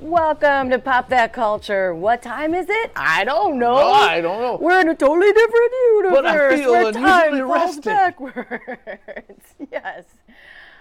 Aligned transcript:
Welcome 0.00 0.70
to 0.70 0.78
Pop 0.78 1.08
That 1.08 1.32
Culture. 1.32 1.92
What 1.92 2.22
time 2.22 2.54
is 2.54 2.66
it? 2.68 2.92
I 2.94 3.24
don't 3.24 3.58
know. 3.58 3.74
No, 3.74 3.92
I 3.92 4.20
don't 4.20 4.40
know. 4.40 4.56
We're 4.60 4.80
in 4.80 4.88
a 4.88 4.94
totally 4.94 5.32
different 5.32 5.72
universe 5.96 6.14
But 6.14 6.26
I 6.26 6.56
feel 6.56 6.70
where 6.70 6.88
unusually 6.88 7.40
time 7.40 7.50
rested. 7.50 7.84
backwards. 7.84 9.54
yes. 9.72 10.04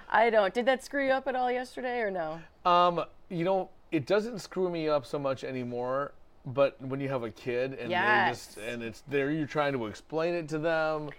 I 0.08 0.30
don't. 0.30 0.54
Did 0.54 0.68
that 0.68 0.84
screw 0.84 1.04
you 1.08 1.14
up 1.14 1.28
at 1.28 1.36
all 1.36 1.52
yesterday 1.52 2.00
or 2.02 2.12
no? 2.12 2.40
Um, 2.64 3.06
you 3.30 3.44
know, 3.44 3.70
it 3.92 4.06
doesn't 4.06 4.38
screw 4.40 4.70
me 4.70 4.88
up 4.88 5.04
so 5.04 5.18
much 5.18 5.44
anymore. 5.44 6.12
But 6.46 6.80
when 6.80 7.00
you 7.00 7.10
have 7.10 7.24
a 7.24 7.32
kid 7.32 7.74
and 7.74 7.92
they 7.92 8.30
just 8.30 8.58
and 8.58 8.84
it's 8.84 9.02
there, 9.08 9.32
you're 9.32 9.48
trying 9.48 9.74
to 9.74 9.88
explain 9.88 10.36
it 10.36 10.48
to 10.50 10.60
them, 10.60 11.10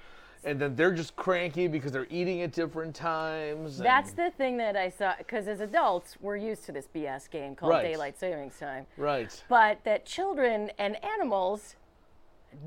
and 0.45 0.60
then 0.60 0.74
they're 0.77 0.92
just 0.92 1.16
cranky 1.16 1.66
because 1.69 1.92
they're 1.92 2.06
eating 2.10 2.42
at 2.42 2.52
different 2.52 2.95
times. 2.95 3.78
and- 3.78 3.87
That's 3.87 4.12
the 4.12 4.30
thing 4.30 4.56
that 4.59 4.77
I 4.77 4.88
saw 4.91 5.14
because 5.19 5.48
as 5.48 5.61
adults 5.61 6.16
we're 6.20 6.37
used 6.37 6.64
to 6.66 6.73
this 6.73 6.87
BS 6.95 7.28
game 7.30 7.55
called 7.55 7.70
Right. 7.70 7.83
daylight 7.83 8.19
savings 8.19 8.59
time. 8.59 8.87
right. 8.97 9.42
But 9.48 9.83
that 9.84 10.05
children 10.06 10.70
and 10.78 11.02
animals 11.05 11.77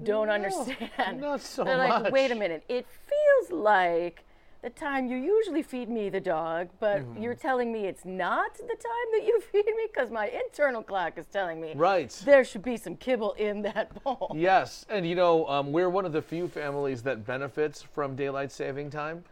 don't 0.03 0.29
understand. 0.29 1.19
not 1.21 1.41
so 1.41 1.63
They're 1.63 1.77
like, 1.77 2.03
much. 2.03 2.11
wait 2.13 2.31
a 2.31 2.35
minute, 2.35 2.63
it 2.69 2.85
feels 2.87 3.51
like 3.51 4.23
the 4.61 4.69
time 4.69 5.07
you 5.07 5.17
usually 5.17 5.63
feed 5.63 5.89
me 5.89 6.09
the 6.09 6.19
dog, 6.19 6.69
but 6.79 7.01
Mm-hmm. 7.01 7.21
you're 7.23 7.35
telling 7.35 7.71
me 7.73 7.85
it's 7.87 8.05
not 8.05 8.53
the 8.55 8.61
time 8.61 9.07
that 9.13 9.25
you 9.25 9.41
feed 9.51 9.65
me 9.65 9.87
because 9.91 10.11
my 10.11 10.27
internal 10.27 10.83
clock 10.83 11.17
is 11.17 11.25
telling 11.27 11.59
me 11.59 11.73
Right. 11.75 12.11
there 12.25 12.43
should 12.43 12.61
be 12.61 12.77
some 12.77 12.95
kibble 12.95 13.33
in 13.33 13.63
that 13.63 14.03
bowl. 14.03 14.31
Yes, 14.35 14.85
and 14.89 15.07
you 15.07 15.15
know, 15.15 15.47
um, 15.47 15.71
we're 15.71 15.89
one 15.89 16.05
of 16.05 16.11
the 16.11 16.21
few 16.21 16.47
families 16.47 17.01
that 17.03 17.25
benefits 17.25 17.81
from 17.81 18.15
daylight 18.15 18.51
saving 18.51 18.89
time 18.91 19.23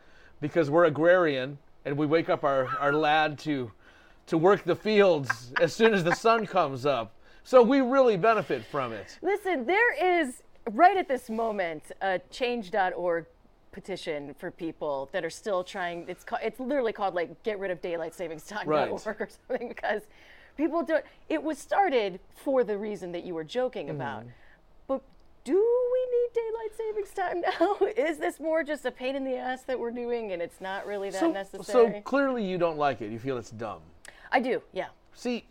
because 0.42 0.70
we're 0.70 0.86
agrarian 0.86 1.58
and 1.86 1.96
we 1.98 2.06
wake 2.06 2.30
up 2.30 2.44
our, 2.44 2.68
our 2.80 2.94
lad 2.94 3.38
to 3.40 3.72
to 4.28 4.38
work 4.38 4.64
the 4.64 4.76
fields 4.76 5.54
as 5.60 5.74
soon 5.74 5.92
as 5.92 6.04
the 6.04 6.14
sun 6.14 6.46
comes 6.46 6.86
up. 6.86 7.14
So 7.44 7.64
we 7.64 7.82
really 7.82 8.16
benefit 8.16 8.64
from 8.64 8.94
it. 8.94 9.18
Listen, 9.24 9.66
there 9.66 10.22
is 10.22 10.44
right 10.72 10.96
at 10.98 11.08
this 11.08 11.32
moment 11.32 11.92
a 12.02 12.20
change.org 12.30 13.26
petition 13.72 14.34
for 14.38 14.50
people 14.52 15.10
that 15.12 15.24
are 15.24 15.30
still 15.30 15.64
trying 15.64 16.06
it's 16.08 16.24
ca- 16.24 16.40
it's 16.42 16.60
literally 16.60 16.92
called 16.94 17.14
like 17.14 17.42
get 17.44 17.60
rid 17.60 17.70
of 17.72 17.82
daylight 17.82 18.14
savings 18.16 18.44
time 18.46 18.68
Right. 18.68 18.90
or 18.90 19.00
something 19.00 19.68
because 19.70 20.04
people 20.58 20.82
do 20.84 20.98
it 21.30 21.42
was 21.44 21.58
started 21.58 22.20
for 22.36 22.64
the 22.64 22.78
reason 22.78 23.12
that 23.12 23.24
you 23.24 23.34
were 23.36 23.44
joking 23.44 23.88
Mm-hmm. 23.88 23.96
about. 23.96 24.24
But 24.88 25.02
do 25.44 25.54
we 25.54 26.08
need 26.18 26.30
daylight 26.34 26.76
savings 26.76 27.12
time 27.12 27.42
now? 27.60 27.88
Is 27.96 28.18
this 28.18 28.40
more 28.40 28.64
just 28.64 28.86
a 28.86 28.92
pain 28.92 29.16
in 29.16 29.24
the 29.24 29.36
ass 29.38 29.62
that 29.64 29.80
we're 29.80 29.92
doing 29.92 30.32
and 30.32 30.42
it's 30.42 30.60
not 30.60 30.86
really 30.88 31.10
that 31.12 31.20
So, 31.20 31.32
necessary? 31.32 31.94
so 31.94 32.02
clearly 32.02 32.44
you 32.44 32.58
don't 32.58 32.78
like 32.78 33.02
it. 33.02 33.12
You 33.12 33.20
feel 33.20 33.38
it's 33.38 33.52
dumb. 33.52 33.82
I 34.32 34.40
do, 34.40 34.62
yeah. 34.74 34.88
See, 35.14 35.46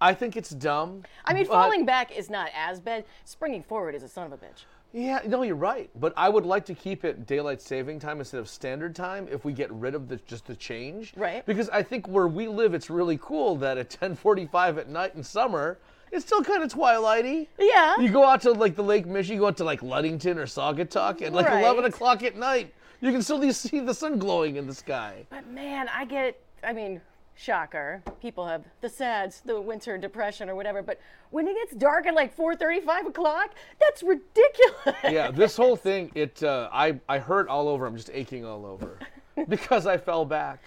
I 0.00 0.14
think 0.14 0.36
it's 0.36 0.50
dumb. 0.50 1.04
I 1.24 1.32
mean, 1.32 1.46
falling 1.46 1.84
back 1.86 2.10
is 2.16 2.28
not 2.28 2.50
as 2.56 2.80
bad. 2.80 3.04
Springing 3.24 3.62
forward 3.62 3.94
is 3.94 4.02
a 4.02 4.08
son 4.08 4.26
of 4.26 4.32
a 4.32 4.36
bitch. 4.36 4.64
Yeah, 4.92 5.20
no, 5.26 5.42
you're 5.42 5.56
right. 5.56 5.90
But 5.98 6.12
I 6.16 6.28
would 6.28 6.44
like 6.44 6.66
to 6.66 6.74
keep 6.74 7.04
it 7.04 7.26
daylight 7.26 7.62
saving 7.62 7.98
time 7.98 8.18
instead 8.18 8.40
of 8.40 8.48
standard 8.48 8.94
time 8.94 9.26
if 9.30 9.44
we 9.44 9.52
get 9.52 9.70
rid 9.72 9.94
of 9.94 10.08
the 10.08 10.16
just 10.26 10.46
the 10.46 10.54
change. 10.54 11.14
Right. 11.16 11.44
Because 11.46 11.68
I 11.70 11.82
think 11.82 12.06
where 12.08 12.28
we 12.28 12.46
live, 12.46 12.74
it's 12.74 12.90
really 12.90 13.18
cool 13.20 13.56
that 13.56 13.78
at 13.78 13.90
10:45 13.90 14.78
at 14.78 14.88
night 14.88 15.14
in 15.14 15.22
summer, 15.22 15.78
it's 16.10 16.26
still 16.26 16.42
kind 16.44 16.62
of 16.62 16.70
twilighty. 16.72 17.48
Yeah. 17.58 17.94
You 17.98 18.10
go 18.10 18.24
out 18.24 18.42
to 18.42 18.52
like 18.52 18.76
the 18.76 18.82
Lake 18.82 19.06
Michigan, 19.06 19.36
you 19.36 19.40
go 19.40 19.48
out 19.48 19.56
to 19.58 19.64
like 19.64 19.82
Ludington 19.82 20.38
or 20.38 20.46
Saugatuck 20.46 21.22
at 21.22 21.32
like 21.32 21.46
Right. 21.46 21.62
11 21.62 21.86
o'clock 21.86 22.22
at 22.22 22.36
night. 22.36 22.74
You 23.00 23.10
can 23.10 23.22
still 23.22 23.52
see 23.52 23.80
the 23.80 23.94
sun 23.94 24.18
glowing 24.18 24.56
in 24.56 24.66
the 24.66 24.74
sky. 24.74 25.26
But 25.30 25.48
man, 25.48 25.88
I 25.88 26.04
get, 26.04 26.38
I 26.62 26.72
mean, 26.72 27.00
shocker. 27.34 28.02
People 28.20 28.46
have 28.46 28.64
the 28.80 28.88
SADS, 28.88 29.40
the 29.44 29.60
winter 29.60 29.98
depression 29.98 30.48
or 30.48 30.54
whatever. 30.54 30.82
But 30.82 31.00
when 31.30 31.46
it 31.48 31.54
gets 31.54 31.74
dark 31.74 32.06
at 32.06 32.14
like 32.14 32.36
4.30, 32.36 32.84
5 32.84 33.06
o'clock, 33.06 33.50
that's 33.80 34.02
ridiculous. 34.02 34.96
Yeah, 35.04 35.30
this 35.30 35.56
whole 35.56 35.76
thing, 35.88 36.10
it 36.14 36.42
uh, 36.42 36.68
I 36.72 37.00
I 37.08 37.18
hurt 37.18 37.48
all 37.48 37.68
over. 37.68 37.86
I'm 37.86 37.96
just 37.96 38.10
aching 38.12 38.44
all 38.44 38.64
over 38.66 38.98
because 39.48 39.86
I 39.86 39.96
fell 39.96 40.24
back. 40.24 40.62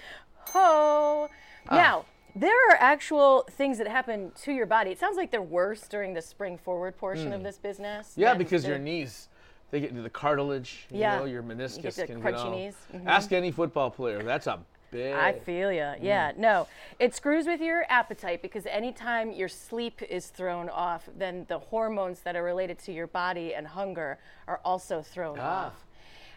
oh 0.54 1.30
Ah. 1.68 1.76
Now, 1.76 2.06
there 2.36 2.54
are 2.70 2.76
actual 2.80 3.44
things 3.52 3.78
that 3.80 3.88
happen 3.88 4.32
to 4.44 4.52
your 4.52 4.66
body. 4.68 4.92
It 4.92 5.00
sounds 5.00 5.18
like 5.18 5.32
they're 5.32 5.42
worse 5.42 5.88
during 5.88 6.14
the 6.14 6.22
spring 6.22 6.58
forward 6.60 6.96
portion 6.98 7.34
of 7.34 7.42
this 7.42 7.58
business. 7.58 8.14
Hmm. 8.16 8.22
Yeah, 8.22 8.34
because 8.36 8.62
the- 8.64 8.70
your 8.70 8.78
knees, 8.78 9.30
they 9.72 9.80
get 9.80 9.90
into 9.90 10.04
the 10.04 10.10
cartilage. 10.12 10.86
You 10.92 11.00
Yeah. 11.00 11.18
know, 11.20 11.26
your 11.26 11.42
meniscus 11.42 11.96
the 11.96 12.06
can 12.06 12.22
crunchy 12.22 12.24
get 12.34 12.36
all. 12.36 13.00
Mhm. 13.02 13.08
Ask 13.08 13.32
any 13.32 13.50
football 13.52 13.90
player. 13.90 14.22
That's 14.22 14.46
a 14.48 14.60
big. 14.92 15.14
I 15.14 15.34
feel 15.34 15.72
you. 15.72 15.94
Yeah, 16.02 16.32
no. 16.38 16.68
It 17.00 17.14
screws 17.16 17.48
with 17.48 17.62
your 17.62 17.86
appetite 17.90 18.42
because 18.42 18.66
anytime 18.66 19.32
your 19.32 19.48
sleep 19.50 20.02
is 20.02 20.28
thrown 20.28 20.70
off, 20.70 21.08
then 21.18 21.46
the 21.50 21.60
hormones 21.60 22.22
that 22.22 22.36
are 22.36 22.44
related 22.44 22.80
to 22.80 22.92
your 22.92 23.08
body 23.08 23.54
and 23.54 23.68
hunger 23.68 24.18
are 24.48 24.60
also 24.64 25.02
thrown 25.02 25.38
Ah. 25.40 25.68
off. 25.68 25.86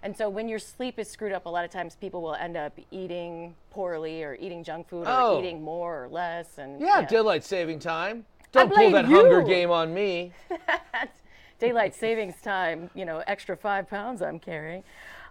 And 0.03 0.17
so 0.17 0.29
when 0.29 0.49
your 0.49 0.61
sleep 0.61 0.99
is 0.99 1.11
screwed 1.11 1.33
up, 1.33 1.47
a 1.47 1.49
lot 1.49 1.65
of 1.65 1.71
times 1.73 1.97
people 1.97 2.23
will 2.23 2.35
end 2.37 2.57
up 2.57 2.79
eating 2.93 3.55
poorly 3.71 4.23
or 4.23 4.37
eating 4.41 4.63
junk 4.63 4.89
food 4.89 5.07
or 5.09 5.11
Oh. 5.11 5.39
eating 5.41 5.63
more 5.63 6.05
or 6.05 6.09
less. 6.09 6.59
And 6.59 6.81
yeah, 6.81 7.05
daylight 7.05 7.43
saving 7.45 7.81
time. 7.81 8.25
Don't 8.53 8.73
pull 8.73 8.91
that 8.93 9.05
hunger 9.07 9.43
game 9.43 9.71
on 9.71 9.93
me. 9.93 10.33
daylight 11.59 11.95
savings 11.95 12.41
time, 12.41 12.91
you 12.95 13.05
know, 13.05 13.23
extra 13.27 13.57
five 13.57 13.89
pounds 13.91 14.23
I'm 14.23 14.39
carrying. 14.39 14.85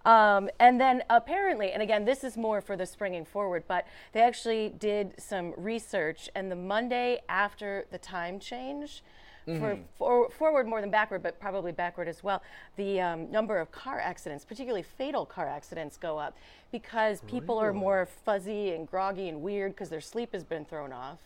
Um, 0.07 0.49
and 0.59 0.79
then 0.79 1.03
apparently, 1.09 1.71
and 1.73 1.83
again, 1.83 2.05
this 2.05 2.23
is 2.23 2.37
more 2.37 2.61
for 2.61 2.77
the 2.77 2.85
springing 2.85 3.25
forward, 3.25 3.63
but 3.67 3.85
they 4.13 4.21
actually 4.21 4.69
did 4.69 5.13
some 5.19 5.53
research, 5.57 6.29
and 6.33 6.49
the 6.49 6.55
Monday 6.55 7.19
after 7.27 7.85
the 7.91 7.97
time 7.97 8.39
change, 8.39 9.03
for, 9.59 9.79
for 9.97 10.29
forward 10.29 10.67
more 10.67 10.81
than 10.81 10.89
backward, 10.91 11.23
but 11.23 11.39
probably 11.39 11.71
backward 11.71 12.07
as 12.09 12.21
well, 12.21 12.41
the 12.75 12.99
um, 12.99 13.31
number 13.31 13.59
of 13.59 13.71
car 13.71 13.97
accidents, 13.97 14.43
particularly 14.43 14.83
fatal 14.83 15.25
car 15.25 15.47
accidents, 15.47 15.95
go 15.97 16.17
up 16.17 16.37
because 16.71 17.21
people 17.21 17.57
are 17.57 17.71
more 17.71 18.05
fuzzy 18.05 18.71
and 18.71 18.89
groggy 18.89 19.29
and 19.29 19.41
weird 19.41 19.73
because 19.73 19.89
their 19.89 20.01
sleep 20.01 20.33
has 20.33 20.43
been 20.43 20.65
thrown 20.65 20.91
off. 20.91 21.19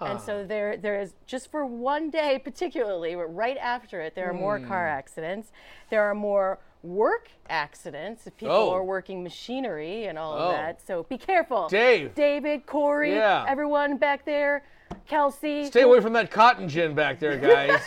And 0.00 0.20
so 0.20 0.44
there, 0.44 0.76
there 0.76 1.00
is 1.00 1.14
just 1.26 1.50
for 1.50 1.64
one 1.66 2.10
day, 2.10 2.40
particularly, 2.42 3.14
right 3.14 3.56
after 3.56 4.00
it, 4.00 4.14
there 4.14 4.28
are 4.28 4.34
more 4.34 4.58
car 4.58 4.86
Hmm. 4.88 4.98
accidents. 4.98 5.50
There 5.90 6.02
are 6.02 6.14
more 6.14 6.58
work 6.82 7.28
accidents 7.48 8.26
if 8.26 8.36
people 8.36 8.54
Oh. 8.54 8.70
are 8.72 8.84
working 8.84 9.22
machinery 9.22 10.04
and 10.06 10.18
all 10.18 10.34
Oh. 10.34 10.46
of 10.48 10.52
that. 10.52 10.80
So 10.86 11.02
be 11.04 11.18
careful, 11.18 11.68
Dave. 11.68 12.14
David, 12.14 12.66
Corey, 12.66 13.14
Yeah. 13.14 13.44
everyone 13.48 13.96
back 13.96 14.24
there, 14.24 14.62
Kelsey. 15.06 15.64
Stay 15.66 15.82
away 15.82 16.00
from 16.00 16.12
that 16.14 16.30
cotton 16.30 16.68
gin 16.68 16.94
back 16.94 17.18
there, 17.18 17.36
guys. 17.36 17.80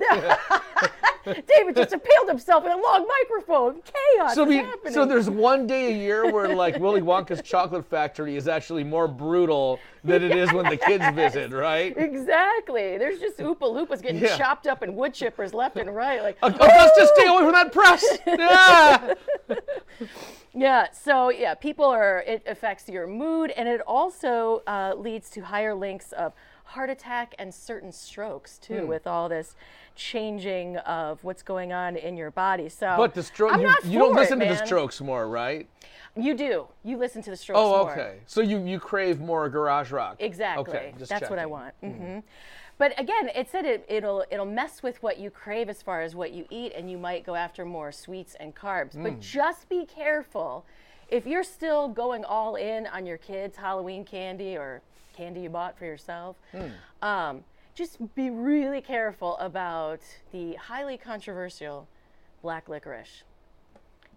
David 1.24 1.76
just 1.76 1.92
impaled 1.92 2.28
himself 2.28 2.64
in 2.64 2.72
a 2.72 2.76
long 2.76 3.06
microphone. 3.20 3.80
Chaos 3.82 4.34
so, 4.34 4.44
we, 4.44 4.56
happening. 4.56 4.92
so 4.92 5.04
there's 5.06 5.30
one 5.30 5.66
day 5.66 5.92
a 5.92 5.96
year 5.96 6.32
where 6.32 6.54
like 6.54 6.78
Willy 6.78 7.00
Wonka's 7.00 7.42
chocolate 7.42 7.86
factory 7.86 8.36
is 8.36 8.48
actually 8.48 8.84
more 8.84 9.06
brutal 9.08 9.78
than 10.04 10.22
it 10.22 10.36
is 10.36 10.52
when 10.52 10.68
the 10.68 10.76
kids 10.76 11.04
visit, 11.14 11.52
right? 11.52 11.96
Exactly. 11.96 12.98
There's 12.98 13.20
just 13.20 13.38
Oompa 13.38 13.60
Loompas 13.60 14.02
getting 14.02 14.20
Yeah. 14.22 14.36
chopped 14.36 14.66
up 14.66 14.82
and 14.82 14.96
wood 14.96 15.12
chippers 15.14 15.54
left 15.54 15.76
and 15.76 15.94
right. 15.94 16.22
Like, 16.22 16.38
Augustus, 16.42 17.10
stay 17.14 17.26
away 17.28 17.42
from 17.44 17.52
that 17.52 17.72
press. 17.72 18.04
Ah! 18.40 19.14
Yeah, 20.54 20.88
so 20.92 21.30
yeah, 21.30 21.54
people 21.54 21.86
are, 21.86 22.22
it 22.26 22.42
affects 22.46 22.86
your 22.88 23.06
mood 23.06 23.50
and 23.52 23.66
it 23.68 23.80
also 23.86 24.62
uh, 24.66 24.92
leads 24.96 25.30
to 25.30 25.40
higher 25.40 25.74
links 25.74 26.12
of 26.12 26.34
heart 26.64 26.90
attack 26.90 27.34
and 27.38 27.54
certain 27.54 27.90
strokes 27.90 28.58
too, 28.58 28.80
Hmm. 28.80 28.86
with 28.86 29.06
all 29.06 29.28
this 29.30 29.54
changing 29.94 30.76
of 30.78 31.22
what's 31.24 31.42
going 31.42 31.72
on 31.72 31.96
in 31.96 32.16
your 32.16 32.30
body. 32.30 32.68
So, 32.68 32.94
But 32.96 33.14
the 33.14 33.22
stroke, 33.22 33.60
you, 33.60 33.74
you 33.84 33.98
don't 33.98 34.12
for 34.14 34.18
it, 34.18 34.22
listen 34.22 34.40
to 34.40 34.46
the 34.46 34.66
strokes 34.66 35.00
more, 35.00 35.28
right? 35.28 35.68
You 36.16 36.34
do. 36.36 36.66
You 36.84 36.98
listen 36.98 37.22
to 37.22 37.30
the 37.30 37.36
strokes 37.36 37.58
Oh, 37.62 37.84
more. 37.84 37.92
okay. 37.92 38.18
So 38.26 38.40
you, 38.42 38.64
you 38.64 38.78
crave 38.78 39.20
more 39.20 39.48
garage 39.48 39.90
rock. 39.90 40.16
Exactly. 40.18 40.74
Okay, 40.76 40.94
That's 40.98 41.10
what 41.30 41.38
I 41.38 41.42
checking. 41.44 41.50
want. 41.50 41.74
hmm 41.80 42.18
But 42.78 42.98
again, 43.00 43.30
it 43.34 43.48
said 43.50 43.64
it, 43.64 43.84
it'll 43.88 44.24
it'll 44.30 44.44
mess 44.46 44.82
with 44.82 45.02
what 45.02 45.18
you 45.18 45.30
crave 45.30 45.68
as 45.68 45.82
far 45.82 46.02
as 46.02 46.14
what 46.14 46.32
you 46.32 46.44
eat, 46.50 46.72
and 46.76 46.90
you 46.90 46.98
might 46.98 47.24
go 47.24 47.34
after 47.34 47.64
more 47.64 47.92
sweets 47.92 48.34
and 48.40 48.54
carbs. 48.54 48.92
Hmm. 48.94 49.04
But 49.04 49.20
just 49.20 49.68
be 49.68 49.86
careful 49.86 50.64
if 51.08 51.26
you're 51.26 51.44
still 51.44 51.88
going 51.88 52.24
all 52.24 52.56
in 52.56 52.86
on 52.88 53.06
your 53.06 53.18
kids' 53.18 53.56
Halloween 53.56 54.04
candy 54.04 54.56
or 54.56 54.82
candy 55.16 55.40
you 55.40 55.48
bought 55.50 55.78
for 55.78 55.84
yourself. 55.86 56.36
Hmm. 56.52 57.06
Um, 57.06 57.44
just 57.74 58.14
be 58.14 58.30
really 58.30 58.80
careful 58.80 59.36
about 59.38 60.00
the 60.32 60.54
highly 60.54 60.96
controversial 60.96 61.88
black 62.42 62.68
licorice. 62.68 63.22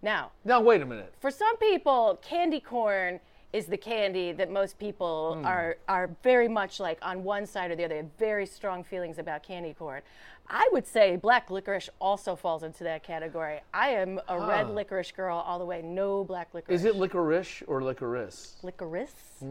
Now, 0.02 0.32
Now 0.44 0.62
wait 0.62 0.82
a 0.82 0.86
minute. 0.86 1.14
for 1.20 1.32
some 1.32 1.56
people, 1.58 2.20
candy 2.22 2.60
corn 2.60 3.20
is 3.54 3.68
the 3.68 3.78
candy 3.78 4.34
that 4.34 4.52
most 4.52 4.78
people 4.78 5.36
Hmm. 5.36 5.46
are 5.46 5.78
are 5.88 6.08
very 6.24 6.50
much 6.50 6.80
like 6.80 7.00
on 7.02 7.24
one 7.24 7.46
side 7.46 7.72
or 7.72 7.76
the 7.78 7.86
other. 7.86 7.94
They 7.96 8.02
have 8.02 8.12
very 8.18 8.46
strong 8.46 8.84
feelings 8.84 9.18
about 9.18 9.44
candy 9.44 9.74
corn. 9.74 10.02
I 10.50 10.68
would 10.74 10.86
say 10.86 11.16
black 11.16 11.50
licorice 11.50 11.90
also 12.02 12.36
falls 12.36 12.64
into 12.64 12.84
that 12.84 13.02
category. 13.04 13.62
I 13.74 13.90
am 13.92 14.20
a 14.28 14.38
red 14.40 14.70
licorice 14.70 15.12
girl 15.12 15.38
all 15.38 15.58
the 15.58 15.66
way. 15.66 15.82
No 15.82 16.24
black 16.26 16.54
licorice. 16.54 16.82
Is 16.82 16.86
it 16.86 16.98
licorice 16.98 17.64
or 17.66 17.82
licorice? 17.82 18.58
licorice? 18.62 19.42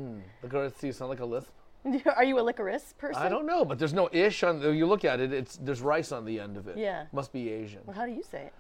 Licorice, 0.43 0.75
do 0.79 0.87
you 0.87 0.93
sound 0.93 1.09
like 1.09 1.21
a 1.21 1.25
lisp? 1.25 1.49
Are 2.17 2.25
you 2.25 2.39
a 2.39 2.43
licorice 2.43 2.95
person? 2.99 3.23
I 3.23 3.29
don't 3.29 3.47
know, 3.47 3.65
but 3.65 3.79
there's 3.79 3.93
no 3.93 4.09
ish 4.13 4.43
on. 4.43 4.61
The, 4.61 4.71
you 4.71 4.87
look 4.87 5.05
at 5.05 5.21
it, 5.21 5.33
it's 5.33 5.57
there's 5.57 5.81
rice 5.83 6.13
on 6.13 6.25
the 6.25 6.41
end 6.41 6.57
of 6.57 6.69
it. 6.69 6.77
Yeah. 6.79 7.07
must 7.13 7.33
be 7.33 7.51
Asian. 7.51 7.81
Well, 7.85 7.97
how 7.97 8.07
do 8.07 8.13
you 8.13 8.23
say 8.23 8.43
it? 8.47 8.53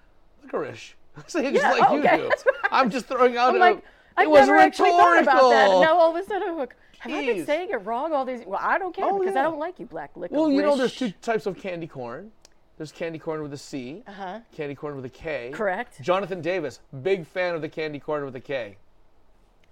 Licorice. 0.44 0.94
Say 1.28 1.46
it 1.46 1.52
just 1.54 1.62
Yeah, 1.64 1.70
like 1.72 1.90
you 1.92 1.98
okay, 2.00 2.16
do. 2.16 2.30
I'm 2.72 2.90
just 2.90 3.06
throwing 3.06 3.36
out. 3.36 3.50
I'm 3.50 3.56
a, 3.56 3.58
like, 3.58 3.84
I've 4.16 4.28
was 4.28 4.46
never 4.48 4.58
actually 4.58 4.90
thought 4.90 5.22
about 5.22 5.50
that. 5.50 5.64
rhetorical. 5.64 5.72
And 5.72 5.80
now 5.82 5.96
all 5.96 6.16
of 6.16 6.22
a 6.22 6.26
sudden 6.26 6.48
I'm 6.48 6.58
like, 6.58 6.74
have 6.98 7.12
I 7.12 7.24
been 7.26 7.46
saying 7.46 7.70
it 7.70 7.76
wrong 7.76 8.12
all 8.12 8.24
these? 8.24 8.42
Well, 8.46 8.58
I 8.62 8.78
don't 8.78 8.94
care 8.94 9.04
Oh, 9.08 9.18
because 9.20 9.34
yeah. 9.34 9.40
I 9.40 9.44
don't 9.44 9.58
like 9.60 9.78
you, 9.78 9.86
black 9.86 10.10
licorice. 10.16 10.36
Well, 10.38 10.50
you 10.50 10.60
know, 10.62 10.76
there's 10.76 10.94
two 10.96 11.10
types 11.22 11.46
of 11.46 11.56
candy 11.56 11.86
corn. 11.86 12.32
There's 12.76 12.90
candy 12.90 13.18
corn 13.20 13.42
with 13.42 13.52
a 13.52 13.56
C, 13.58 14.02
Uh-huh. 14.08 14.40
candy 14.52 14.74
corn 14.74 14.96
with 14.96 15.04
a 15.04 15.08
K. 15.10 15.50
Correct. 15.54 16.02
Jonathan 16.02 16.40
Davis, 16.40 16.80
big 17.02 17.24
fan 17.26 17.54
of 17.54 17.62
the 17.62 17.68
candy 17.68 18.00
corn 18.00 18.24
with 18.24 18.34
a 18.34 18.40
K. 18.40 18.76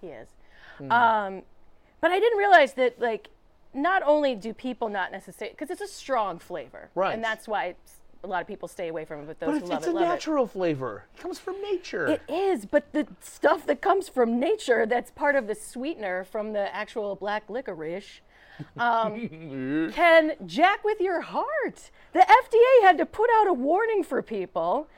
He 0.01 0.09
is. 0.09 0.29
Hmm. 0.79 0.93
Um, 0.93 1.43
but 2.01 2.13
I 2.13 2.21
didn't 2.21 2.39
realize 2.39 2.75
that, 2.75 3.01
like, 3.01 3.29
not 3.75 4.03
only 4.05 4.35
do 4.35 4.53
people 4.53 4.89
not 4.89 5.13
necessarily, 5.13 5.55
because 5.55 5.71
it's 5.71 5.81
a 5.81 5.93
strong 5.93 6.39
flavor. 6.39 6.91
Right. 6.95 7.15
And 7.15 7.23
that's 7.23 7.49
why 7.49 7.75
a 8.25 8.27
lot 8.27 8.41
of 8.41 8.47
people 8.47 8.69
stay 8.69 8.89
away 8.89 9.05
from 9.05 9.21
it, 9.21 9.27
but 9.27 9.41
those 9.41 9.47
But 9.47 9.53
who 9.53 9.59
it's, 9.59 9.69
love 9.71 9.79
it's 9.79 9.87
a 9.89 9.93
natural 9.93 10.47
flavor. 10.47 11.05
It 11.17 11.21
comes 11.21 11.39
from 11.39 11.61
nature. 11.61 12.07
it. 12.07 12.23
It 12.29 12.33
is, 12.33 12.67
but 12.67 12.93
the 12.93 13.07
stuff 13.21 13.67
that 13.67 13.81
comes 13.81 14.09
from 14.09 14.39
nature 14.39 14.87
that's 14.87 15.11
part 15.11 15.35
of 15.35 15.47
the 15.47 15.55
sweetener 15.55 16.25
from 16.25 16.53
the 16.53 16.75
actual 16.75 17.17
black 17.17 17.49
licorice 17.49 18.21
um, 18.79 19.91
can 19.95 20.35
jack 20.47 20.85
with 20.85 21.01
your 21.01 21.23
heart. 21.23 21.91
The 22.13 22.21
FDA 22.21 22.83
had 22.83 22.99
to 22.99 23.07
put 23.07 23.31
out 23.39 23.49
a 23.49 23.53
warning 23.53 24.05
for 24.05 24.23
people 24.23 24.89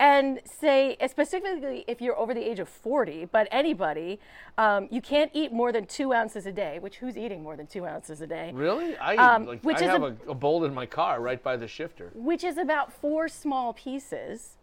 and 0.00 0.40
say, 0.44 0.96
specifically 1.08 1.84
if 1.86 2.00
you're 2.00 2.18
over 2.18 2.34
the 2.34 2.42
age 2.48 2.58
of 2.58 2.68
40, 2.68 3.26
but 3.26 3.46
anybody, 3.50 4.18
um, 4.58 4.88
you 4.90 5.00
can't 5.00 5.30
eat 5.34 5.52
more 5.52 5.72
than 5.72 5.86
two 5.86 6.12
ounces 6.12 6.46
a 6.46 6.52
day, 6.52 6.78
which 6.80 6.96
who's 6.96 7.16
eating 7.16 7.42
more 7.42 7.56
than 7.56 7.66
two 7.66 7.86
ounces 7.86 8.20
a 8.20 8.26
day? 8.26 8.50
really? 8.54 8.96
I 8.96 9.14
Um, 9.16 9.46
like, 9.46 9.60
which 9.62 9.76
I 9.78 9.84
is 9.84 9.90
have 9.90 10.02
a- 10.02 10.16
a, 10.26 10.30
a 10.30 10.34
bowl 10.34 10.64
in 10.64 10.74
my 10.74 10.86
car 10.86 11.20
right 11.20 11.42
by 11.42 11.56
the 11.56 11.68
shifter. 11.68 12.10
Which 12.14 12.42
is 12.44 12.58
about 12.58 12.92
four 12.92 13.28
small 13.28 13.72
pieces. 13.72 14.56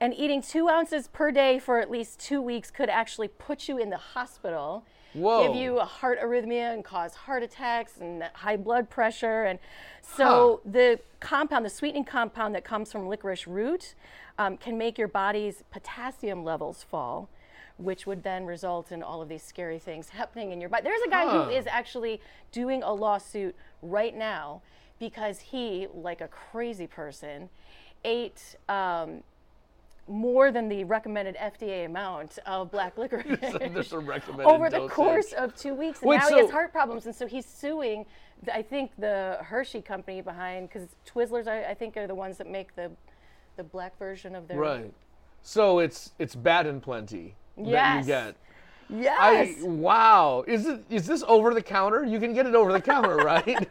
And 0.00 0.12
eating 0.14 0.42
two 0.42 0.68
ounces 0.68 1.06
per 1.06 1.30
day 1.30 1.60
for 1.60 1.78
at 1.78 1.88
least 1.88 2.18
two 2.18 2.42
weeks 2.42 2.72
could 2.72 2.88
actually 2.88 3.28
put 3.28 3.68
you 3.68 3.78
in 3.78 3.90
the 3.90 3.96
hospital, 3.98 4.84
Whoa. 5.14 5.46
give 5.46 5.56
you 5.56 5.78
a 5.78 5.84
heart 5.84 6.20
arrhythmia, 6.20 6.72
and 6.72 6.84
cause 6.84 7.14
heart 7.14 7.42
attacks 7.42 7.94
and 8.00 8.22
high 8.34 8.56
blood 8.56 8.88
pressure. 8.88 9.44
And 9.44 9.58
so 10.00 10.60
the 10.64 11.00
compound, 11.20 11.64
the 11.64 11.70
sweetening 11.70 12.04
compound 12.04 12.54
that 12.54 12.64
comes 12.64 12.90
from 12.90 13.08
licorice 13.08 13.46
root, 13.46 13.94
um, 14.38 14.56
can 14.56 14.78
make 14.78 14.96
your 14.98 15.08
body's 15.08 15.64
potassium 15.70 16.44
levels 16.44 16.82
fall. 16.82 17.28
Which 17.78 18.06
would 18.06 18.22
then 18.22 18.44
result 18.44 18.92
in 18.92 19.02
all 19.02 19.22
of 19.22 19.28
these 19.28 19.42
scary 19.42 19.78
things 19.78 20.10
happening 20.10 20.52
in 20.52 20.60
your 20.60 20.68
body. 20.68 20.84
There's 20.84 21.00
a 21.06 21.10
guy 21.10 21.24
Huh. 21.24 21.44
who 21.44 21.50
is 21.50 21.66
actually 21.66 22.20
doing 22.52 22.82
a 22.82 22.92
lawsuit 22.92 23.56
right 23.80 24.14
now 24.14 24.60
because 25.00 25.40
he, 25.40 25.88
like 25.92 26.20
a 26.20 26.28
crazy 26.28 26.86
person, 26.86 27.48
ate 28.04 28.56
um, 28.68 29.22
more 30.08 30.50
than 30.50 30.68
the 30.68 30.84
recommended 30.84 31.36
FDA 31.36 31.86
amount 31.86 32.38
of 32.44 32.70
black 32.70 32.98
licorice 32.98 33.38
There's 33.40 33.92
recommended 33.92 34.46
over 34.46 34.68
the 34.68 34.78
dosage. 34.78 34.92
course 34.92 35.32
of 35.32 35.54
two 35.54 35.74
weeks. 35.74 36.00
And 36.00 36.08
Wait, 36.08 36.18
now 36.18 36.28
he 36.28 36.38
has 36.38 36.50
heart 36.50 36.72
problems, 36.72 37.06
and 37.06 37.14
so 37.14 37.26
he's 37.26 37.46
suing. 37.46 38.04
I 38.52 38.62
think 38.62 38.90
the 38.98 39.38
Hershey 39.42 39.80
company 39.80 40.20
behind 40.20 40.68
because 40.68 40.88
Twizzlers, 41.06 41.46
I, 41.46 41.70
I 41.70 41.74
think, 41.74 41.96
are 41.96 42.06
the 42.06 42.14
ones 42.14 42.38
that 42.38 42.50
make 42.50 42.74
the 42.74 42.90
the 43.56 43.64
black 43.64 43.96
version 43.98 44.34
of 44.34 44.48
their. 44.48 44.58
Right. 44.58 44.92
So 45.42 45.78
it's 45.78 46.12
it's 46.18 46.34
bad 46.34 46.66
and 46.66 46.82
plenty 46.82 47.34
that 47.56 47.98
you 47.98 48.06
get. 48.06 48.36
Yes. 48.88 49.18
I 49.20 49.56
wow. 49.64 50.44
Is 50.46 50.66
it 50.66 50.84
is 50.90 51.06
this 51.06 51.22
over 51.26 51.54
the 51.54 51.62
counter? 51.62 52.04
You 52.04 52.18
can 52.18 52.34
get 52.34 52.46
it 52.46 52.54
over 52.54 52.72
the 52.72 52.80
counter, 52.92 53.16
right? 53.16 53.68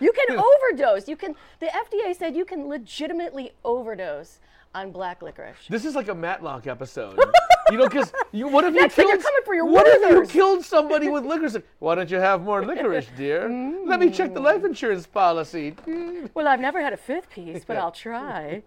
You 0.00 0.12
can 0.12 0.38
overdose. 0.38 1.08
You 1.08 1.16
can. 1.16 1.34
The 1.60 1.66
FDA 1.66 2.16
said 2.16 2.36
you 2.36 2.44
can 2.44 2.68
legitimately 2.68 3.52
overdose 3.64 4.38
on 4.74 4.90
black 4.90 5.22
licorice. 5.22 5.56
This 5.68 5.84
is 5.84 5.94
like 5.94 6.08
a 6.08 6.14
Matlock 6.14 6.66
episode. 6.66 7.18
you 7.70 7.78
know, 7.78 7.84
because 7.84 8.12
you 8.32 8.48
what 8.48 8.64
if 8.64 8.74
you 8.74 8.88
thing 8.88 9.06
killed 9.06 9.08
you're 9.08 9.22
coming 9.22 9.42
for 9.44 9.54
your 9.54 9.66
what 9.66 9.86
if 9.86 10.10
you 10.10 10.26
killed 10.26 10.64
somebody 10.64 11.08
with 11.08 11.24
licorice? 11.26 11.56
Why 11.78 11.94
don't 11.94 12.10
you 12.10 12.18
have 12.18 12.42
more 12.42 12.64
licorice, 12.64 13.06
dear? 13.16 13.48
Let 13.86 14.00
me 14.00 14.10
check 14.10 14.34
the 14.34 14.40
life 14.40 14.64
insurance 14.64 15.06
policy. 15.06 15.74
Well, 16.34 16.48
I've 16.48 16.60
never 16.60 16.80
had 16.80 16.92
a 16.92 16.96
fifth 16.96 17.30
piece, 17.30 17.64
but 17.64 17.76
I'll 17.76 17.92
try. 18.06 18.62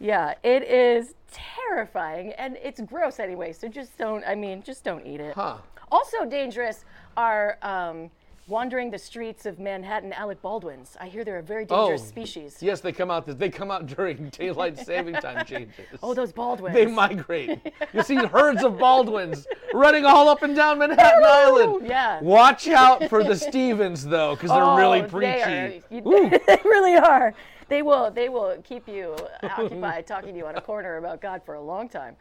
Yeah, 0.00 0.34
it 0.44 0.62
is 0.62 1.14
terrifying 1.32 2.32
and 2.34 2.56
it's 2.62 2.80
gross 2.80 3.18
anyway. 3.18 3.52
So 3.52 3.68
just 3.68 3.98
don't. 3.98 4.24
I 4.26 4.34
mean, 4.34 4.62
just 4.62 4.84
don't 4.84 5.06
eat 5.06 5.20
it. 5.20 5.34
Huh. 5.34 5.58
Also 5.90 6.24
dangerous 6.24 6.84
are 7.16 7.58
um, 7.62 8.10
wandering 8.48 8.90
the 8.90 8.98
streets 8.98 9.46
of 9.46 9.58
Manhattan 9.58 10.12
Alec 10.12 10.40
Baldwins. 10.42 10.96
I 11.00 11.06
hear 11.08 11.24
they're 11.24 11.38
a 11.38 11.42
very 11.42 11.64
dangerous 11.64 12.02
Oh, 12.02 12.06
species. 12.06 12.58
Yes, 12.60 12.80
they 12.80 12.92
come 12.92 13.10
out. 13.10 13.26
They 13.38 13.50
come 13.50 13.70
out 13.70 13.86
during 13.86 14.28
daylight 14.38 14.78
saving 14.78 15.14
time 15.16 15.44
changes. 15.44 15.74
Oh, 16.02 16.14
those 16.14 16.32
Baldwins. 16.32 16.74
They 16.74 16.86
migrate. 16.86 17.60
You 17.92 18.02
see 18.02 18.16
herds 18.16 18.64
of 18.64 18.78
Baldwins 18.78 19.46
running 19.74 20.04
all 20.04 20.28
up 20.28 20.42
and 20.42 20.56
down 20.56 20.78
Manhattan 20.78 21.22
Island. 21.24 21.86
yeah. 21.86 22.20
Watch 22.22 22.68
out 22.68 23.08
for 23.08 23.22
the 23.22 23.36
Stevens 23.36 24.04
though, 24.04 24.34
because 24.34 24.50
they're 24.50 24.76
really 24.76 25.02
Oh, 25.02 25.08
preachy. 25.08 25.82
They, 25.90 25.98
are, 26.00 26.38
they 26.46 26.60
really 26.64 26.96
are. 26.96 27.34
They 27.68 27.82
will. 27.82 28.10
They 28.10 28.30
will 28.30 28.56
keep 28.64 28.88
you 28.88 29.14
occupied 29.42 30.06
talking 30.06 30.32
to 30.32 30.38
you 30.38 30.46
on 30.46 30.56
a 30.56 30.60
corner 30.60 30.96
about 30.96 31.20
God 31.20 31.42
for 31.44 31.54
a 31.54 31.60
long 31.62 31.88
time. 31.88 32.16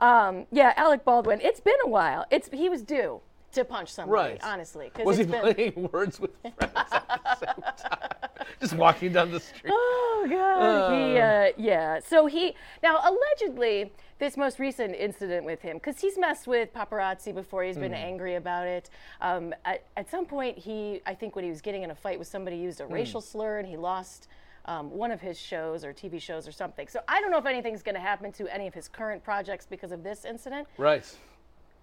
Um, 0.00 0.46
yeah, 0.52 0.74
Alec 0.76 1.04
Baldwin. 1.04 1.40
It's 1.40 1.60
been 1.60 1.76
a 1.84 1.88
while. 1.88 2.26
It's 2.30 2.48
he 2.52 2.68
was 2.68 2.82
due 2.82 3.20
to 3.52 3.64
punch 3.64 3.92
somebody. 3.92 4.32
Right. 4.32 4.40
Honestly, 4.42 4.90
Was 5.04 5.16
he 5.18 5.24
been, 5.24 5.40
playing 5.40 5.88
words 5.92 6.20
with 6.20 6.30
friends 6.42 6.72
at 6.92 7.20
the 7.24 7.34
same 7.36 7.62
time? 7.90 8.46
Just 8.60 8.74
walking 8.74 9.12
down 9.12 9.30
the 9.30 9.40
street. 9.40 9.72
Oh 9.72 10.26
God. 10.28 10.92
he, 10.92 11.18
uh, 11.18 11.52
yeah. 11.56 12.00
So 12.06 12.26
he 12.26 12.54
now 12.82 13.00
allegedly 13.02 13.92
this 14.18 14.36
most 14.36 14.58
recent 14.58 14.94
incident 14.94 15.44
with 15.46 15.60
him 15.62 15.76
because 15.78 15.98
he's 16.00 16.18
messed 16.18 16.46
with 16.46 16.72
paparazzi 16.74 17.34
before. 17.34 17.64
He's 17.64 17.78
been 17.78 17.94
angry 17.94 18.34
about 18.36 18.66
it. 18.66 18.90
Um, 19.20 19.54
at, 19.64 19.84
at 19.96 20.10
some 20.10 20.26
point, 20.26 20.58
he 20.58 21.00
I 21.06 21.14
think 21.14 21.34
when 21.36 21.44
he 21.44 21.50
was 21.50 21.60
getting 21.60 21.82
in 21.82 21.90
a 21.90 21.94
fight 21.94 22.18
with 22.18 22.28
somebody, 22.28 22.56
used 22.56 22.80
a 22.80 22.84
Hmm. 22.84 22.92
racial 22.94 23.20
slur 23.20 23.58
and 23.58 23.68
he 23.68 23.76
lost. 23.76 24.28
Um, 24.66 24.90
one 24.90 25.10
of 25.10 25.22
his 25.22 25.38
shows 25.40 25.86
or 25.86 25.94
TV 25.94 26.20
shows 26.20 26.46
or 26.46 26.52
something. 26.52 26.86
So 26.86 27.00
I 27.08 27.20
don't 27.22 27.30
know 27.30 27.38
if 27.38 27.46
anything's 27.46 27.82
going 27.82 27.94
to 27.94 28.00
happen 28.00 28.30
to 28.32 28.46
any 28.54 28.66
of 28.66 28.74
his 28.74 28.88
current 28.88 29.24
projects 29.24 29.66
because 29.68 29.90
of 29.90 30.02
this 30.04 30.26
incident. 30.26 30.68
Right. 30.76 31.02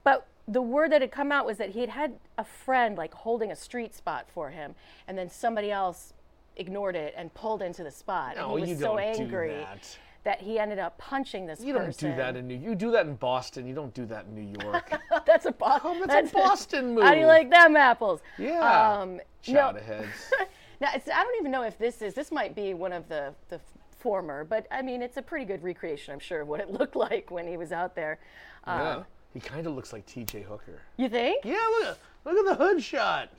But 0.04 0.28
the 0.48 0.62
word 0.62 0.92
that 0.92 1.02
had 1.02 1.12
come 1.12 1.32
out 1.32 1.46
was 1.46 1.58
that 1.58 1.72
he 1.72 1.82
had 1.82 1.90
had 1.90 2.20
a 2.38 2.44
friend 2.44 2.98
like 2.98 3.14
holding 3.14 3.52
a 3.52 3.56
street 3.56 3.94
spot 3.94 4.28
for 4.34 4.50
him, 4.50 4.76
and 5.08 5.18
then 5.18 5.30
somebody 5.30 5.72
else 5.72 6.14
ignored 6.56 6.96
it 6.96 7.14
and 7.18 7.34
pulled 7.34 7.62
into 7.62 7.84
the 7.84 7.92
spot. 7.92 8.36
No, 8.36 8.56
and 8.56 8.66
he 8.66 8.72
you 8.72 8.76
was 8.76 8.82
so 8.84 8.96
don't 8.96 9.00
angry 9.00 9.50
that. 9.56 9.98
that 10.24 10.42
he 10.42 10.58
ended 10.58 10.80
up 10.80 10.98
punching 10.98 11.46
this 11.46 11.62
You 11.62 11.74
don't 11.74 11.86
person. 11.86 12.12
do 12.12 12.18
that 12.18 12.36
in 12.36 12.48
New. 12.48 12.56
You 12.56 12.76
do 12.76 12.92
that 12.92 13.06
in 13.06 13.16
Boston. 13.16 13.68
You 13.68 13.76
don't 13.76 13.94
do 13.94 14.06
that 14.06 14.26
in 14.26 14.36
New 14.36 14.58
York. 14.64 14.92
that's 15.26 15.46
a 15.46 15.52
Boston. 15.52 15.92
Oh, 16.02 16.06
that's 16.08 16.32
a 16.32 16.34
Boston 16.34 16.98
How 16.98 17.14
do 17.14 17.20
you 17.20 17.28
like 17.28 17.50
them 17.50 17.76
apples? 17.76 18.22
yeah. 18.38 19.00
Um, 19.00 19.18
no, 19.18 19.22
Shout 19.42 19.78
aheads. 19.78 20.08
now 20.82 20.90
it's, 20.94 21.10
I 21.10 21.24
don't 21.24 21.36
even 21.40 21.52
know 21.52 21.64
if 21.64 21.78
this 21.78 22.02
is. 22.02 22.14
This 22.14 22.32
might 22.32 22.56
be 22.56 22.74
one 22.74 22.94
of 22.94 23.08
the 23.10 23.34
the 23.50 23.60
former, 24.00 24.44
but 24.46 24.66
I 24.72 24.82
mean, 24.82 25.02
it's 25.02 25.18
a 25.18 25.22
pretty 25.22 25.46
good 25.46 25.64
recreation, 25.64 26.14
I'm 26.14 26.20
sure, 26.20 26.42
of 26.42 26.48
what 26.48 26.60
it 26.60 26.72
looked 26.80 26.96
like 26.96 27.32
when 27.32 27.48
he 27.48 27.58
was 27.58 27.72
out 27.72 27.96
there. 27.96 28.20
Um, 28.64 28.80
yeah. 28.80 29.04
He 29.38 29.42
kind 29.42 29.68
of 29.68 29.76
looks 29.76 29.94
like 29.94 30.04
T.J. 30.08 30.42
Hooker. 30.42 30.82
You 30.98 31.10
think? 31.10 31.46
Yeah. 31.46 31.58
Look 31.78 31.90
at 31.90 31.98
look 32.26 32.38
at 32.40 32.58
the 32.58 32.64
hood 32.66 32.82
shot. 32.82 33.30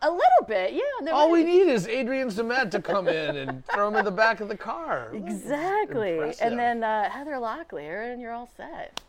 A 0.00 0.08
little 0.08 0.46
bit, 0.48 0.72
yeah. 0.72 0.80
there 1.02 1.12
All 1.12 1.30
we 1.30 1.44
need 1.44 1.68
is 1.68 1.86
Adrian 1.86 2.28
Zmed 2.28 2.70
to 2.70 2.80
come 2.80 3.08
in 3.08 3.36
and 3.36 3.62
throw 3.74 3.88
him 3.88 3.96
in 3.96 4.06
the 4.06 4.10
back 4.10 4.40
of 4.40 4.48
the 4.48 4.56
car. 4.56 5.10
Exactly. 5.12 6.18
And 6.40 6.58
then 6.58 6.82
uh, 6.82 7.10
Heather 7.10 7.32
Locklear, 7.32 8.10
and 8.10 8.22
you're 8.22 8.32
all 8.32 8.48
set. 8.56 9.02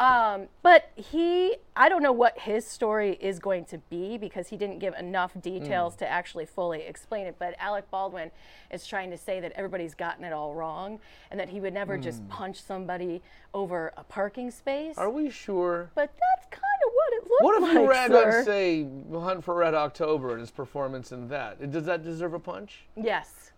Um, 0.00 0.48
but 0.62 0.90
he, 0.96 1.56
I 1.76 1.90
don't 1.90 2.02
know 2.02 2.10
what 2.10 2.38
his 2.38 2.66
story 2.66 3.18
is 3.20 3.38
going 3.38 3.66
to 3.66 3.78
be 3.90 4.16
because 4.16 4.48
he 4.48 4.56
didn't 4.56 4.78
give 4.78 4.94
enough 4.94 5.32
details 5.42 5.94
to 5.96 6.10
actually 6.10 6.46
fully 6.46 6.80
explain 6.80 7.26
it. 7.26 7.36
But 7.38 7.54
Alec 7.58 7.90
Baldwin 7.90 8.30
is 8.70 8.86
trying 8.86 9.10
to 9.10 9.18
say 9.18 9.40
that 9.40 9.52
everybody's 9.52 9.94
gotten 9.94 10.24
it 10.24 10.32
all 10.32 10.54
wrong 10.54 11.00
and 11.30 11.38
that 11.38 11.50
he 11.50 11.60
would 11.60 11.74
never 11.74 11.98
just 11.98 12.26
punch 12.30 12.62
somebody 12.62 13.20
over 13.52 13.92
a 13.98 14.04
parking 14.04 14.50
space. 14.50 14.96
Are 14.96 15.10
we 15.10 15.28
sure? 15.28 15.90
but 15.94 16.10
that's 16.18 16.46
kind 16.50 16.62
of 16.86 16.92
what 16.94 17.12
it 17.12 17.28
looked 17.28 17.42
like. 17.42 17.44
What 17.44 17.56
if 17.56 17.62
like. 17.62 17.74
you 17.74 17.90
rag 17.90 18.10
sir. 18.10 18.38
on, 18.38 18.44
say, 18.46 18.86
Hunt 19.12 19.44
for 19.44 19.54
Red 19.54 19.74
October 19.74 20.30
and 20.30 20.40
his 20.40 20.50
performance 20.50 21.12
in 21.12 21.28
that? 21.28 21.70
Does 21.70 21.84
that 21.84 22.02
deserve 22.02 22.32
a 22.32 22.38
punch? 22.38 22.84
Yes. 22.96 23.52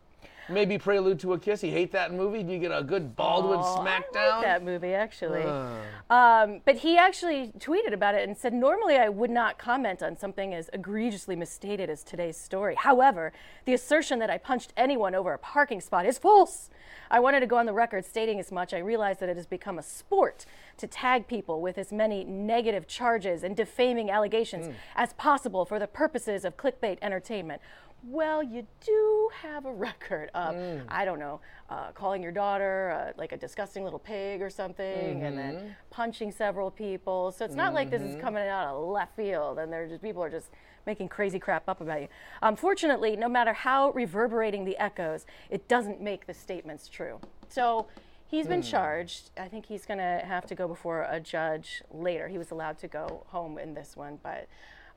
Maybe 0.49 0.77
Prelude 0.79 1.19
to 1.21 1.33
a 1.35 1.39
Kiss. 1.39 1.63
You 1.63 1.71
hate 1.71 1.93
that 1.93 2.13
movie? 2.13 2.43
Do 2.43 2.53
you 2.53 2.59
get 2.59 2.73
a 2.73 2.83
good 2.83 3.15
Baldwin 3.17 3.59
Oh, 3.63 3.81
I 3.81 4.01
smackdown? 4.01 4.31
like 4.37 4.43
that 4.45 4.65
movie 4.65 4.95
actually. 4.95 5.43
Uh. 5.43 5.77
Um, 6.15 6.61
but 6.65 6.77
he 6.77 6.99
actually 6.99 7.53
tweeted 7.59 7.93
about 7.93 8.15
it 8.15 8.29
and 8.29 8.37
said, 8.37 8.53
"Normally, 8.53 8.97
I 8.97 9.09
would 9.09 9.31
not 9.31 9.59
comment 9.59 10.03
on 10.03 10.17
something 10.17 10.53
as 10.55 10.69
egregiously 10.73 11.37
misstated 11.37 11.89
as 11.89 12.03
today's 12.05 12.37
story. 12.37 12.75
However, 12.75 13.33
the 13.65 13.75
assertion 13.75 14.19
that 14.19 14.31
I 14.31 14.39
punched 14.39 14.73
anyone 14.77 15.15
over 15.15 15.33
a 15.33 15.39
parking 15.39 15.81
spot 15.81 16.05
is 16.07 16.19
false. 16.19 16.69
I 17.11 17.21
wanted 17.21 17.41
to 17.41 17.47
go 17.47 17.57
on 17.57 17.67
the 17.67 17.73
record 17.73 18.05
stating 18.05 18.39
as 18.41 18.51
much. 18.51 18.73
I 18.75 18.79
realize 18.79 19.19
that 19.19 19.29
it 19.29 19.37
has 19.37 19.47
become 19.47 19.79
a 19.79 19.83
sport 19.83 20.45
to 20.79 20.87
tag 20.87 21.27
people 21.29 21.61
with 21.61 21.79
as 21.79 21.93
many 21.93 22.25
negative 22.25 22.87
charges 22.87 23.43
and 23.43 23.55
defaming 23.57 24.11
allegations 24.11 24.67
Hmm. 24.67 24.73
as 24.97 25.13
possible 25.15 25.65
for 25.65 25.79
the 25.79 25.87
purposes 25.87 26.45
of 26.45 26.57
clickbait 26.57 26.99
entertainment." 27.01 27.63
Well, 28.05 28.43
you 28.43 28.67
do 28.85 29.31
have 29.43 29.65
a 29.65 29.73
record 29.73 30.31
of, 30.35 30.55
Hmm. 30.57 30.79
I 30.89 31.05
don't 31.05 31.19
know, 31.21 31.41
uh, 31.71 31.93
calling 31.93 32.23
your 32.23 32.33
daughter 32.33 32.91
uh, 32.91 33.13
like 33.17 33.33
a 33.33 33.37
disgusting 33.37 33.85
little 33.85 33.99
pig 33.99 34.43
or 34.43 34.51
something, 34.51 35.23
and 35.23 35.37
Mm-hmm. 35.37 35.57
then 35.57 35.77
punching 35.91 36.33
several 36.33 36.71
people. 36.71 37.31
So 37.33 37.45
it's 37.45 37.55
not 37.55 37.75
like 37.75 37.91
this 37.91 38.03
is 38.03 38.17
coming 38.21 38.47
out 38.49 38.75
of 38.75 38.89
left 38.89 39.15
field, 39.17 39.59
and 39.59 39.73
they're 39.73 39.87
just 39.89 40.03
people 40.03 40.23
are 40.23 40.31
just 40.31 40.51
making 40.85 41.09
crazy 41.09 41.39
crap 41.39 41.69
up 41.69 41.81
about 41.81 42.01
you. 42.01 42.09
Unfortunately, 42.43 43.15
no 43.15 43.29
matter 43.29 43.53
how 43.53 43.91
reverberating 43.91 44.65
the 44.65 44.77
echoes, 44.79 45.25
it 45.49 45.69
doesn't 45.69 46.01
make 46.01 46.27
the 46.27 46.35
statements 46.35 46.89
true. 46.89 47.21
So 47.49 47.87
he's 48.27 48.49
been 48.49 48.63
charged. 48.63 49.31
I 49.39 49.47
think 49.47 49.67
he's 49.67 49.87
going 49.87 49.99
to 49.99 50.23
have 50.27 50.45
to 50.47 50.57
go 50.57 50.67
before 50.67 51.07
a 51.09 51.21
judge 51.21 51.83
later. 51.93 52.27
He 52.27 52.37
was 52.37 52.51
allowed 52.51 52.79
to 52.79 52.89
go 52.89 53.25
home 53.29 53.59
in 53.59 53.75
this 53.75 53.97
one, 53.97 54.19
but 54.25 54.49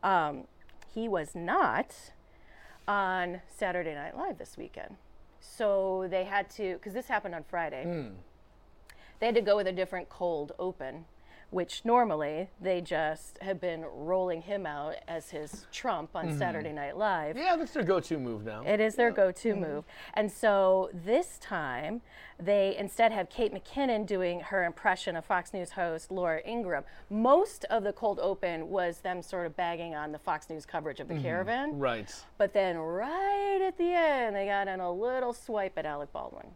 um, 0.02 0.46
he 0.92 1.08
was 1.08 1.36
not 1.36 1.96
on 2.88 3.42
Saturday 3.48 3.96
Night 3.96 4.18
Live 4.18 4.38
this 4.38 4.58
weekend. 4.58 4.96
So 5.40 6.08
they 6.10 6.24
had 6.24 6.50
to, 6.52 6.74
because 6.74 6.94
this 6.94 7.08
happened 7.08 7.36
on 7.36 7.44
Friday, 7.44 7.84
hmm. 7.84 8.14
they 9.20 9.28
had 9.28 9.36
to 9.36 9.42
go 9.42 9.56
with 9.56 9.68
a 9.68 9.72
different 9.72 10.10
cold 10.10 10.54
open, 10.60 11.06
which 11.50 11.84
normally 11.86 12.50
they 12.60 12.82
just 12.82 13.38
have 13.42 13.62
been 13.62 13.86
rolling 13.94 14.42
him 14.42 14.66
out 14.66 14.96
as 15.08 15.30
his 15.30 15.66
Trump 15.72 16.10
on 16.16 16.28
mm-hmm. 16.28 16.38
Saturday 16.38 16.74
Night 16.74 16.98
Live. 16.98 17.38
yeah, 17.38 17.56
that's 17.56 17.72
their 17.72 17.84
go-to 17.84 18.18
move 18.18 18.44
now. 18.44 18.64
It 18.66 18.80
is 18.80 18.96
their 18.96 19.12
go 19.12 19.32
to 19.32 19.52
mm-hmm. 19.52 19.62
move. 19.62 19.84
And 20.14 20.32
so 20.32 20.90
this 20.94 21.38
time, 21.40 22.02
they 22.40 22.76
instead 22.78 23.12
have 23.12 23.30
Kate 23.30 23.54
McKinnon 23.54 24.06
doing 24.06 24.42
her 24.42 24.66
impression 24.66 25.16
of 25.16 25.26
Fox 25.26 25.54
News 25.54 25.72
host 25.72 26.12
Laura 26.12 26.42
Ingraham. 26.46 26.84
Most 27.10 27.66
of 27.66 27.84
the 27.84 27.94
cold 27.94 28.20
open 28.20 28.70
was 28.70 29.00
them 29.00 29.22
sort 29.22 29.46
of 29.46 29.56
bagging 29.56 29.96
on 29.96 30.12
the 30.12 30.20
Fox 30.20 30.50
News 30.50 30.66
coverage 30.66 31.00
of 31.00 31.08
the 31.08 31.14
mm-hmm. 31.14 31.24
caravan. 31.24 31.80
right. 31.80 32.14
But 32.38 32.54
then 32.54 32.78
right 32.78 33.62
at 33.66 33.78
the 33.78 33.94
end, 33.94 34.36
they 34.36 34.48
got 34.48 34.68
in 34.68 34.80
a 34.80 34.92
little 34.92 35.34
swipe 35.34 35.78
at 35.78 35.86
Alec 35.86 36.12
Baldwin. 36.12 36.48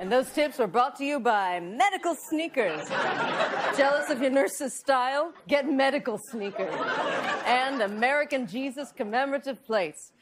And 0.00 0.12
those 0.12 0.30
tips 0.30 0.58
were 0.58 0.68
brought 0.68 0.94
to 0.98 1.04
you 1.04 1.18
by 1.18 1.58
Medical 1.58 2.14
Sneakers. 2.14 2.88
Jealous 3.76 4.10
of 4.10 4.22
your 4.22 4.30
nurse's 4.30 4.72
style? 4.72 5.32
Get 5.48 5.68
medical 5.68 6.18
sneakers. 6.18 6.72
And 7.44 7.82
American 7.82 8.46
Jesus 8.46 8.92
commemorative 8.92 9.64
plates. 9.64 10.12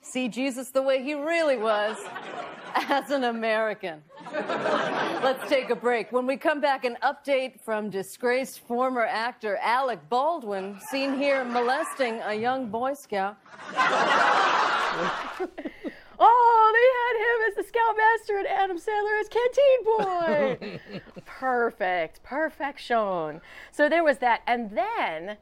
See 0.00 0.28
Jesus 0.28 0.70
the 0.70 0.80
way 0.80 1.02
he 1.02 1.12
really 1.12 1.58
was 1.58 1.98
as 2.74 3.10
an 3.10 3.24
American. 3.24 4.02
Let's 4.32 5.46
take 5.50 5.68
a 5.68 5.76
break. 5.76 6.12
When 6.12 6.26
we 6.26 6.38
come 6.38 6.62
back, 6.62 6.86
an 6.86 6.96
update 7.02 7.60
from 7.62 7.90
disgraced 7.90 8.60
former 8.66 9.04
actor 9.04 9.58
Alec 9.62 10.00
Baldwin, 10.08 10.80
seen 10.90 11.18
here 11.18 11.44
molesting 11.44 12.20
a 12.24 12.32
young 12.32 12.70
Boy 12.70 12.94
Scout. 12.94 13.36
Oh, 16.22 16.72
they 16.76 16.88
had 17.00 17.16
him 17.24 17.48
as 17.48 17.54
the 17.56 17.64
scoutmaster 17.64 18.38
and 18.38 18.46
Adam 18.46 18.76
Sandler 18.76 19.20
as 19.20 19.28
canteen 19.28 21.00
boy. 21.00 21.00
Perfect, 21.24 22.22
perfection. 22.22 23.40
So 23.72 23.88
there 23.88 24.04
was 24.04 24.18
that, 24.18 24.42
and 24.46 24.70
then, 24.70 25.38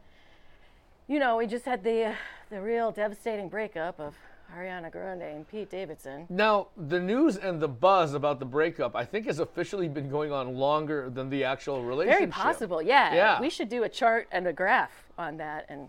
you 1.08 1.18
know, 1.18 1.36
we 1.36 1.46
just 1.46 1.64
had 1.64 1.82
the 1.82 2.14
the 2.50 2.60
real 2.62 2.92
devastating 2.92 3.48
breakup 3.48 3.98
of 3.98 4.14
Ariana 4.56 4.90
Grande 4.90 5.22
and 5.22 5.48
Pete 5.48 5.68
Davidson. 5.68 6.26
Now, 6.30 6.68
the 6.76 6.98
news 7.00 7.36
and 7.36 7.60
the 7.60 7.68
buzz 7.68 8.14
about 8.14 8.38
the 8.38 8.46
breakup, 8.46 8.96
I 8.96 9.04
think, 9.04 9.26
has 9.26 9.40
officially 9.40 9.88
been 9.88 10.08
going 10.08 10.32
on 10.32 10.54
longer 10.54 11.10
than 11.10 11.28
the 11.28 11.44
actual 11.44 11.84
relationship. 11.84 12.18
Very 12.20 12.30
possible, 12.30 12.80
yeah. 12.80 13.14
Yeah. 13.14 13.40
We 13.40 13.50
should 13.50 13.68
do 13.68 13.82
a 13.82 13.88
chart 13.88 14.28
and 14.32 14.46
a 14.46 14.52
graph 14.52 15.04
on 15.18 15.36
that 15.36 15.66
and 15.68 15.88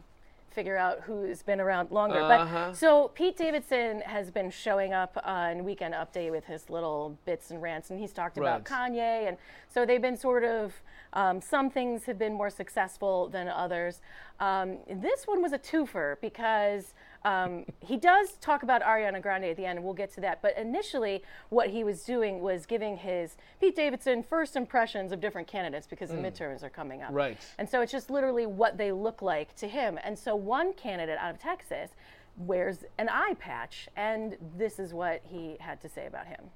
figure 0.52 0.78
out 0.78 1.02
who's 1.02 1.42
been 1.44 1.60
around 1.60 1.92
longer. 1.92 2.20
Uh-huh. 2.22 2.68
But 2.70 2.78
so 2.78 3.10
Pete 3.10 3.38
Davidson 3.38 4.02
has 4.02 4.32
been 4.32 4.50
showing 4.52 4.94
up 4.94 5.18
on 5.24 5.64
Weekend 5.64 5.94
Update 5.94 6.32
with 6.32 6.46
his 6.46 6.70
little 6.70 7.18
bits 7.26 7.52
and 7.52 7.62
rants, 7.62 7.90
and 7.90 8.00
he's 8.00 8.14
talked 8.14 8.38
about 8.38 8.70
Right. 8.70 8.92
Kanye, 8.94 9.28
and 9.28 9.38
so 9.68 9.86
they've 9.86 10.02
been 10.02 10.18
sort 10.18 10.44
of. 10.44 10.74
Um, 11.14 11.42
some 11.42 11.72
things 11.72 12.06
have 12.06 12.20
been 12.20 12.34
more 12.34 12.52
successful 12.52 13.30
than 13.30 13.48
others. 13.48 14.00
Um, 14.40 14.78
this 14.88 15.26
one 15.26 15.42
was 15.42 15.54
a 15.54 15.58
twofer 15.58 16.18
because 16.22 16.94
um, 17.26 17.66
he 17.80 17.98
does 17.98 18.34
talk 18.42 18.64
about 18.64 18.82
Ariana 18.82 19.22
Grande 19.22 19.46
at 19.46 19.58
the 19.58 19.66
end, 19.66 19.78
and 19.78 19.86
we'll 19.86 19.94
get 19.94 20.14
to 20.16 20.22
that. 20.22 20.42
But 20.42 20.58
initially, 20.58 21.24
what 21.50 21.70
he 21.70 21.84
was 21.84 22.04
doing 22.04 22.40
was 22.40 22.66
giving 22.66 22.98
his 22.98 23.36
Pete 23.60 23.76
Davidson 23.76 24.24
first 24.24 24.56
impressions 24.56 25.12
of 25.12 25.20
different 25.20 25.48
candidates 25.48 25.88
because 25.88 26.10
the 26.10 26.16
midterms 26.16 26.64
are 26.64 26.70
coming 26.70 27.02
up. 27.02 27.10
Right. 27.12 27.38
And 27.58 27.70
so 27.70 27.82
it's 27.82 27.92
just 27.92 28.10
literally 28.10 28.46
what 28.46 28.78
they 28.78 28.92
look 28.92 29.22
like 29.22 29.56
to 29.58 29.68
him. 29.68 30.00
And 30.04 30.18
so 30.18 30.36
one 30.36 30.74
candidate 30.74 31.18
out 31.20 31.32
of 31.32 31.40
Texas 31.40 31.92
wears 32.38 32.86
an 32.98 33.10
eye 33.10 33.36
patch, 33.38 33.90
and 33.98 34.38
this 34.58 34.80
is 34.80 34.94
what 34.94 35.22
he 35.26 35.58
had 35.60 35.82
to 35.82 35.90
say 35.90 36.08
about 36.08 36.28
him. 36.28 36.52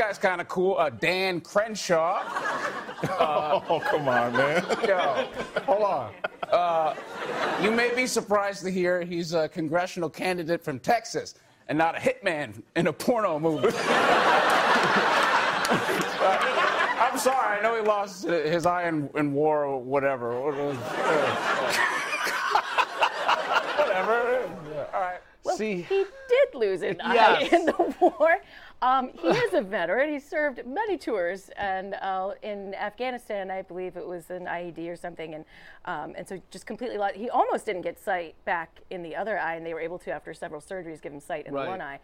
Guy's 0.00 0.16
kind 0.18 0.40
of 0.40 0.48
cool. 0.48 0.76
Uh, 0.78 0.88
Dan 0.90 1.40
Crenshaw. 1.40 2.22
Oh, 3.02 3.80
come 3.90 4.08
on, 4.08 4.30
man. 4.34 4.62
Yo, 4.86 5.26
hold 5.64 5.82
on. 5.82 6.12
Uh, 6.50 6.94
you 7.62 7.70
may 7.70 7.94
be 7.94 8.06
surprised 8.06 8.62
to 8.64 8.70
hear 8.70 9.00
he's 9.02 9.32
a 9.32 9.48
congressional 9.48 10.10
candidate 10.10 10.62
from 10.62 10.78
Texas 10.78 11.34
and 11.68 11.78
not 11.78 11.96
a 11.96 11.98
hitman 11.98 12.62
in 12.76 12.88
a 12.88 12.92
porno 12.92 13.38
movie. 13.38 13.68
Uh, 16.22 17.06
I'm 17.10 17.18
sorry. 17.18 17.58
I 17.58 17.62
know 17.62 17.76
he 17.76 17.80
lost 17.80 18.24
his 18.24 18.66
eye 18.66 18.88
in, 18.88 19.08
in 19.14 19.32
war 19.32 19.64
or 19.64 19.80
whatever. 19.80 20.32
whatever. 23.78 24.50
All 24.92 25.00
right. 25.00 25.20
See, 25.56 25.82
He 25.82 26.04
did 26.28 26.54
lose 26.54 26.82
an 26.82 27.00
eye 27.02 27.48
in 27.52 27.64
the 27.66 27.94
war. 28.00 28.40
Um, 28.82 29.10
he 29.20 29.28
is 29.46 29.54
a 29.54 29.60
veteran. 29.60 30.10
He 30.12 30.18
served 30.18 30.64
many 30.66 30.96
tours, 30.96 31.50
and 31.56 31.94
uh, 31.94 32.32
in 32.42 32.74
Afghanistan, 32.74 33.50
I 33.50 33.62
believe 33.62 33.96
it 33.96 34.06
was 34.06 34.30
an 34.30 34.46
IED 34.46 34.88
or 34.88 34.96
something, 34.96 35.34
and 35.34 35.44
um, 35.84 36.14
and 36.16 36.26
so 36.26 36.40
just 36.50 36.66
completely 36.66 36.98
lost. 36.98 37.14
He 37.16 37.28
almost 37.30 37.66
didn't 37.66 37.82
get 37.82 37.98
sight 37.98 38.34
back 38.44 38.80
in 38.90 39.02
the 39.02 39.14
other 39.16 39.38
eye, 39.38 39.56
and 39.56 39.64
they 39.66 39.74
were 39.74 39.80
able 39.80 39.98
to, 40.00 40.10
after 40.10 40.32
several 40.34 40.60
surgeries, 40.60 41.00
give 41.02 41.12
him 41.12 41.20
sight 41.20 41.46
in 41.46 41.54
Right. 41.54 41.64
the 41.64 41.70
one 41.70 41.80
eye. 41.80 42.00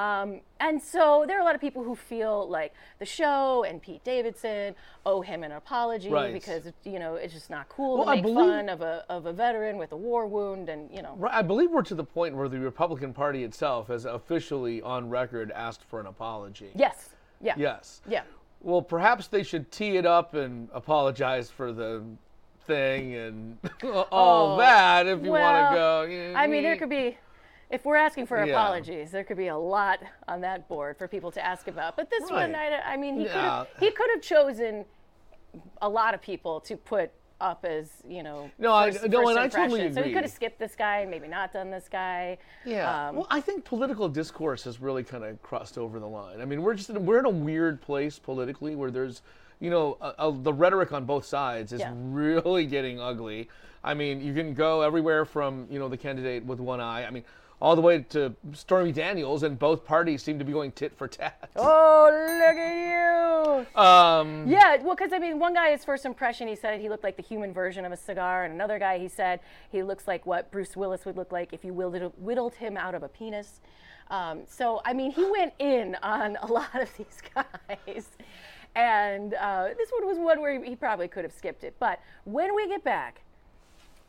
Um, 0.00 0.40
and 0.60 0.80
so 0.80 1.24
there 1.26 1.36
are 1.36 1.40
a 1.40 1.44
lot 1.44 1.54
of 1.54 1.60
people 1.60 1.82
who 1.84 1.94
feel 1.94 2.48
like 2.48 2.72
the 2.98 3.04
show 3.04 3.64
and 3.64 3.82
Pete 3.82 4.02
Davidson 4.04 4.74
owe 5.04 5.20
him 5.20 5.42
an 5.42 5.52
apology 5.52 6.08
Right. 6.08 6.32
because 6.32 6.64
you 6.84 6.98
know 6.98 7.16
it's 7.16 7.34
just 7.34 7.50
not 7.50 7.68
cool 7.68 7.98
Well, 7.98 8.06
to 8.06 8.12
make 8.12 8.22
believe- 8.22 8.50
fun 8.50 8.68
of 8.68 8.80
a 8.80 9.04
of 9.10 9.26
a 9.26 9.32
veteran 9.32 9.76
with 9.76 9.92
a 9.92 9.96
war 9.96 10.26
wound, 10.26 10.68
and 10.68 10.90
you 10.90 11.02
know. 11.02 11.14
Right, 11.16 11.34
I 11.34 11.42
believe 11.42 11.70
we're 11.70 11.82
to 11.82 11.94
the 11.94 12.04
point 12.04 12.34
where 12.34 12.48
the 12.48 12.58
Republican 12.60 13.12
Party 13.12 13.44
itself 13.44 13.88
has 13.88 14.04
officially, 14.06 14.80
on 14.82 15.10
record, 15.10 15.50
asked 15.52 15.82
for 15.84 16.00
an 16.00 16.06
apology. 16.06 16.70
Yes. 16.74 17.10
Yeah. 17.42 17.54
Yes. 17.58 18.00
Yeah. 18.08 18.22
Well, 18.62 18.82
perhaps 18.82 19.26
they 19.26 19.42
should 19.42 19.70
tee 19.70 19.96
it 19.96 20.06
up 20.06 20.34
and 20.34 20.68
apologize 20.72 21.50
for 21.50 21.72
the 21.72 22.02
thing 22.66 23.14
and 23.14 23.58
all 24.12 24.54
Oh, 24.54 24.56
that 24.58 25.06
if 25.06 25.22
you 25.24 25.30
well, 25.32 25.42
want 25.52 25.72
to 25.72 25.76
go. 25.76 26.34
I 26.36 26.46
mean, 26.46 26.62
there 26.62 26.76
could 26.76 26.90
be, 26.90 27.16
if 27.70 27.84
we're 27.84 27.96
asking 27.96 28.26
for 28.26 28.44
Yeah. 28.44 28.52
apologies, 28.52 29.10
there 29.12 29.24
could 29.24 29.36
be 29.36 29.46
a 29.48 29.56
lot 29.56 30.00
on 30.28 30.40
that 30.42 30.68
board 30.68 30.96
for 30.98 31.06
people 31.08 31.30
to 31.32 31.44
ask 31.44 31.68
about. 31.68 31.96
But 31.96 32.10
this 32.10 32.28
one, 32.30 32.54
I, 32.54 32.80
I 32.80 32.96
mean, 32.96 33.16
he 33.18 33.24
could 33.26 33.34
Yeah. 33.34 33.58
have 33.58 33.68
he 33.78 33.90
could 33.90 34.10
have 34.10 34.22
chosen 34.22 34.84
a 35.80 35.88
lot 35.88 36.14
of 36.14 36.20
people 36.20 36.60
to 36.60 36.76
put 36.76 37.10
up 37.40 37.64
as 37.64 38.02
you 38.06 38.22
know. 38.22 38.50
No, 38.58 38.72
I- 38.72 38.86
no, 38.90 38.92
first 38.92 39.04
and 39.04 39.14
I 39.38 39.48
totally 39.48 39.80
impression. 39.86 39.94
So 39.94 40.02
he 40.02 40.12
could 40.12 40.22
have 40.24 40.30
skipped 40.32 40.58
this 40.58 40.76
guy 40.76 40.98
and 40.98 41.10
maybe 41.10 41.26
not 41.26 41.52
done 41.52 41.70
this 41.70 41.88
guy. 41.88 42.36
Yeah. 42.66 43.08
Um, 43.08 43.16
well, 43.16 43.26
I 43.30 43.40
think 43.40 43.64
political 43.64 44.08
discourse 44.08 44.64
has 44.64 44.80
really 44.80 45.02
kind 45.04 45.24
of 45.24 45.40
crossed 45.40 45.78
over 45.78 45.98
the 45.98 46.06
line. 46.06 46.40
I 46.40 46.44
mean, 46.44 46.62
we're 46.62 46.74
just 46.74 46.90
in, 46.90 47.06
we're 47.06 47.18
in 47.20 47.24
a 47.24 47.30
weird 47.30 47.80
place 47.80 48.18
politically 48.18 48.76
where 48.76 48.90
there's, 48.90 49.22
you 49.58 49.70
know, 49.70 49.96
a, 50.02 50.14
a, 50.28 50.32
the 50.32 50.52
rhetoric 50.52 50.92
on 50.92 51.06
both 51.06 51.24
sides 51.24 51.72
is 51.72 51.80
Yeah. 51.80 51.92
really 51.96 52.66
getting 52.66 53.00
ugly. 53.00 53.48
I 53.82 53.94
mean, 53.94 54.20
you 54.20 54.34
can 54.34 54.52
go 54.52 54.82
everywhere 54.82 55.24
from 55.24 55.66
you 55.70 55.78
know 55.78 55.88
the 55.88 55.96
candidate 55.96 56.44
with 56.44 56.58
one 56.60 56.80
eye. 56.80 57.06
I 57.06 57.10
mean. 57.10 57.24
All 57.60 57.76
the 57.76 57.82
way 57.82 57.98
to 58.10 58.34
Stormy 58.54 58.90
Daniels, 58.90 59.42
and 59.42 59.58
both 59.58 59.84
parties 59.84 60.22
seem 60.22 60.38
to 60.38 60.44
be 60.44 60.52
going 60.52 60.72
tit 60.72 60.96
for 60.96 61.08
tat. 61.08 61.50
Oh, 61.56 62.08
look 62.10 62.56
at 62.56 63.66
you! 63.74 63.80
Um, 63.80 64.46
Yeah, 64.48 64.78
well, 64.82 64.94
because 64.94 65.12
I 65.12 65.18
mean, 65.18 65.38
one 65.38 65.52
guy, 65.52 65.70
his 65.70 65.84
first 65.84 66.06
impression, 66.06 66.48
he 66.48 66.56
said 66.56 66.80
he 66.80 66.88
looked 66.88 67.04
like 67.04 67.16
the 67.16 67.22
human 67.22 67.52
version 67.52 67.84
of 67.84 67.92
a 67.92 67.96
cigar, 67.96 68.44
and 68.44 68.54
another 68.54 68.78
guy, 68.78 68.98
he 68.98 69.08
said 69.08 69.40
he 69.70 69.82
looks 69.82 70.08
like 70.08 70.24
what 70.24 70.50
Bruce 70.50 70.74
Willis 70.76 71.04
would 71.04 71.16
look 71.16 71.32
like 71.32 71.52
if 71.52 71.64
you 71.64 71.74
whittled, 71.74 72.14
whittled 72.16 72.54
him 72.54 72.76
out 72.78 72.94
of 72.94 73.02
a 73.02 73.08
penis. 73.08 73.60
Um, 74.10 74.40
so, 74.48 74.80
I 74.84 74.92
mean, 74.92 75.12
he 75.12 75.24
went 75.24 75.52
in 75.58 75.96
on 76.02 76.36
a 76.42 76.46
lot 76.46 76.74
of 76.80 76.88
these 76.98 77.20
guys. 77.34 78.08
And 78.74 79.34
uh, 79.34 79.68
this 79.76 79.90
one 79.90 80.06
was 80.06 80.18
one 80.18 80.40
where 80.40 80.62
he 80.62 80.76
probably 80.76 81.08
could 81.08 81.24
have 81.24 81.32
skipped 81.32 81.64
it. 81.64 81.74
But 81.78 82.00
when 82.24 82.54
we 82.54 82.68
get 82.68 82.84
back, 82.84 83.22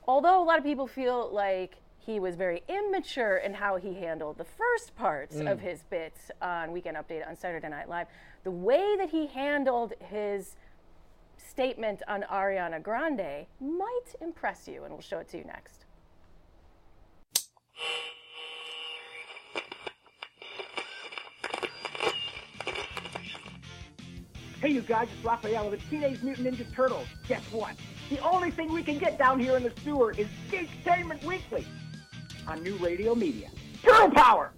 although 0.07 0.41
a 0.41 0.45
lot 0.45 0.57
of 0.57 0.63
people 0.63 0.87
feel 0.87 1.29
like 1.33 1.77
he 2.05 2.19
was 2.19 2.35
very 2.35 2.63
immature 2.67 3.37
in 3.37 3.53
how 3.53 3.75
he 3.77 3.93
handled 3.93 4.37
the 4.37 4.43
first 4.43 4.95
parts 4.95 5.35
of 5.35 5.45
mm. 5.45 5.59
his 5.59 5.83
bits 5.83 6.31
on 6.41 6.71
Weekend 6.71 6.97
Update 6.97 7.27
on 7.27 7.35
Saturday 7.35 7.69
Night 7.69 7.89
Live, 7.89 8.07
the 8.43 8.51
way 8.51 8.95
that 8.97 9.09
he 9.09 9.27
handled 9.27 9.93
his 9.99 10.55
statement 11.37 12.01
on 12.07 12.23
Ariana 12.23 12.81
Grande 12.81 13.45
might 13.59 14.15
impress 14.19 14.67
you, 14.67 14.83
and 14.83 14.93
we'll 14.93 15.01
show 15.01 15.19
it 15.19 15.29
to 15.29 15.37
you 15.37 15.43
next. 15.43 15.85
Hey, 24.59 24.69
you 24.69 24.81
guys, 24.81 25.07
it's 25.15 25.25
Raphael 25.25 25.65
of 25.65 25.71
the 25.71 25.77
Teenage 25.89 26.21
Mutant 26.21 26.55
Ninja 26.55 26.71
Turtles. 26.75 27.07
Guess 27.27 27.43
what? 27.51 27.75
The 28.09 28.19
only 28.19 28.51
thing 28.51 28.71
we 28.71 28.83
can 28.83 28.99
get 28.99 29.17
down 29.17 29.39
here 29.39 29.57
in 29.57 29.63
the 29.63 29.73
sewer 29.83 30.11
is 30.11 30.27
Geektainment 30.51 31.23
Weekly 31.23 31.65
on 32.47 32.63
New 32.63 32.75
Radio 32.77 33.15
Media. 33.15 33.49
Turtle 33.83 34.11
Power! 34.11 34.51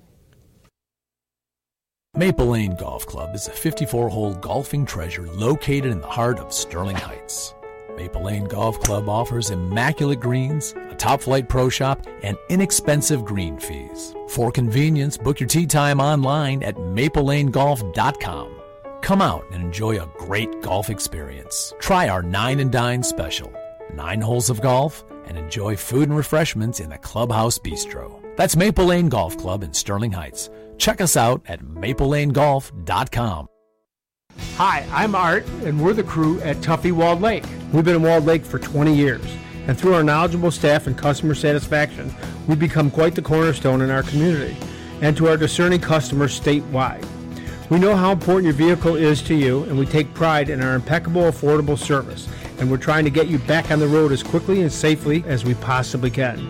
Maple 2.15 2.45
Lane 2.45 2.75
Golf 2.75 3.07
Club 3.07 3.33
is 3.33 3.47
a 3.47 3.51
54 3.51 4.07
hole 4.07 4.35
golfing 4.35 4.85
treasure 4.85 5.27
located 5.33 5.87
in 5.87 5.99
the 5.99 6.07
heart 6.07 6.37
of 6.37 6.53
Sterling 6.53 6.95
Heights. 6.95 7.55
Maple 7.95 8.23
Lane 8.23 8.45
Golf 8.45 8.79
Club 8.81 9.09
offers 9.09 9.49
immaculate 9.49 10.19
greens, 10.19 10.75
a 10.91 10.95
top 10.95 11.21
flight 11.21 11.49
pro 11.49 11.69
shop, 11.69 12.05
and 12.21 12.37
inexpensive 12.49 13.25
green 13.25 13.57
fees. 13.57 14.13
For 14.29 14.51
convenience, 14.51 15.17
book 15.17 15.39
your 15.39 15.49
tee 15.49 15.65
time 15.65 15.99
online 15.99 16.61
at 16.61 16.75
maplelanegolf.com. 16.75 18.61
Come 19.01 19.21
out 19.21 19.45
and 19.51 19.63
enjoy 19.63 19.99
a 19.99 20.09
great 20.17 20.61
golf 20.61 20.89
experience. 20.89 21.73
Try 21.79 22.09
our 22.09 22.21
Nine 22.21 22.59
and 22.59 22.71
Dine 22.71 23.03
special. 23.03 23.51
Nine 23.93 24.21
holes 24.21 24.49
of 24.49 24.61
golf 24.61 25.03
and 25.27 25.37
enjoy 25.37 25.75
food 25.75 26.09
and 26.09 26.17
refreshments 26.17 26.79
in 26.79 26.89
the 26.89 26.97
Clubhouse 26.97 27.57
Bistro. 27.57 28.21
That's 28.35 28.55
Maple 28.55 28.85
Lane 28.85 29.09
Golf 29.09 29.37
Club 29.37 29.63
in 29.63 29.73
Sterling 29.73 30.11
Heights. 30.11 30.49
Check 30.77 31.01
us 31.01 31.15
out 31.15 31.41
at 31.47 31.61
maplelanegolf.com. 31.61 33.47
Hi, 34.55 34.85
I'm 34.91 35.15
Art, 35.15 35.45
and 35.63 35.83
we're 35.83 35.93
the 35.93 36.03
crew 36.03 36.39
at 36.41 36.57
Tuffy 36.57 36.91
Walled 36.91 37.21
Lake. 37.21 37.45
We've 37.71 37.85
been 37.85 37.95
in 37.95 38.01
Walled 38.01 38.25
Lake 38.25 38.43
for 38.43 38.59
20 38.59 38.95
years, 38.95 39.23
and 39.67 39.77
through 39.77 39.93
our 39.93 40.03
knowledgeable 40.03 40.51
staff 40.51 40.87
and 40.87 40.97
customer 40.97 41.35
satisfaction, 41.35 42.13
we've 42.47 42.59
become 42.59 42.89
quite 42.89 43.15
the 43.15 43.21
cornerstone 43.21 43.81
in 43.81 43.91
our 43.91 44.03
community 44.03 44.57
and 45.01 45.15
to 45.17 45.27
our 45.27 45.37
discerning 45.37 45.81
customers 45.81 46.39
statewide. 46.39 47.05
We 47.69 47.79
know 47.79 47.95
how 47.95 48.11
important 48.11 48.45
your 48.45 48.53
vehicle 48.53 48.95
is 48.95 49.21
to 49.23 49.35
you, 49.35 49.63
and 49.63 49.77
we 49.77 49.85
take 49.85 50.13
pride 50.13 50.49
in 50.49 50.61
our 50.61 50.75
impeccable, 50.75 51.23
affordable 51.23 51.77
service, 51.77 52.27
and 52.63 52.71
we're 52.71 52.77
trying 52.77 53.03
to 53.03 53.11
get 53.11 53.27
you 53.27 53.37
back 53.39 53.71
on 53.71 53.79
the 53.79 53.87
road 53.87 54.13
as 54.13 54.23
quickly 54.23 54.61
and 54.61 54.71
safely 54.71 55.21
as 55.27 55.43
we 55.43 55.53
possibly 55.55 56.09
can. 56.09 56.49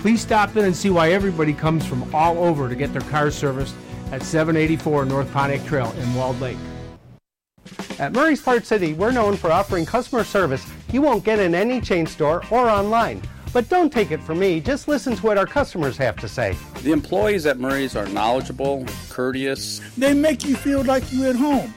Please 0.00 0.20
stop 0.20 0.56
in 0.56 0.64
and 0.64 0.74
see 0.74 0.90
why 0.90 1.12
everybody 1.12 1.52
comes 1.52 1.86
from 1.86 2.12
all 2.12 2.38
over 2.38 2.68
to 2.68 2.74
get 2.74 2.92
their 2.92 3.02
cars 3.02 3.36
serviced 3.36 3.76
at 4.10 4.20
784 4.24 5.04
North 5.04 5.32
Pontiac 5.32 5.64
Trail 5.64 5.92
in 5.92 6.12
Walled 6.16 6.40
Lake. 6.40 6.56
At 8.00 8.12
Murray's 8.12 8.42
Part 8.42 8.66
City, 8.66 8.94
we're 8.94 9.12
known 9.12 9.36
for 9.36 9.52
offering 9.52 9.86
customer 9.86 10.24
service 10.24 10.66
you 10.90 11.02
won't 11.02 11.22
get 11.22 11.38
in 11.38 11.54
any 11.54 11.80
chain 11.80 12.04
store 12.04 12.42
or 12.50 12.68
online. 12.68 13.22
But 13.52 13.68
don't 13.68 13.92
take 13.92 14.10
it 14.10 14.20
from 14.20 14.40
me, 14.40 14.58
just 14.58 14.88
listen 14.88 15.14
to 15.14 15.22
what 15.22 15.38
our 15.38 15.46
customers 15.46 15.96
have 15.98 16.16
to 16.16 16.26
say. 16.26 16.56
The 16.82 16.90
employees 16.90 17.46
at 17.46 17.60
Murray's 17.60 17.94
are 17.94 18.06
knowledgeable, 18.06 18.84
courteous. 19.08 19.80
They 19.96 20.14
make 20.14 20.44
you 20.44 20.56
feel 20.56 20.82
like 20.82 21.04
you're 21.12 21.30
at 21.30 21.36
home. 21.36 21.72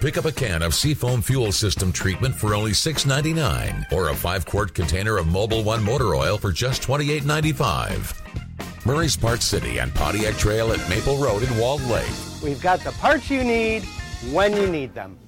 Pick 0.00 0.18
up 0.18 0.26
a 0.26 0.32
can 0.32 0.62
of 0.62 0.74
Seafoam 0.74 1.22
Fuel 1.22 1.52
System 1.52 1.90
treatment 1.90 2.34
for 2.34 2.54
only 2.54 2.72
$6.99 2.72 3.90
or 3.92 4.10
a 4.10 4.14
5 4.14 4.44
quart 4.44 4.74
container 4.74 5.16
of 5.16 5.24
Mobil 5.24 5.64
One 5.64 5.82
motor 5.82 6.14
oil 6.14 6.36
for 6.36 6.52
just 6.52 6.82
$28.95. 6.82 8.84
Murray's 8.84 9.16
Part 9.16 9.42
City 9.42 9.78
and 9.78 9.94
Pontiac 9.94 10.34
Trail 10.34 10.72
at 10.72 10.86
Maple 10.90 11.16
Road 11.16 11.42
in 11.42 11.58
Walled 11.58 11.82
Lake. 11.84 12.12
We've 12.42 12.60
got 12.60 12.80
the 12.80 12.92
parts 12.92 13.30
you 13.30 13.42
need 13.42 13.84
when 14.32 14.54
you 14.54 14.66
need 14.66 14.94
them. 14.94 15.18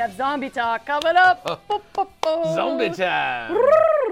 Have 0.00 0.16
zombie 0.16 0.50
talk 0.50 0.86
coming 0.86 1.14
up. 1.16 1.62
Zombie 2.24 2.90
time. 2.90 3.56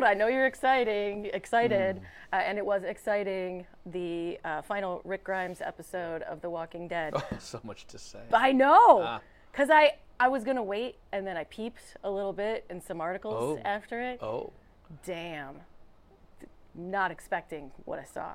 I 0.04 0.14
know 0.16 0.28
you're 0.28 0.46
exciting, 0.46 1.26
excited, 1.32 2.00
uh, 2.32 2.36
and 2.36 2.58
it 2.58 2.64
was 2.64 2.82
exciting. 2.84 3.66
The 3.86 4.38
uh, 4.44 4.62
final 4.62 5.00
Rick 5.04 5.24
Grimes 5.24 5.60
episode 5.60 6.22
of 6.22 6.40
The 6.40 6.50
Walking 6.50 6.88
Dead. 6.88 7.14
Oh, 7.16 7.24
so 7.38 7.60
much 7.64 7.86
to 7.88 7.98
say. 7.98 8.20
I 8.32 8.52
know, 8.52 9.02
Ah. 9.02 9.20
because 9.50 9.70
I 9.70 9.94
I 10.20 10.28
was 10.28 10.44
gonna 10.44 10.62
wait, 10.62 10.96
and 11.12 11.26
then 11.26 11.36
I 11.36 11.44
peeped 11.44 11.96
a 12.04 12.10
little 12.10 12.32
bit 12.32 12.64
in 12.70 12.80
some 12.80 13.00
articles 13.00 13.58
Oh. 13.58 13.68
after 13.68 14.00
it. 14.00 14.22
Oh. 14.22 14.52
Damn, 15.04 15.56
not 16.74 17.10
expecting 17.10 17.70
what 17.84 17.98
I 17.98 18.04
saw. 18.04 18.32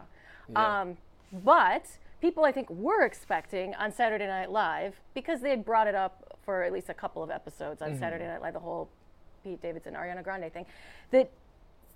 Yeah. 0.49 0.81
Um, 0.81 0.97
but 1.43 1.85
people 2.21 2.45
I 2.45 2.51
think 2.51 2.69
were 2.69 3.03
expecting 3.03 3.73
on 3.75 3.91
Saturday 3.91 4.27
Night 4.27 4.51
Live 4.51 4.99
because 5.13 5.41
they 5.41 5.49
had 5.49 5.65
brought 5.65 5.87
it 5.87 5.95
up 5.95 6.22
for 6.45 6.63
at 6.63 6.71
least 6.73 6.89
a 6.89 6.93
couple 6.93 7.23
of 7.23 7.29
episodes 7.31 7.81
on 7.81 7.89
Mm-hmm. 7.89 7.97
Mhm. 7.97 7.99
Saturday 7.99 8.27
Night 8.27 8.41
Live, 8.41 8.53
the 8.53 8.59
whole 8.59 8.89
Pete 9.43 9.61
Davidson, 9.61 9.93
Ariana 9.95 10.23
Grande 10.23 10.51
thing, 10.51 10.65
that 11.11 11.29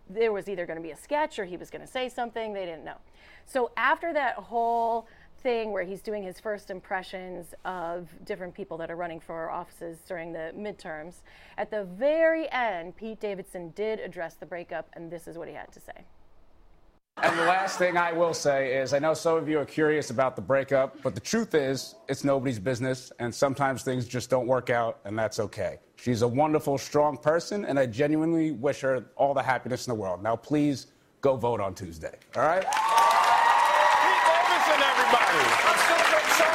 there 0.10 0.32
was 0.32 0.48
either 0.48 0.66
going 0.66 0.78
to 0.78 0.84
be 0.84 0.92
a 0.92 0.98
sketch 0.98 1.38
or 1.40 1.46
he 1.46 1.58
was 1.58 1.70
going 1.70 1.82
to 1.82 1.88
say 1.88 2.08
something. 2.10 2.54
They 2.54 2.66
didn't 2.66 2.86
know. 2.86 2.98
So 3.46 3.72
after 3.76 4.14
that 4.14 4.36
whole 4.36 5.08
thing 5.40 5.72
where 5.72 5.84
he's 5.84 6.02
doing 6.02 6.24
his 6.24 6.40
first 6.40 6.70
impressions 6.72 7.54
of 7.66 8.10
different 8.26 8.54
people 8.54 8.78
that 8.78 8.90
are 8.90 8.96
running 8.96 9.20
for 9.20 9.50
offices 9.52 10.00
during 10.08 10.32
the 10.34 10.52
midterms, 10.56 11.22
at 11.58 11.70
the 11.72 11.84
very 11.84 12.50
end, 12.52 12.96
Pete 12.96 13.20
Davidson 13.20 13.72
did 13.76 14.00
address 14.00 14.36
the 14.36 14.46
breakup, 14.46 14.90
and 14.94 15.12
this 15.12 15.28
is 15.28 15.38
what 15.38 15.48
he 15.48 15.54
had 15.54 15.72
to 15.74 15.80
say. 15.80 16.06
And 17.24 17.38
the 17.38 17.46
last 17.46 17.78
thing 17.80 17.98
I 17.98 18.12
will 18.12 18.34
say 18.34 18.76
is 18.78 18.94
I 18.94 19.00
know 19.00 19.14
some 19.16 19.38
of 19.38 19.50
you 19.50 19.58
are 19.58 19.66
curious 19.66 20.12
about 20.12 20.36
the 20.36 20.42
breakup, 20.42 21.02
but 21.02 21.16
the 21.16 21.22
truth 21.22 21.56
is 21.56 21.96
it's 22.08 22.24
nobody's 22.24 22.60
business, 22.60 23.12
and 23.20 23.34
sometimes 23.34 23.82
things 23.84 24.08
just 24.08 24.30
don't 24.30 24.46
work 24.46 24.70
out, 24.70 25.00
and 25.04 25.18
that's 25.18 25.40
okay. 25.40 25.80
She's 25.96 26.22
a 26.22 26.28
wonderful, 26.28 26.78
strong 26.78 27.18
person, 27.18 27.66
and 27.66 27.80
I 27.80 27.88
genuinely 27.88 28.52
wish 28.52 28.82
her 28.82 29.04
all 29.16 29.34
the 29.34 29.42
happiness 29.42 29.88
in 29.88 29.92
the 29.92 29.96
world. 30.00 30.22
Now, 30.22 30.36
please 30.36 30.88
go 31.22 31.36
vote 31.36 31.60
on 31.60 31.74
Tuesday, 31.74 32.14
all 32.36 32.44
right? 32.44 32.62
Davidson, 32.62 32.78
everybody. 34.84 35.40
I'm 35.66 35.78
still 35.80 35.98
a 35.98 36.06
great 36.12 36.30
though. 36.38 36.46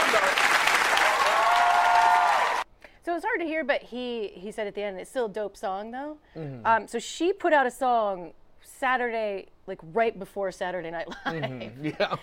So 3.05 3.16
it's 3.16 3.25
hard 3.25 3.40
to 3.40 3.46
hear, 3.46 3.64
but 3.64 3.83
he 3.83 4.29
he 4.29 4.53
said 4.53 4.68
at 4.68 4.77
the 4.77 4.83
end, 4.83 5.01
it's 5.01 5.11
still 5.11 5.27
a 5.27 5.29
dope 5.29 5.57
song 5.57 5.90
though. 5.90 6.18
Mhm. 6.37 6.64
Um, 6.64 6.87
so 6.87 7.01
she 7.01 7.33
put 7.33 7.53
out 7.53 7.66
a 7.66 7.70
song 7.70 8.33
Saturday, 8.64 9.48
like 9.66 9.79
right 9.92 10.18
before 10.18 10.51
Saturday 10.51 10.90
Night 10.90 11.09
Live. 11.09 11.42
Mhm, 11.44 11.94
Yeah. 11.98 12.16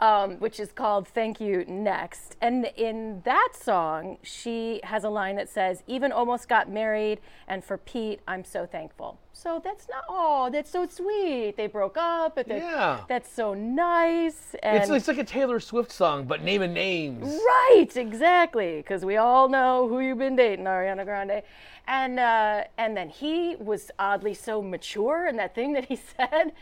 um, 0.00 0.38
which 0.38 0.60
is 0.60 0.70
called 0.72 1.08
Thank 1.08 1.40
You 1.40 1.64
Next. 1.66 2.36
And 2.42 2.66
in 2.76 3.22
that 3.24 3.50
song, 3.58 4.18
she 4.22 4.80
has 4.84 5.04
a 5.04 5.08
line 5.08 5.36
that 5.36 5.48
says, 5.48 5.82
Even 5.86 6.12
almost 6.12 6.48
got 6.48 6.68
married, 6.70 7.20
and 7.48 7.64
for 7.64 7.78
Pete, 7.78 8.20
I'm 8.28 8.44
so 8.44 8.66
thankful. 8.66 9.18
So 9.32 9.60
that's 9.64 9.88
not, 9.88 10.04
oh, 10.08 10.48
that's 10.52 10.70
so 10.70 10.86
sweet. 10.86 11.56
They 11.56 11.66
broke 11.66 11.96
up, 11.96 12.36
but 12.36 12.46
Yeah. 12.48 13.00
that's 13.08 13.30
so 13.32 13.54
nice. 13.54 14.54
And 14.62 14.82
It's, 14.82 14.90
it's 14.90 15.08
like 15.08 15.18
a 15.18 15.24
Taylor 15.24 15.58
Swift 15.60 15.90
song, 15.90 16.24
but 16.26 16.42
naming 16.42 16.72
names. 16.74 17.24
Right, 17.24 17.90
exactly, 17.96 18.76
because 18.76 19.04
we 19.04 19.16
all 19.16 19.48
know 19.48 19.88
who 19.88 20.00
you've 20.00 20.18
been 20.18 20.36
dating, 20.36 20.66
Ariana 20.66 21.04
Grande, 21.04 21.42
and 21.86 22.18
uh, 22.18 22.64
and 22.78 22.96
then 22.96 23.10
he 23.10 23.56
was 23.56 23.90
oddly 23.98 24.32
so 24.32 24.62
mature 24.62 25.26
in 25.26 25.36
that 25.36 25.54
thing 25.54 25.72
that 25.74 25.84
he 25.84 25.96
said 26.16 26.52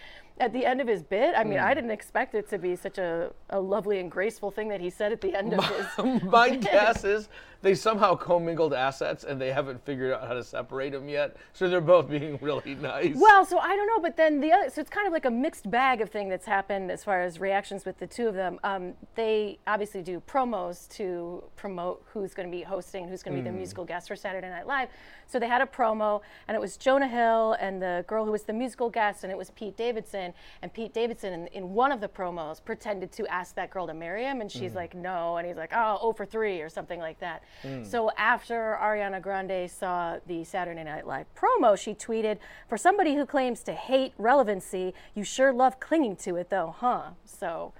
at 0.42 0.52
the 0.52 0.66
end 0.66 0.81
of 0.81 0.88
his 0.88 1.02
bit. 1.02 1.35
I 1.37 1.44
mean, 1.44 1.59
Mm. 1.59 1.64
I 1.64 1.72
didn't 1.74 1.92
expect 1.92 2.35
it 2.35 2.48
to 2.50 2.59
be 2.59 2.74
such 2.76 2.98
a, 2.98 3.33
a 3.50 3.61
lovely 3.61 4.00
and 4.00 4.11
graceful 4.11 4.50
thing 4.50 4.68
that 4.68 4.81
he 4.81 4.90
said 4.90 5.12
at 5.12 5.20
the 5.20 5.35
end 5.35 5.55
of 5.55 5.64
his. 5.64 6.22
My 6.38 6.48
guess 6.57 7.05
is 7.05 7.28
they 7.62 7.75
somehow 7.75 8.14
commingled 8.16 8.75
assets 8.75 9.25
and 9.25 9.40
they 9.40 9.53
haven't 9.53 9.85
figured 9.85 10.12
out 10.12 10.27
how 10.27 10.35
to 10.35 10.42
separate 10.42 10.90
them 10.90 11.09
yet. 11.09 11.37
So 11.53 11.68
they're 11.68 11.81
both 11.81 12.11
being 12.11 12.38
really 12.42 12.75
nice. 12.75 13.14
Well, 13.16 13.44
so 13.46 13.59
I 13.59 13.77
don't 13.77 13.87
know, 13.87 14.01
but 14.01 14.16
then 14.16 14.40
the 14.40 14.53
other, 14.53 14.68
so 14.68 14.81
it's 14.81 14.90
kind 14.90 15.07
of 15.07 15.12
like 15.12 15.25
a 15.25 15.31
mixed 15.31 15.70
bag 15.70 16.01
of 16.01 16.11
thing 16.11 16.29
that's 16.29 16.46
happened 16.46 16.90
as 16.90 17.05
far 17.05 17.22
as 17.22 17.38
reactions 17.38 17.85
with 17.85 17.98
the 17.98 18.07
two 18.07 18.27
of 18.29 18.35
them. 18.35 18.59
Um, 18.64 18.94
they 19.14 19.59
obviously 19.66 20.03
do 20.03 20.20
promos 20.27 20.88
to 20.96 21.44
promote 21.57 22.03
who's 22.12 22.35
going 22.35 22.51
to 22.51 22.55
be 22.57 22.62
hosting, 22.64 23.09
who's 23.09 23.22
going 23.22 23.37
to 23.37 23.42
be 23.42 23.48
the 23.48 23.55
Mm. 23.55 23.59
musical 23.59 23.85
guest 23.85 24.09
for 24.09 24.16
Saturday 24.16 24.48
Night 24.51 24.66
Live. 24.66 24.88
So 25.29 25.38
they 25.38 25.48
had 25.48 25.62
a 25.62 25.66
promo, 25.66 26.20
and 26.48 26.55
it 26.55 26.61
was 26.61 26.77
Jonah 26.77 27.09
Hill 27.09 27.57
and 27.61 27.81
the 27.81 28.05
girl 28.09 28.25
who 28.27 28.33
was 28.33 28.42
the 28.42 28.53
musical 28.53 28.90
guest, 28.90 29.22
and 29.25 29.31
it 29.33 29.38
was 29.38 29.51
Pete 29.51 29.77
Davidson. 29.77 29.92
Davidson, 29.92 30.33
and 30.62 30.72
Pete 30.72 30.94
Davidson 30.94 31.33
in, 31.35 31.46
in 31.48 31.75
one 31.75 31.92
of 31.92 32.01
the 32.01 32.09
promos 32.09 32.64
pretended 32.64 33.12
to 33.12 33.27
ask 33.27 33.55
that 33.57 33.68
girl 33.68 33.87
to 33.87 33.92
marry 33.92 34.25
him, 34.25 34.40
and 34.40 34.51
she's 34.51 34.72
Mm. 34.72 34.77
like, 34.77 34.94
no, 34.94 35.37
and 35.37 35.46
he's 35.46 35.57
like, 35.57 35.70
oh, 35.75 35.98
0 36.01 36.12
for 36.14 36.25
3 36.25 36.62
or 36.62 36.70
something 36.70 36.98
like 36.98 37.18
that. 37.20 37.42
Mm. 37.62 37.86
So 37.86 38.10
after 38.16 38.78
Ariana 38.82 39.20
Grande 39.22 39.70
saw 39.70 40.18
the 40.26 40.44
Saturday 40.44 40.82
Night 40.84 41.06
Live 41.06 41.26
promo, 41.34 41.78
she 41.78 41.94
tweeted, 41.94 42.38
for 42.68 42.76
somebody 42.76 43.14
who 43.14 43.24
claims 43.26 43.62
to 43.64 43.72
hate 43.72 44.12
relevancy, 44.18 44.94
you 45.14 45.24
sure 45.24 45.52
love 45.52 45.78
clinging 45.80 46.16
to 46.16 46.36
it 46.36 46.50
though, 46.50 46.74
huh? 46.78 47.10
So. 47.24 47.72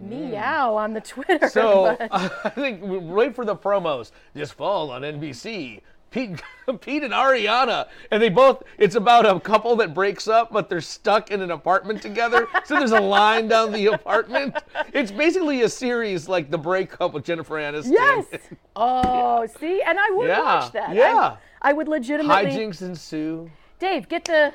Meow 0.00 0.74
on 0.74 0.92
the 0.92 1.00
Twitter. 1.12 1.46
Mm. 1.46 1.50
So 1.50 1.96
but- 1.98 2.08
I 2.44 2.48
think 2.50 2.80
wait 2.82 3.34
for 3.34 3.44
the 3.44 3.54
promos 3.54 4.10
this 4.34 4.50
fall 4.50 4.90
on 4.90 5.02
NBC. 5.02 5.82
Pete, 6.14 6.40
Pete 6.80 7.02
and 7.02 7.12
Ariana, 7.12 7.88
and 8.12 8.22
they 8.22 8.28
both. 8.28 8.62
It's 8.78 8.94
about 8.94 9.26
a 9.26 9.40
couple 9.40 9.74
that 9.76 9.92
breaks 9.92 10.28
up, 10.28 10.52
but 10.52 10.68
they're 10.68 10.80
stuck 10.80 11.32
in 11.32 11.42
an 11.42 11.50
apartment 11.50 12.00
together. 12.00 12.46
so 12.64 12.78
there's 12.78 12.92
a 12.92 13.00
line 13.00 13.48
down 13.48 13.72
the 13.72 13.86
apartment. 13.86 14.56
It's 14.92 15.10
basically 15.10 15.62
a 15.62 15.68
series 15.68 16.28
like 16.28 16.52
the 16.52 16.58
breakup 16.58 17.12
with 17.14 17.24
Jennifer 17.24 17.56
Aniston. 17.56 17.92
Yes. 17.92 18.26
Oh, 18.76 19.46
see, 19.60 19.80
and 19.86 19.98
I 20.00 20.10
would 20.10 20.26
Yeah, 20.28 20.40
watch 20.42 20.72
that. 20.72 20.90
I- 20.90 20.94
yeah. 20.94 21.36
I, 21.62 21.72
would 21.72 21.86
legitimately. 21.86 22.50
Hijinks 22.50 22.82
ensue. 22.82 23.48
Dave, 23.78 24.08
get 24.08 24.24
the 24.24 24.52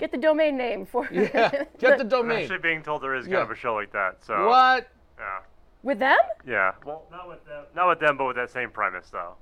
get 0.00 0.10
the 0.10 0.18
domain 0.18 0.56
name 0.56 0.84
for 0.86 1.08
Yeah, 1.12 1.64
get 1.78 1.96
the 1.98 2.02
domain. 2.04 2.38
I'm 2.38 2.42
actually 2.42 2.58
being 2.58 2.82
told 2.82 3.00
there 3.02 3.14
is 3.14 3.26
kind 3.26 3.34
Yeah. 3.34 3.42
of 3.42 3.50
a 3.52 3.54
show 3.54 3.74
like 3.74 3.92
that. 3.92 4.24
So 4.24 4.48
What? 4.48 4.88
Yeah. 5.18 5.38
with 5.84 6.00
them. 6.00 6.18
Yeah. 6.46 6.72
Well, 6.84 7.04
not 7.12 7.28
with 7.28 7.44
them. 7.46 7.64
Not 7.76 7.88
with 7.88 8.00
them, 8.00 8.16
but 8.16 8.24
with 8.26 8.36
that 8.36 8.50
same 8.50 8.70
premise, 8.70 9.08
though. 9.10 9.34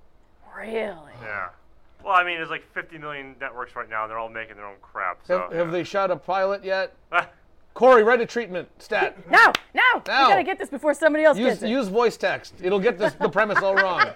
Really? 0.58 1.12
Yeah. 1.22 1.48
Well, 2.04 2.14
I 2.14 2.24
mean, 2.24 2.36
there's 2.36 2.50
like 2.50 2.64
50 2.74 2.98
million 2.98 3.34
networks 3.40 3.74
right 3.76 3.88
now, 3.90 4.02
and 4.04 4.10
they're 4.10 4.18
all 4.18 4.28
making 4.28 4.56
their 4.56 4.66
own 4.66 4.76
crap. 4.82 5.18
So 5.24 5.40
Have, 5.40 5.52
have 5.52 5.72
they 5.72 5.84
shot 5.84 6.10
a 6.10 6.16
pilot 6.16 6.64
yet? 6.64 6.94
Corey, 7.74 8.02
write 8.02 8.20
a 8.20 8.26
treatment 8.26 8.68
stat. 8.78 9.16
No, 9.30 9.52
no, 9.74 9.82
Now. 10.06 10.26
we 10.26 10.32
gotta 10.32 10.42
get 10.44 10.58
this 10.58 10.68
before 10.70 10.94
somebody 10.94 11.24
else 11.24 11.38
Use, 11.38 11.46
gets 11.50 11.62
it. 11.62 11.68
use 11.68 11.88
voice 11.88 12.16
text. 12.16 12.54
It'll 12.62 12.80
get 12.80 12.98
this, 12.98 13.14
the 13.14 13.28
premise 13.28 13.58
all 13.58 13.74
wrong. 13.74 14.04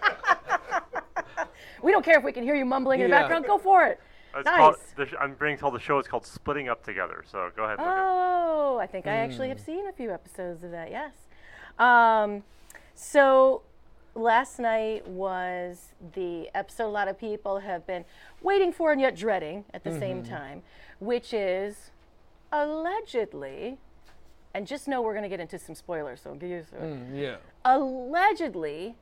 We 1.83 1.91
don't 1.91 2.05
care 2.05 2.17
if 2.17 2.23
we 2.25 2.31
can 2.31 2.45
hear 2.45 2.55
you 2.55 2.65
mumbling 2.65 3.01
in 3.01 3.11
the 3.11 3.17
Yeah. 3.17 3.23
background. 3.23 3.45
Go 3.45 3.59
for 3.59 3.85
it. 3.85 3.99
It's 4.37 4.45
nice. 4.45 4.57
called, 4.57 4.77
the, 4.97 5.07
I'm 5.21 5.35
being 5.35 5.57
told 5.59 5.75
the 5.75 5.81
show 5.81 5.99
is 5.99 6.07
called 6.07 6.25
Splitting 6.25 6.69
Up 6.69 6.85
Together. 6.85 7.25
So 7.31 7.51
go 7.57 7.65
ahead. 7.65 7.79
and 7.79 7.87
look 7.87 7.97
it 7.97 7.99
up. 7.99 8.07
Oh, 8.07 8.79
I 8.81 8.87
think 8.87 9.09
I 9.09 9.17
actually 9.17 9.49
Hmm. 9.49 9.57
have 9.57 9.61
seen 9.61 9.89
a 9.89 9.93
few 9.93 10.13
episodes 10.13 10.63
of 10.63 10.71
that. 10.71 10.93
Yes. 10.93 11.13
Um, 11.81 12.45
so 12.95 13.63
last 14.15 14.59
night 14.59 15.07
was 15.09 15.93
the 16.15 16.49
episode 16.55 16.87
a 16.87 16.89
lot 16.89 17.09
of 17.09 17.19
people 17.19 17.61
have 17.61 17.87
been 17.87 18.05
waiting 18.43 18.73
for 18.73 18.93
and 18.93 19.01
yet 19.01 19.15
dreading 19.17 19.65
at 19.73 19.85
the 19.85 19.99
same 19.99 20.23
Mhm. 20.23 20.29
time, 20.29 20.63
which 21.01 21.33
is 21.33 21.91
allegedly, 22.53 23.79
and 24.55 24.67
just 24.67 24.87
know 24.87 25.01
we're 25.01 25.15
going 25.15 25.23
to 25.23 25.29
get 25.29 25.41
into 25.41 25.59
some 25.59 25.75
spoilers, 25.75 26.21
so 26.21 26.35
to 26.71 26.73
it. 26.73 26.83
Mm, 26.83 27.19
yeah. 27.19 27.37
Allegedly, 27.65 28.97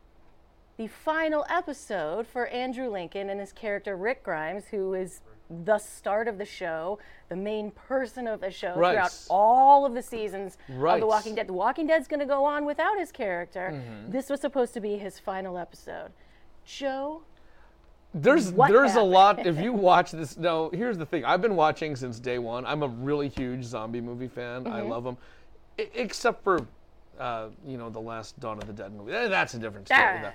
the 0.76 0.86
final 0.86 1.44
episode 1.50 2.26
for 2.26 2.46
Andrew 2.46 2.88
Lincoln 2.88 3.28
and 3.28 3.40
his 3.40 3.52
character 3.52 3.96
Rick 3.96 4.22
Grimes, 4.22 4.68
who 4.68 4.94
is 4.94 5.20
the 5.64 5.78
start 5.78 6.28
of 6.28 6.38
the 6.38 6.44
show, 6.44 6.98
the 7.28 7.36
main 7.36 7.70
person 7.72 8.26
of 8.28 8.40
the 8.40 8.50
show 8.50 8.74
Right. 8.76 8.92
throughout 8.92 9.26
all 9.28 9.84
of 9.84 9.94
the 9.94 10.02
seasons 10.02 10.56
of 10.68 11.00
The 11.00 11.06
Walking 11.06 11.34
Dead. 11.34 11.48
The 11.48 11.52
Walking 11.52 11.86
Dead's 11.88 12.06
going 12.06 12.20
to 12.20 12.26
go 12.26 12.44
on 12.44 12.64
without 12.64 12.98
his 12.98 13.10
character. 13.10 13.70
Mhm. 13.74 14.12
This 14.12 14.30
was 14.30 14.40
supposed 14.40 14.74
to 14.74 14.80
be 14.80 14.96
his 14.98 15.18
final 15.18 15.58
episode. 15.58 16.12
Joe, 16.64 17.22
There's 18.12 18.50
What 18.52 18.72
there's 18.72 18.96
a 18.96 19.02
lot. 19.02 19.46
If 19.46 19.58
you 19.60 19.72
watch 19.72 20.10
this, 20.10 20.36
no. 20.36 20.68
Here's 20.70 20.98
the 20.98 21.06
thing. 21.06 21.24
I've 21.24 21.40
been 21.40 21.54
watching 21.54 21.94
since 21.94 22.18
day 22.18 22.38
one. 22.40 22.66
I'm 22.66 22.82
a 22.82 22.88
really 22.88 23.28
huge 23.28 23.62
zombie 23.62 24.00
movie 24.00 24.26
fan. 24.26 24.66
I 24.66 24.80
Mhm. 24.80 24.88
love 24.88 25.04
them, 25.04 25.16
I, 25.78 25.88
except 25.94 26.42
for, 26.42 26.66
uh, 27.20 27.50
you 27.64 27.78
know, 27.78 27.88
the 27.88 28.00
last 28.00 28.40
Dawn 28.40 28.58
of 28.58 28.66
the 28.66 28.72
Dead 28.72 28.92
movie. 28.92 29.12
Eh, 29.12 29.28
That's 29.28 29.54
a 29.54 29.58
different 29.60 29.86
story. 29.86 30.02
Ah. 30.24 30.32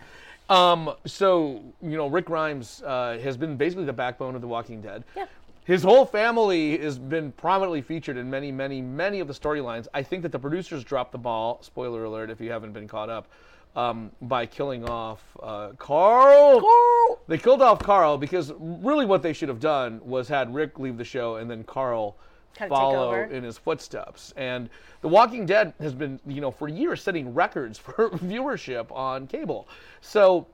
Um, 0.50 0.94
so 1.06 1.64
you 1.82 1.98
know, 1.98 2.08
Rick 2.08 2.26
Grimes 2.26 2.84
uh, 2.86 3.18
has 3.20 3.38
been 3.38 3.58
basically 3.58 3.86
the 3.86 3.94
backbone 3.94 4.36
of 4.36 4.42
The 4.42 4.48
Walking 4.48 4.82
Dead. 4.82 5.04
Yeah. 5.16 5.26
His 5.66 5.82
whole 5.82 6.06
family 6.06 6.78
has 6.78 7.00
been 7.00 7.32
prominently 7.32 7.82
featured 7.82 8.18
in 8.18 8.30
many, 8.30 8.52
many, 8.52 8.82
many 8.82 9.20
of 9.20 9.28
the 9.28 9.34
storylines. 9.34 9.88
I 9.96 10.04
think 10.04 10.22
that 10.22 10.32
the 10.32 10.38
producers 10.38 10.84
dropped 10.84 11.12
the 11.12 11.18
ball. 11.18 11.58
Spoiler 11.64 12.04
alert! 12.04 12.30
If 12.30 12.40
you 12.40 12.52
haven't 12.52 12.74
been 12.74 12.88
caught 12.88 13.10
up, 13.10 13.28
um, 13.76 14.12
by 14.22 14.46
killing 14.46 14.88
off 14.88 15.22
uh, 15.42 15.70
Carl. 15.78 16.62
Carl. 16.62 17.20
They 17.28 17.38
killed 17.38 17.62
off 17.62 17.80
Carl 17.80 18.18
because 18.18 18.54
really 18.60 19.06
what 19.06 19.22
they 19.22 19.34
should 19.34 19.50
have 19.50 19.60
done 19.60 20.00
was 20.04 20.28
had 20.28 20.54
Rick 20.54 20.80
leave 20.80 20.98
the 20.98 21.04
show 21.04 21.36
and 21.38 21.50
then 21.50 21.64
Carl 21.64 22.16
Kinda 22.56 22.70
take 22.74 22.78
follow 22.78 23.12
in 23.14 23.44
his 23.44 23.58
footsteps. 23.58 24.34
And 24.38 24.70
The 25.02 25.08
Walking 25.08 25.46
Dead 25.46 25.74
has 25.80 25.94
been, 25.94 26.20
you 26.26 26.42
know, 26.42 26.52
for 26.52 26.68
years 26.68 27.02
setting 27.04 27.34
records 27.34 27.78
for 27.86 28.10
viewership 28.12 28.92
on 28.92 29.28
cable. 29.28 29.68
So 30.02 30.48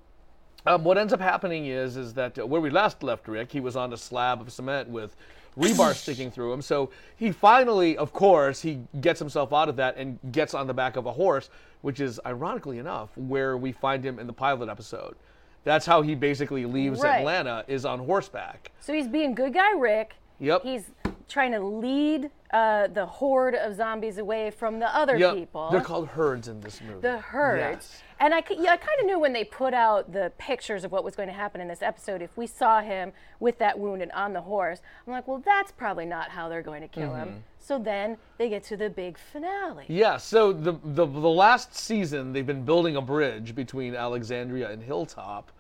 um, 0.65 0.83
what 0.83 0.97
ends 0.97 1.13
up 1.13 1.19
happening 1.19 1.67
is 1.67 1.97
is 1.97 2.13
that 2.15 2.37
uh, 2.37 2.45
where 2.45 2.61
we 2.61 2.69
last 2.69 3.03
left 3.03 3.27
Rick, 3.27 3.51
he 3.51 3.59
was 3.59 3.75
on 3.75 3.93
a 3.93 3.97
slab 3.97 4.41
of 4.41 4.51
cement 4.51 4.89
with 4.89 5.15
rebar 5.57 5.93
sticking 5.95 6.31
through 6.31 6.53
him. 6.53 6.61
So 6.61 6.89
he 7.17 7.31
finally, 7.31 7.97
of 7.97 8.13
course, 8.13 8.61
he 8.61 8.79
gets 9.01 9.19
himself 9.19 9.53
out 9.53 9.69
of 9.69 9.75
that 9.77 9.97
and 9.97 10.19
gets 10.31 10.53
on 10.53 10.67
the 10.67 10.73
back 10.73 10.95
of 10.95 11.05
a 11.05 11.11
horse, 11.11 11.49
which 11.81 11.99
is 11.99 12.19
ironically 12.25 12.77
enough 12.77 13.09
where 13.17 13.57
we 13.57 13.71
find 13.71 14.03
him 14.03 14.19
in 14.19 14.27
the 14.27 14.33
pilot 14.33 14.69
episode. 14.69 15.15
That's 15.63 15.85
how 15.85 16.01
he 16.01 16.15
basically 16.15 16.65
leaves 16.65 17.01
Right. 17.01 17.19
Atlanta 17.19 17.63
is 17.67 17.85
on 17.85 17.99
horseback. 17.99 18.71
so 18.79 18.93
he's 18.93 19.07
being 19.07 19.35
good 19.35 19.53
guy 19.53 19.71
Rick. 19.77 20.15
Yep. 20.41 20.63
He's 20.63 20.83
trying 21.29 21.53
to 21.53 21.59
lead 21.61 22.29
uh, 22.51 22.87
the 22.87 23.05
horde 23.05 23.55
of 23.55 23.73
zombies 23.73 24.17
away 24.17 24.51
from 24.51 24.79
the 24.79 24.93
other 24.93 25.15
Yep. 25.17 25.35
people. 25.35 25.69
They're 25.71 25.79
called 25.79 26.09
herds 26.09 26.49
in 26.49 26.59
this 26.59 26.81
movie. 26.81 26.99
the 26.99 27.19
herd. 27.19 27.59
Yes. 27.59 28.01
And 28.19 28.33
I, 28.35 28.43
yeah, 28.49 28.73
I 28.73 28.77
kind 28.77 28.99
of 28.99 29.05
knew 29.05 29.17
when 29.17 29.31
they 29.31 29.45
put 29.45 29.73
out 29.73 30.11
the 30.11 30.31
pictures 30.37 30.83
of 30.83 30.91
what 30.91 31.03
was 31.05 31.15
going 31.15 31.29
to 31.29 31.33
happen 31.33 31.61
in 31.61 31.67
this 31.69 31.81
episode, 31.81 32.21
if 32.21 32.35
we 32.35 32.45
saw 32.47 32.81
him 32.81 33.13
with 33.39 33.57
that 33.59 33.79
wound 33.79 34.01
and 34.01 34.11
on 34.11 34.33
the 34.33 34.41
horse, 34.41 34.81
I'm 35.07 35.13
like, 35.13 35.25
well, 35.27 35.41
that's 35.45 35.71
probably 35.71 36.05
not 36.05 36.29
how 36.29 36.49
they're 36.49 36.61
going 36.61 36.81
to 36.81 36.87
kill 36.89 37.11
Mhm. 37.11 37.17
him. 37.19 37.43
So 37.59 37.79
then 37.79 38.17
they 38.37 38.49
get 38.49 38.63
to 38.65 38.75
the 38.75 38.89
big 38.89 39.17
finale. 39.17 39.85
Yeah, 39.87 40.17
so 40.17 40.51
the, 40.51 40.73
the 40.83 41.05
the 41.05 41.29
last 41.29 41.73
season 41.75 42.33
they've 42.33 42.45
been 42.45 42.65
building 42.65 42.95
a 42.97 43.01
bridge 43.01 43.55
between 43.55 43.95
Alexandria 43.95 44.69
and 44.69 44.83
Hilltop. 44.83 45.51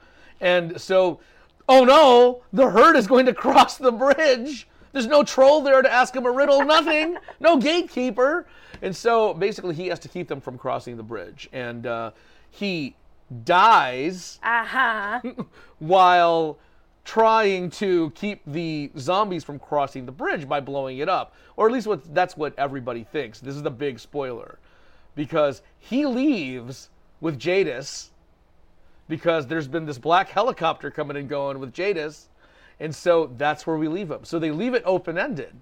And 0.41 0.81
so 0.81 1.19
oh 1.69 1.85
no, 1.85 2.43
the 2.51 2.69
herd 2.69 2.95
is 2.97 3.07
going 3.07 3.25
to 3.27 3.33
cross 3.45 3.77
the 3.77 3.91
bridge. 3.91 4.67
There's 4.91 5.07
no 5.07 5.23
troll 5.23 5.61
there 5.61 5.81
to 5.81 5.91
ask 5.91 6.15
him 6.15 6.25
a 6.25 6.31
riddle, 6.31 6.63
nothing. 6.63 7.17
no 7.39 7.57
gatekeeper. 7.57 8.45
And 8.81 8.95
so 8.95 9.33
basically 9.33 9.75
he 9.75 9.87
has 9.87 9.99
to 9.99 10.09
keep 10.09 10.27
them 10.27 10.41
from 10.41 10.57
crossing 10.57 10.97
the 10.97 11.03
bridge. 11.03 11.49
And 11.53 11.85
uh, 11.85 12.11
he 12.49 12.95
dies 13.43 14.39
Aha. 14.43 15.21
while 15.79 16.57
trying 17.03 17.69
to 17.71 18.11
keep 18.11 18.41
the 18.45 18.91
zombies 18.97 19.43
from 19.43 19.59
crossing 19.59 20.05
the 20.05 20.11
bridge 20.11 20.47
by 20.47 20.59
blowing 20.59 20.99
it 20.99 21.09
up. 21.09 21.33
Or 21.55 21.67
at 21.67 21.73
least 21.73 21.87
what, 21.87 22.13
that's 22.13 22.37
what 22.37 22.57
everybody 22.57 23.03
thinks. 23.03 23.39
This 23.39 23.55
is 23.55 23.63
the 23.63 23.71
big 23.71 23.99
spoiler. 23.99 24.59
Because 25.15 25.61
he 25.79 26.05
leaves 26.05 26.89
with 27.19 27.39
Jadis 27.39 28.11
because 29.07 29.45
there's 29.45 29.67
been 29.67 29.85
this 29.85 29.97
black 29.97 30.29
helicopter 30.29 30.89
coming 30.89 31.17
and 31.17 31.27
going 31.27 31.59
with 31.59 31.73
Jadis. 31.73 32.29
And 32.81 32.95
so 32.95 33.31
that's 33.37 33.65
where 33.67 33.77
we 33.77 33.87
leave 33.87 34.09
him. 34.11 34.25
So 34.25 34.39
they 34.39 34.51
leave 34.51 34.73
it 34.73 34.81
open 34.85 35.17
ended. 35.17 35.55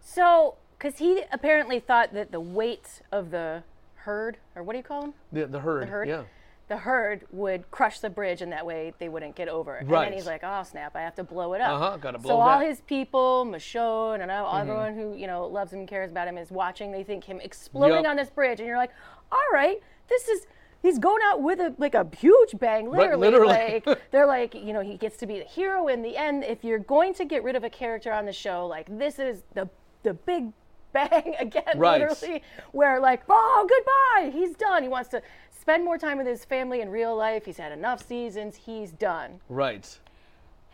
So, 0.00 0.54
because 0.78 0.98
he 0.98 1.22
apparently 1.30 1.78
thought 1.80 2.14
that 2.14 2.32
the 2.32 2.40
weight 2.40 3.02
of 3.12 3.30
the 3.30 3.62
herd, 3.96 4.38
or 4.54 4.62
what 4.62 4.72
do 4.72 4.78
you 4.78 4.84
call 4.84 5.02
them? 5.02 5.14
The, 5.32 5.46
the 5.46 5.60
herd. 5.60 5.82
The 5.82 5.86
herd? 5.86 6.08
Yeah. 6.08 6.22
The 6.68 6.78
herd 6.78 7.26
would 7.30 7.70
crush 7.70 8.00
the 8.00 8.10
bridge, 8.10 8.42
and 8.42 8.50
that 8.52 8.66
way 8.66 8.92
they 8.98 9.08
wouldn't 9.08 9.36
get 9.36 9.46
over 9.48 9.76
it. 9.76 9.82
And 9.82 9.90
Right. 9.90 10.06
then 10.06 10.14
he's 10.14 10.26
like, 10.26 10.40
"Oh 10.42 10.64
snap! 10.64 10.96
I 10.96 11.00
have 11.02 11.14
to 11.14 11.22
blow 11.22 11.52
it 11.52 11.60
up." 11.60 11.70
Uh-huh, 11.80 11.96
gotta 11.98 12.18
blow 12.18 12.28
so 12.30 12.36
blow 12.38 12.44
all 12.44 12.58
that. 12.58 12.66
his 12.66 12.80
people, 12.80 13.46
Michonne, 13.48 14.20
and 14.20 14.32
all- 14.32 14.52
Mhm. 14.52 14.60
everyone 14.62 14.94
who 14.94 15.14
you 15.14 15.28
know 15.28 15.46
loves 15.46 15.72
him, 15.72 15.78
and 15.80 15.88
cares 15.88 16.10
about 16.10 16.26
him, 16.26 16.36
is 16.36 16.50
watching. 16.50 16.90
They 16.90 17.04
think 17.04 17.22
him 17.22 17.38
exploding 17.40 18.02
Yep. 18.02 18.10
on 18.10 18.16
this 18.16 18.30
bridge, 18.30 18.58
and 18.58 18.66
you're 18.66 18.78
like, 18.78 18.90
"All 19.30 19.38
right, 19.52 19.80
this 20.08 20.26
is." 20.28 20.48
He's 20.82 20.98
going 20.98 21.20
out 21.24 21.42
with 21.42 21.58
a 21.60 21.74
like 21.78 21.94
a 21.94 22.06
huge 22.16 22.58
bang, 22.58 22.90
literally. 22.90 23.28
literally. 23.30 23.82
Like 23.86 24.00
they're 24.10 24.26
like, 24.26 24.54
you 24.54 24.72
know, 24.72 24.80
he 24.80 24.96
gets 24.96 25.16
to 25.18 25.26
be 25.26 25.38
the 25.38 25.44
hero 25.44 25.88
in 25.88 26.02
the 26.02 26.16
end. 26.16 26.44
If 26.44 26.62
you're 26.64 26.78
going 26.78 27.14
to 27.14 27.24
get 27.24 27.42
rid 27.42 27.56
of 27.56 27.64
a 27.64 27.70
character 27.70 28.12
on 28.12 28.24
the 28.26 28.32
show, 28.32 28.66
like 28.66 28.86
this 28.98 29.18
is 29.18 29.42
the 29.54 29.68
the 30.02 30.14
big 30.14 30.52
bang 30.92 31.34
again, 31.38 31.64
Right. 31.76 32.00
literally, 32.00 32.42
where 32.72 33.00
like, 33.00 33.22
oh, 33.28 33.66
goodbye, 33.68 34.30
he's 34.38 34.54
done. 34.56 34.82
He 34.82 34.88
wants 34.88 35.08
to 35.10 35.20
spend 35.58 35.84
more 35.84 35.98
time 35.98 36.16
with 36.18 36.26
his 36.26 36.44
family 36.44 36.80
in 36.80 36.88
real 36.90 37.14
life. 37.16 37.44
He's 37.44 37.58
had 37.58 37.72
enough 37.72 38.06
seasons. 38.06 38.56
He's 38.56 38.92
done. 38.92 39.40
Right. 39.48 39.98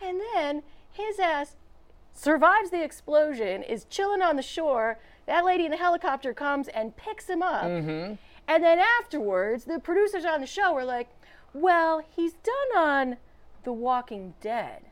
And 0.01 0.21
then 0.35 0.63
his 0.91 1.17
ass 1.19 1.55
survives 2.13 2.69
the 2.69 2.83
explosion, 2.83 3.63
is 3.63 3.85
chilling 3.85 4.21
on 4.21 4.35
the 4.35 4.41
shore. 4.43 4.99
That 5.25 5.43
lady 5.45 5.65
in 5.65 5.71
the 5.71 5.77
helicopter 5.77 6.33
comes 6.33 6.67
and 6.67 6.95
picks 6.95 7.27
him 7.27 7.41
up. 7.41 7.63
Mm-hmm. 7.63 8.13
And 8.47 8.63
then 8.63 8.79
afterwards, 8.79 9.65
the 9.65 9.79
producers 9.79 10.25
on 10.25 10.41
the 10.41 10.47
show 10.47 10.73
were 10.73 10.85
like, 10.85 11.09
well, 11.53 12.03
he's 12.15 12.33
done 12.33 12.77
on 12.77 13.17
The 13.63 13.73
Walking 13.73 14.33
Dead. 14.41 14.83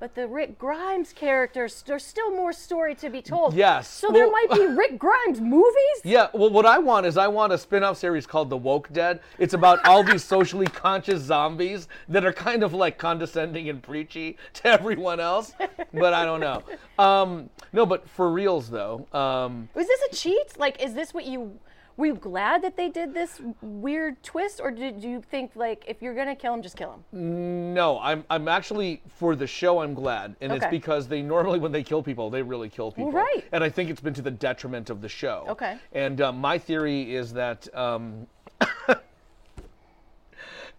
But 0.00 0.16
the 0.16 0.26
Rick 0.26 0.58
Grimes 0.58 1.12
characters, 1.12 1.82
there's 1.86 2.04
still 2.04 2.30
more 2.30 2.52
story 2.52 2.94
to 2.96 3.08
be 3.08 3.22
told. 3.22 3.54
Yes. 3.54 3.88
So 3.88 4.10
there 4.10 4.30
might 4.30 4.50
be 4.52 4.66
Rick 4.66 4.98
Grimes 4.98 5.40
movies? 5.40 5.70
Yeah, 6.04 6.28
well, 6.34 6.50
what 6.50 6.66
I 6.66 6.78
want 6.78 7.06
is 7.06 7.16
I 7.16 7.28
want 7.28 7.52
a 7.54 7.58
spin-off 7.58 7.96
series 7.96 8.26
called 8.26 8.50
The 8.50 8.56
Woke 8.56 8.92
Dead. 8.92 9.20
It's 9.38 9.54
about 9.54 9.82
all 9.86 10.02
these 10.02 10.22
socially 10.34 10.66
conscious 10.66 11.22
zombies 11.22 11.88
that 12.10 12.24
are 12.26 12.32
kind 12.32 12.62
of 12.62 12.74
like 12.74 12.98
condescending 12.98 13.70
and 13.70 13.82
preachy 13.82 14.36
to 14.54 14.66
everyone 14.68 15.20
else, 15.20 15.52
but 15.94 16.12
I 16.12 16.24
don't 16.24 16.40
know. 16.40 16.62
Um, 16.96 17.50
no, 17.72 17.84
but 17.86 18.08
for 18.08 18.30
reals 18.30 18.70
though, 18.70 19.08
um, 19.12 19.68
Was 19.74 19.88
this 19.88 20.00
a 20.12 20.14
cheat? 20.14 20.56
Like, 20.56 20.80
is 20.80 20.94
this 20.94 21.12
what 21.12 21.24
you 21.24 21.58
were 21.96 22.06
you 22.06 22.14
glad 22.14 22.62
that 22.62 22.76
they 22.76 22.88
did 22.88 23.14
this 23.14 23.40
weird 23.60 24.22
twist, 24.22 24.60
or 24.62 24.70
did 24.70 25.02
you 25.02 25.22
think 25.22 25.52
like 25.54 25.84
if 25.86 26.02
you're 26.02 26.14
gonna 26.14 26.34
kill 26.34 26.54
him, 26.54 26.62
just 26.62 26.76
kill 26.76 26.92
him? 27.12 27.74
no, 27.74 27.98
I'm 28.00 28.24
I'm 28.30 28.48
actually 28.48 29.02
for 29.16 29.36
the 29.36 29.46
show 29.46 29.80
I'm 29.80 29.94
glad, 29.94 30.36
and 30.40 30.52
it's 30.52 30.66
because 30.66 31.08
they 31.08 31.22
normally 31.22 31.58
when 31.58 31.72
they 31.72 31.82
kill 31.82 32.02
people, 32.02 32.30
they 32.30 32.42
really 32.42 32.68
kill 32.68 32.90
people, 32.90 33.12
right. 33.12 33.44
And 33.52 33.62
I 33.62 33.68
think 33.68 33.90
it's 33.90 34.00
been 34.00 34.14
to 34.14 34.22
the 34.22 34.30
detriment 34.30 34.90
of 34.90 35.00
the 35.00 35.08
show. 35.08 35.44
Okay. 35.48 35.78
And 35.92 36.20
um, 36.20 36.38
my 36.38 36.58
theory 36.58 37.14
is 37.14 37.32
that. 37.34 37.72
Um, 37.74 38.26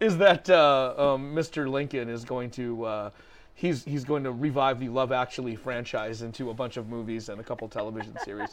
is 0.00 0.18
that 0.18 0.48
uh, 0.50 0.94
um, 0.96 1.34
Mr. 1.34 1.68
Lincoln 1.68 2.08
is 2.08 2.24
going 2.24 2.50
to 2.50 2.84
uh, 2.84 3.10
he's 3.56 3.84
he's 3.84 4.04
going 4.04 4.22
to 4.22 4.30
revive 4.30 4.78
the 4.78 4.88
Love 4.88 5.10
Actually 5.10 5.56
franchise 5.56 6.22
into 6.22 6.50
a 6.50 6.54
bunch 6.54 6.76
of 6.76 6.88
movies 6.88 7.28
and 7.28 7.40
a 7.40 7.42
couple 7.42 7.66
television 7.68 8.14
series, 8.24 8.50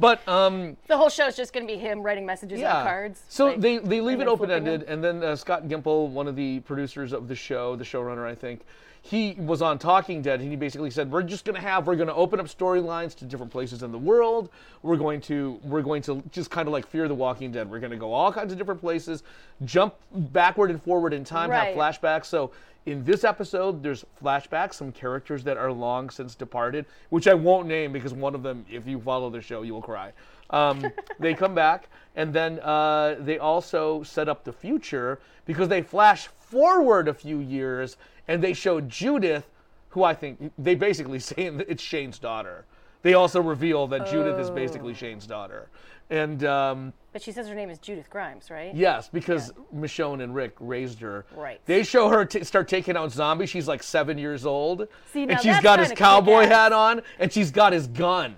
but 0.00 0.26
um, 0.26 0.76
The 0.88 0.96
whole 0.96 1.10
show 1.10 1.28
is 1.28 1.36
just 1.36 1.52
gonna 1.52 1.66
be 1.66 1.76
him 1.76 2.02
writing 2.02 2.26
messages 2.26 2.60
on 2.62 2.82
cards. 2.84 3.22
so 3.28 3.46
like, 3.46 3.60
they 3.60 3.78
they 3.78 4.00
leave 4.00 4.20
it 4.20 4.26
open 4.26 4.50
ended, 4.50 4.82
and 4.84 5.04
then 5.04 5.22
uh, 5.22 5.36
Scott 5.36 5.68
Gimple, 5.68 6.08
one 6.08 6.26
of 6.26 6.34
the 6.34 6.60
producers 6.60 7.12
of 7.12 7.28
the 7.28 7.36
show, 7.36 7.76
the 7.76 7.84
showrunner, 7.84 8.26
I 8.26 8.34
think. 8.34 8.62
He 9.02 9.36
was 9.38 9.62
on 9.62 9.78
Talking 9.78 10.20
Dead, 10.20 10.40
and 10.40 10.50
he 10.50 10.56
basically 10.56 10.90
said, 10.90 11.12
"We're 11.12 11.22
just 11.22 11.44
going 11.44 11.54
to 11.54 11.60
have, 11.60 11.86
we're 11.86 11.94
going 11.94 12.08
to 12.08 12.14
open 12.14 12.40
up 12.40 12.46
storylines 12.46 13.14
to 13.18 13.24
different 13.24 13.52
places 13.52 13.84
in 13.84 13.92
the 13.92 13.98
world. 13.98 14.48
We're 14.82 14.96
going 14.96 15.20
to, 15.22 15.60
we're 15.62 15.82
going 15.82 16.02
to 16.02 16.24
just 16.32 16.50
kind 16.50 16.66
of 16.66 16.72
like 16.72 16.88
Fear 16.88 17.06
the 17.06 17.14
Walking 17.14 17.52
Dead. 17.52 17.70
We're 17.70 17.78
going 17.78 17.92
to 17.92 17.96
go 17.98 18.12
all 18.12 18.32
kinds 18.32 18.50
of 18.50 18.58
different 18.58 18.80
places, 18.80 19.22
jump 19.64 19.94
backward 20.12 20.72
and 20.72 20.82
forward 20.82 21.12
in 21.12 21.22
time, 21.22 21.50
Right. 21.50 21.68
have 21.68 21.76
flashbacks. 21.76 22.24
So 22.24 22.50
in 22.86 23.04
this 23.04 23.24
episode, 23.24 23.82
there's 23.82 24.04
flashbacks, 24.22 24.74
some 24.74 24.92
characters 24.92 25.42
that 25.44 25.56
are 25.56 25.72
long 25.72 26.08
since 26.08 26.34
departed, 26.34 26.86
which 27.10 27.26
I 27.26 27.34
won't 27.34 27.66
name 27.66 27.92
because 27.92 28.14
one 28.14 28.34
of 28.34 28.42
them, 28.42 28.64
if 28.70 28.86
you 28.86 29.00
follow 29.00 29.28
the 29.28 29.42
show, 29.42 29.62
you 29.62 29.74
will 29.74 29.82
cry. 29.82 30.12
Um, 30.50 30.86
they 31.18 31.34
come 31.34 31.54
back, 31.54 31.88
and 32.14 32.32
then 32.32 32.60
uh, 32.60 33.16
they 33.18 33.38
also 33.38 34.04
set 34.04 34.28
up 34.28 34.44
the 34.44 34.52
future 34.52 35.18
because 35.44 35.68
they 35.68 35.82
flash 35.82 36.28
forward 36.28 37.08
a 37.08 37.14
few 37.14 37.40
years 37.40 37.96
and 38.28 38.42
they 38.42 38.52
show 38.52 38.80
Judith, 38.80 39.46
who 39.90 40.04
I 40.04 40.14
think 40.14 40.52
they 40.56 40.74
basically 40.74 41.18
say 41.20 41.46
it's 41.46 41.82
Shane's 41.82 42.18
daughter. 42.18 42.64
They 43.02 43.14
also 43.14 43.40
reveal 43.40 43.86
that 43.88 44.06
Judith 44.06 44.38
is 44.38 44.50
basically 44.50 44.92
Oh. 44.92 44.96
Shane's 44.96 45.26
daughter. 45.26 45.68
And 46.10 46.44
um, 46.44 46.92
But 47.16 47.22
she 47.22 47.32
says 47.32 47.48
her 47.48 47.54
name 47.54 47.70
is 47.70 47.78
Judith 47.78 48.10
Grimes, 48.10 48.50
right? 48.50 48.74
Yes, 48.74 49.08
because 49.08 49.50
Michonne 49.74 50.22
and 50.22 50.34
Rick 50.34 50.52
raised 50.60 51.00
her. 51.00 51.24
Right. 51.34 51.62
They 51.64 51.82
show 51.82 52.10
her 52.10 52.26
t- 52.26 52.44
start 52.44 52.68
taking 52.68 52.94
out 52.94 53.10
zombies. 53.10 53.48
She's 53.48 53.66
like 53.66 53.82
seven 53.82 54.18
years 54.18 54.44
old, 54.44 54.86
See, 55.14 55.22
and 55.22 55.40
she's 55.40 55.58
got 55.60 55.78
his 55.78 55.92
cowboy 55.92 56.42
hat 56.44 56.74
on, 56.74 57.00
and 57.18 57.32
she's 57.32 57.50
got 57.50 57.72
his 57.72 57.86
gun. 57.86 58.36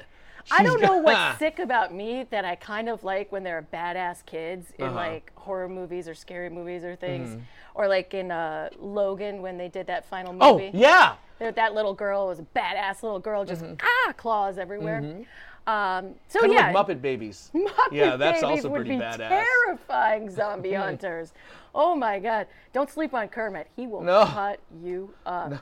I 0.53 0.63
don't 0.63 0.81
know 0.81 0.99
what's 0.99 1.39
sick 1.41 1.59
about 1.59 1.93
me 1.93 2.25
that 2.31 2.45
I 2.45 2.55
kind 2.55 2.89
of 2.89 3.03
like 3.03 3.33
when 3.33 3.43
there 3.43 3.59
are 3.59 3.63
badass 3.73 4.25
kids 4.25 4.73
in 4.79 4.85
Uh-huh. 4.85 4.95
like 4.95 5.33
horror 5.35 5.69
movies 5.69 6.07
or 6.09 6.15
scary 6.15 6.49
movies 6.49 6.85
or 6.85 6.95
things, 6.95 7.31
Mhm. 7.31 7.41
or 7.75 7.89
like 7.89 8.15
in 8.15 8.31
uh, 8.31 8.69
Logan 8.79 9.43
when 9.43 9.59
they 9.59 9.67
did 9.69 9.89
that 9.89 10.05
final 10.05 10.33
movie. 10.33 10.45
Oh, 10.45 10.59
movie. 10.59 10.79
yeah. 10.79 11.15
There- 11.41 11.51
that 11.51 11.75
little 11.75 11.95
girl 11.95 12.29
was 12.29 12.39
a 12.39 12.43
badass 12.57 13.03
little 13.03 13.19
girl, 13.19 13.45
just 13.45 13.65
ah 13.83 14.13
claws 14.17 14.57
everywhere. 14.57 15.01
Mhm. 15.03 15.27
Um, 15.69 16.15
so 16.29 16.41
Kinda 16.41 16.55
yeah, 16.57 16.71
like 16.73 16.87
Muppet 16.89 17.03
Babies. 17.03 17.51
Muppet 17.55 17.69
yeah, 17.93 18.17
that's 18.17 18.41
Babies 18.41 18.65
also 18.65 18.69
would 18.71 18.77
pretty 18.87 18.91
be 18.97 18.97
badass. 19.03 19.29
Terrifying 19.29 20.31
zombie 20.35 20.73
hunters. 20.73 21.33
Oh 21.75 21.95
my 21.95 22.19
God! 22.19 22.47
Don't 22.73 22.89
sleep 22.89 23.13
on 23.13 23.29
Kermit. 23.29 23.67
He 23.77 23.87
will 23.87 24.01
No. 24.01 24.25
cut 24.33 24.61
you 24.83 25.13
up. 25.27 25.53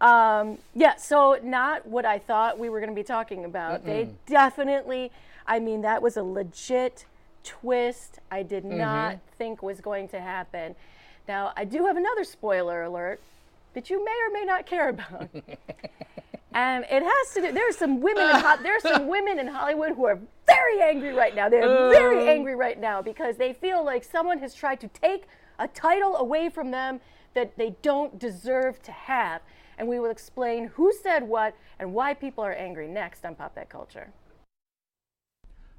Um, 0.00 0.56
yeah. 0.74 0.96
So 0.96 1.38
not 1.42 1.86
what 1.86 2.06
I 2.06 2.18
thought 2.18 2.58
we 2.58 2.70
were 2.70 2.80
going 2.80 2.88
to 2.90 2.96
be 2.96 3.02
talking 3.04 3.44
about. 3.44 3.84
They 3.84 4.06
Mm-mm. 4.06 4.14
definitely. 4.26 5.12
I 5.46 5.58
mean, 5.58 5.82
that 5.82 6.00
was 6.00 6.16
a 6.16 6.22
legit 6.22 7.04
twist. 7.44 8.18
I 8.30 8.42
did 8.42 8.64
not 8.64 9.14
Mhm. 9.16 9.20
think 9.36 9.62
was 9.62 9.80
going 9.82 10.08
to 10.08 10.20
happen. 10.20 10.74
Now 11.28 11.52
I 11.54 11.64
do 11.66 11.84
have 11.86 11.98
another 11.98 12.24
spoiler 12.24 12.82
alert 12.82 13.20
that 13.74 13.90
you 13.90 14.02
may 14.04 14.16
or 14.26 14.32
may 14.32 14.44
not 14.46 14.64
care 14.64 14.88
about. 14.88 15.28
And 16.52 16.84
it 16.90 17.02
has 17.02 17.34
to 17.34 17.40
do. 17.42 17.52
There's 17.52 17.76
some 17.76 18.00
women. 18.00 18.24
In, 18.28 18.36
Ho- 18.36 18.56
there's 18.62 18.82
some 18.82 19.06
women 19.16 19.38
in 19.38 19.46
Hollywood 19.46 19.92
who 19.94 20.04
are 20.06 20.18
very 20.46 20.82
angry 20.82 21.12
right 21.12 21.34
now. 21.34 21.48
They're 21.48 21.90
very 21.90 22.26
Uh. 22.26 22.30
angry 22.32 22.56
right 22.56 22.78
now 22.78 23.00
because 23.02 23.36
they 23.36 23.52
feel 23.52 23.84
like 23.84 24.02
someone 24.02 24.38
has 24.40 24.54
tried 24.54 24.80
to 24.80 24.88
take 24.88 25.24
a 25.58 25.68
title 25.68 26.16
away 26.16 26.48
from 26.48 26.70
them 26.70 27.00
that 27.34 27.56
they 27.56 27.76
don't 27.82 28.18
deserve 28.18 28.82
to 28.82 28.92
have. 28.92 29.42
And 29.78 29.86
we 29.88 30.00
will 30.00 30.10
explain 30.10 30.66
who 30.74 30.92
said 30.92 31.22
what 31.22 31.54
and 31.78 31.94
why 31.94 32.14
people 32.14 32.44
are 32.44 32.52
angry 32.52 32.88
next 32.88 33.24
on 33.24 33.34
Pop 33.36 33.54
That 33.54 33.68
Culture. 33.68 34.10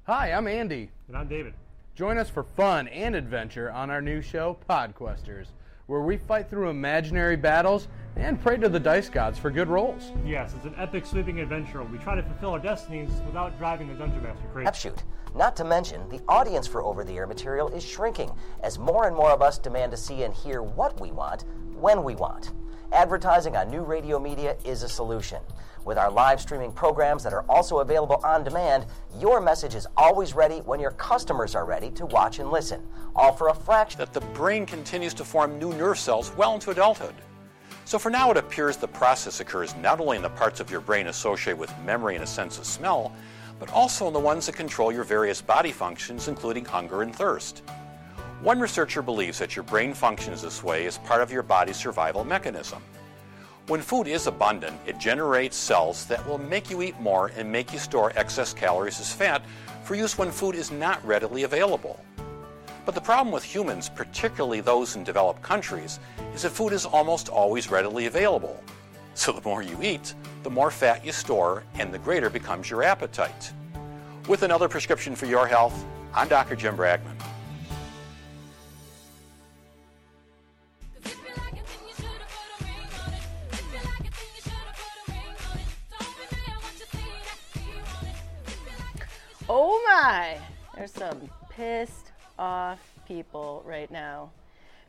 Hi, 0.06 0.32
I'm 0.32 0.48
Andy. 0.48 0.90
And 1.08 1.16
I'm 1.16 1.28
David. 1.28 1.54
Join 1.94 2.16
us 2.18 2.30
for 2.30 2.42
fun 2.42 2.88
and 2.88 3.14
adventure 3.14 3.70
on 3.70 3.90
our 3.90 4.00
new 4.00 4.22
show, 4.22 4.56
Podquesters, 4.68 5.48
where 5.92 6.00
we 6.00 6.16
fight 6.16 6.48
through 6.48 6.70
imaginary 6.70 7.36
battles 7.36 7.86
and 8.16 8.40
pray 8.40 8.56
to 8.56 8.70
the 8.70 8.80
dice 8.80 9.10
gods 9.10 9.38
for 9.38 9.50
good 9.50 9.68
rolls. 9.68 10.10
Yes, 10.24 10.54
it's 10.56 10.64
an 10.64 10.74
epic 10.78 11.04
sweeping 11.04 11.40
adventure. 11.40 11.82
We 11.82 11.98
try 11.98 12.14
to 12.14 12.22
fulfill 12.22 12.52
our 12.52 12.58
destinies 12.58 13.10
without 13.26 13.58
driving 13.58 13.88
the 13.88 13.94
dungeon 13.94 14.22
master 14.22 14.46
crazy. 14.54 14.70
Shoot. 14.72 15.04
Not 15.36 15.54
to 15.56 15.64
mention, 15.64 16.08
the 16.08 16.22
audience 16.28 16.66
for 16.66 16.82
over 16.82 17.04
the 17.04 17.14
air 17.18 17.26
material 17.26 17.68
is 17.68 17.84
shrinking 17.84 18.30
as 18.62 18.78
more 18.78 19.06
and 19.06 19.14
more 19.14 19.32
of 19.32 19.42
us 19.42 19.58
demand 19.58 19.92
to 19.92 19.98
see 19.98 20.22
and 20.22 20.32
hear 20.32 20.62
what 20.62 20.98
we 20.98 21.12
want 21.12 21.44
when 21.74 22.02
we 22.02 22.14
want. 22.14 22.52
Advertising 22.92 23.54
on 23.54 23.70
new 23.70 23.82
radio 23.82 24.18
media 24.18 24.56
is 24.64 24.82
a 24.82 24.88
solution. 24.88 25.42
With 25.84 25.98
our 25.98 26.12
live 26.12 26.40
streaming 26.40 26.70
programs 26.72 27.24
that 27.24 27.32
are 27.32 27.44
also 27.48 27.80
available 27.80 28.20
on 28.22 28.44
demand, 28.44 28.86
your 29.18 29.40
message 29.40 29.74
is 29.74 29.88
always 29.96 30.32
ready 30.32 30.58
when 30.60 30.78
your 30.78 30.92
customers 30.92 31.56
are 31.56 31.64
ready 31.64 31.90
to 31.92 32.06
watch 32.06 32.38
and 32.38 32.52
listen, 32.52 32.86
all 33.16 33.32
for 33.32 33.48
a 33.48 33.54
fraction. 33.54 33.98
that 33.98 34.12
the 34.12 34.20
brain 34.20 34.64
continues 34.64 35.12
to 35.14 35.24
form 35.24 35.58
new 35.58 35.72
nerve 35.72 35.98
cells 35.98 36.30
well 36.36 36.54
into 36.54 36.70
adulthood. 36.70 37.14
So 37.84 37.98
for 37.98 38.10
now, 38.10 38.30
it 38.30 38.36
appears 38.36 38.76
the 38.76 38.86
process 38.86 39.40
occurs 39.40 39.74
not 39.74 39.98
only 39.98 40.16
in 40.16 40.22
the 40.22 40.30
parts 40.30 40.60
of 40.60 40.70
your 40.70 40.80
brain 40.80 41.08
associated 41.08 41.58
with 41.58 41.76
memory 41.84 42.14
and 42.14 42.22
a 42.22 42.28
sense 42.28 42.58
of 42.58 42.64
smell, 42.64 43.12
but 43.58 43.68
also 43.72 44.06
in 44.06 44.12
the 44.12 44.20
ones 44.20 44.46
that 44.46 44.54
control 44.54 44.92
your 44.92 45.04
various 45.04 45.42
body 45.42 45.72
functions, 45.72 46.28
including 46.28 46.64
hunger 46.64 47.02
and 47.02 47.14
thirst. 47.14 47.64
One 48.40 48.60
researcher 48.60 49.02
believes 49.02 49.38
that 49.40 49.56
your 49.56 49.64
brain 49.64 49.94
functions 49.94 50.42
this 50.42 50.62
way 50.62 50.86
as 50.86 50.98
part 50.98 51.22
of 51.22 51.32
your 51.32 51.42
body's 51.42 51.76
survival 51.76 52.24
mechanism. 52.24 52.82
When 53.68 53.80
food 53.80 54.08
is 54.08 54.26
abundant, 54.26 54.80
it 54.86 54.98
generates 54.98 55.56
cells 55.56 56.04
that 56.06 56.26
will 56.26 56.38
make 56.38 56.68
you 56.68 56.82
eat 56.82 56.98
more 56.98 57.30
and 57.36 57.50
make 57.50 57.72
you 57.72 57.78
store 57.78 58.12
excess 58.16 58.52
calories 58.52 58.98
as 58.98 59.12
fat 59.12 59.40
for 59.84 59.94
use 59.94 60.18
when 60.18 60.32
food 60.32 60.56
is 60.56 60.72
not 60.72 61.04
readily 61.06 61.44
available. 61.44 62.04
But 62.84 62.96
the 62.96 63.00
problem 63.00 63.32
with 63.32 63.44
humans, 63.44 63.88
particularly 63.88 64.60
those 64.60 64.96
in 64.96 65.04
developed 65.04 65.42
countries, 65.42 66.00
is 66.34 66.42
that 66.42 66.50
food 66.50 66.72
is 66.72 66.84
almost 66.84 67.28
always 67.28 67.70
readily 67.70 68.06
available. 68.06 68.60
So 69.14 69.30
the 69.30 69.48
more 69.48 69.62
you 69.62 69.80
eat, 69.80 70.12
the 70.42 70.50
more 70.50 70.72
fat 70.72 71.04
you 71.06 71.12
store, 71.12 71.62
and 71.74 71.94
the 71.94 71.98
greater 71.98 72.30
becomes 72.30 72.68
your 72.68 72.82
appetite. 72.82 73.52
With 74.26 74.42
another 74.42 74.68
prescription 74.68 75.14
for 75.14 75.26
your 75.26 75.46
health, 75.46 75.84
I'm 76.12 76.26
Dr. 76.26 76.56
Jim 76.56 76.76
Bragman. 76.76 77.16
Oh 89.48 89.82
my! 89.86 90.38
There's 90.76 90.92
some 90.92 91.28
pissed 91.50 92.12
off 92.38 92.80
people 93.06 93.62
right 93.66 93.90
now 93.90 94.30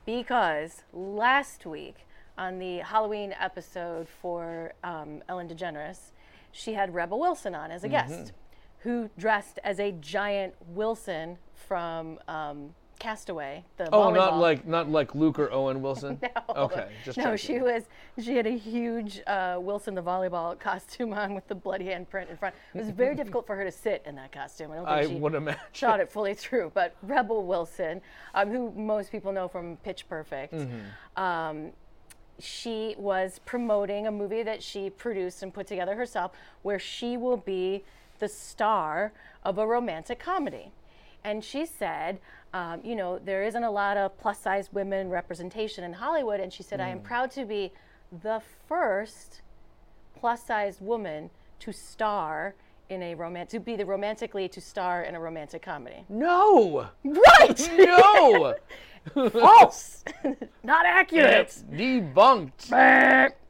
because 0.05 0.83
last 0.93 1.65
week 1.65 1.95
on 2.37 2.59
the 2.59 2.77
Halloween 2.79 3.33
episode 3.39 4.07
for 4.07 4.73
um, 4.83 5.21
Ellen 5.27 5.47
DeGeneres, 5.47 6.11
she 6.51 6.73
had 6.73 6.93
Rebel 6.93 7.19
Wilson 7.19 7.53
on 7.55 7.71
as 7.71 7.83
a 7.83 7.89
guest, 7.89 8.13
Mhm. 8.13 8.31
who 8.79 9.09
dressed 9.17 9.59
as 9.63 9.79
a 9.79 9.91
giant 9.91 10.55
Wilson 10.67 11.37
from 11.53 12.19
um, 12.27 12.75
Castaway. 13.03 13.65
The 13.75 13.89
Oh, 13.93 14.11
not 14.11 14.37
like 14.39 14.65
not 14.65 14.89
like 14.89 15.13
Luke 15.13 15.37
or 15.37 15.51
Owen 15.51 15.81
Wilson. 15.81 16.17
No. 16.55 16.55
Okay, 16.63 16.87
just 17.03 17.17
no. 17.17 17.23
checking. 17.25 17.37
She 17.37 17.59
was. 17.59 17.83
She 18.21 18.35
had 18.37 18.47
a 18.47 18.57
huge 18.57 19.21
uh, 19.27 19.57
Wilson 19.59 19.93
the 19.93 20.01
volleyball 20.01 20.57
costume 20.69 21.11
on 21.13 21.33
with 21.35 21.45
the 21.49 21.55
bloody 21.55 21.85
handprint 21.85 22.29
in 22.29 22.37
front. 22.37 22.55
It 22.73 22.77
was 22.77 22.89
very 22.91 23.13
difficult 23.15 23.45
for 23.45 23.55
her 23.57 23.65
to 23.65 23.71
sit 23.71 24.03
in 24.05 24.15
that 24.15 24.31
costume. 24.31 24.71
I 24.71 24.75
don't 24.75 24.85
think 24.85 24.97
I 24.97 25.07
she 25.07 25.15
would 25.15 25.33
imagine. 25.35 25.59
thought 25.73 25.99
it 25.99 26.09
fully 26.11 26.33
through. 26.33 26.71
But 26.73 26.95
Rebel 27.01 27.43
Wilson, 27.45 28.01
um, 28.33 28.49
who 28.49 28.71
most 28.71 29.11
people 29.11 29.33
know 29.33 29.47
from 29.49 29.75
Pitch 29.77 30.07
Perfect, 30.07 30.53
Mhm. 30.53 31.19
um, 31.21 31.71
she 32.39 32.95
was 32.97 33.39
promoting 33.45 34.07
a 34.07 34.11
movie 34.11 34.43
that 34.43 34.63
she 34.63 34.89
produced 34.89 35.43
and 35.43 35.53
put 35.53 35.67
together 35.67 35.95
herself 35.95 36.31
where 36.61 36.79
she 36.79 37.17
will 37.17 37.37
be 37.37 37.83
the 38.19 38.29
star 38.29 39.11
of 39.43 39.57
a 39.57 39.67
romantic 39.67 40.19
comedy. 40.19 40.71
And 41.23 41.43
she 41.43 41.65
said, 41.65 42.19
um, 42.53 42.81
you 42.83 42.95
know, 42.95 43.19
there 43.19 43.43
isn't 43.43 43.63
a 43.63 43.71
lot 43.71 43.97
of 43.97 44.17
plus 44.17 44.39
size 44.39 44.69
women 44.73 45.09
representation 45.09 45.83
in 45.83 45.93
Hollywood. 45.93 46.39
And 46.39 46.51
she 46.51 46.63
said, 46.63 46.79
I 46.81 46.89
am 46.89 46.99
Mm. 46.99 47.03
proud 47.03 47.31
to 47.31 47.45
be 47.45 47.71
the 48.21 48.41
first 48.67 49.41
plus 50.19 50.43
sized 50.43 50.81
woman 50.81 51.29
to 51.59 51.71
star 51.71 52.55
in 52.89 53.01
a 53.01 53.15
romantic, 53.15 53.49
to 53.49 53.59
be 53.59 53.75
the 53.75 53.85
romantically 53.85 54.47
to 54.49 54.61
star 54.61 55.03
in 55.03 55.15
a 55.15 55.19
romantic 55.19 55.61
comedy. 55.61 56.03
No. 56.09 56.87
Right. 57.03 57.69
No. 57.77 58.55
False. 59.31 60.03
Not 60.63 60.85
accurate. 60.85 61.33
It's 61.47 61.63
debunked. 61.63 62.69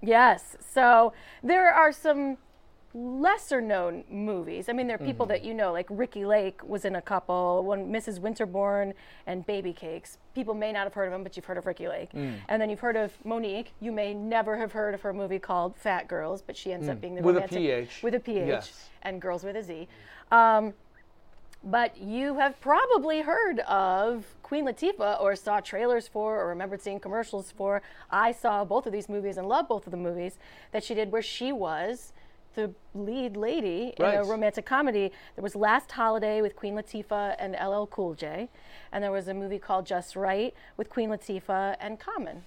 yes. 0.01 0.55
So 0.73 1.13
there 1.43 1.71
are 1.71 1.91
some 1.91 2.37
lesser 2.93 3.59
known 3.59 4.03
movies. 4.09 4.69
I 4.69 4.73
mean, 4.73 4.85
there 4.87 4.95
are 4.95 5.05
people 5.05 5.25
Mhm. 5.25 5.29
that 5.29 5.43
you 5.43 5.53
know, 5.53 5.71
like 5.71 5.87
Ricki 5.89 6.25
Lake 6.25 6.61
was 6.63 6.85
in 6.85 6.95
a 6.95 7.01
couple, 7.01 7.63
one 7.63 7.91
Mrs. 7.91 8.19
Winterbourne 8.19 8.93
and 9.25 9.45
Baby 9.45 9.73
Cakes. 9.73 10.19
People 10.35 10.53
may 10.53 10.71
not 10.71 10.83
have 10.83 10.93
heard 10.93 11.07
of 11.07 11.13
him, 11.13 11.23
but 11.23 11.35
you've 11.35 11.45
heard 11.45 11.57
of 11.57 11.65
Ricki 11.65 11.87
Lake. 11.87 12.11
Mm. 12.13 12.35
And 12.47 12.61
then 12.61 12.69
you've 12.69 12.81
heard 12.81 12.95
of 12.95 13.17
Mo'Nique. 13.25 13.69
You 13.79 13.91
may 13.91 14.13
never 14.13 14.57
have 14.57 14.73
heard 14.73 14.93
of 14.93 15.01
her 15.01 15.11
movie 15.13 15.39
called 15.39 15.75
Phat 15.75 16.07
Girlz, 16.07 16.43
but 16.45 16.55
she 16.55 16.71
ends 16.71 16.87
Mm. 16.87 16.91
up 16.91 17.01
being 17.01 17.15
the 17.15 17.21
With 17.23 17.35
a 17.35 17.39
romantic 17.39 17.57
PH. 17.57 18.03
with 18.03 18.13
a 18.13 18.19
PH 18.19 18.47
Yes. 18.47 18.89
and 19.01 19.19
Girls 19.19 19.43
with 19.43 19.55
a 19.55 19.63
Z. 19.63 19.87
Um, 20.31 20.75
but 21.63 21.97
you 21.97 22.35
have 22.35 22.59
probably 22.59 23.21
heard 23.21 23.61
of 23.61 24.35
Queen 24.43 24.65
Latifah 24.65 25.19
or 25.21 25.33
saw 25.35 25.61
trailers 25.61 26.07
for 26.09 26.39
or 26.39 26.47
remembered 26.47 26.81
seeing 26.81 26.99
commercials 26.99 27.51
for. 27.51 27.81
I 28.11 28.33
saw 28.33 28.65
both 28.65 28.85
of 28.85 28.91
these 28.91 29.07
movies 29.07 29.37
and 29.37 29.47
loved 29.47 29.69
both 29.69 29.87
of 29.87 29.91
the 29.91 29.97
movies 29.97 30.37
that 30.71 30.83
she 30.83 30.93
did 30.93 31.11
where 31.11 31.21
she 31.21 31.51
was 31.53 32.11
the 32.55 32.71
lead 32.93 33.35
lady 33.37 33.93
in 33.97 34.05
a 34.05 34.23
romantic 34.23 34.65
comedy. 34.65 35.11
There 35.35 35.43
was 35.43 35.55
Last 35.55 35.91
Holiday 35.91 36.41
with 36.41 36.55
Queen 36.55 36.75
Latifah 36.75 37.35
and 37.39 37.53
LL 37.53 37.85
Cool 37.85 38.13
J, 38.13 38.49
and 38.91 39.03
there 39.03 39.11
was 39.11 39.27
a 39.27 39.33
movie 39.33 39.59
called 39.59 39.85
Just 39.85 40.15
Right 40.15 40.53
with 40.77 40.89
Queen 40.89 41.09
Latifah 41.09 41.75
and 41.79 41.99
Common. 41.99 42.43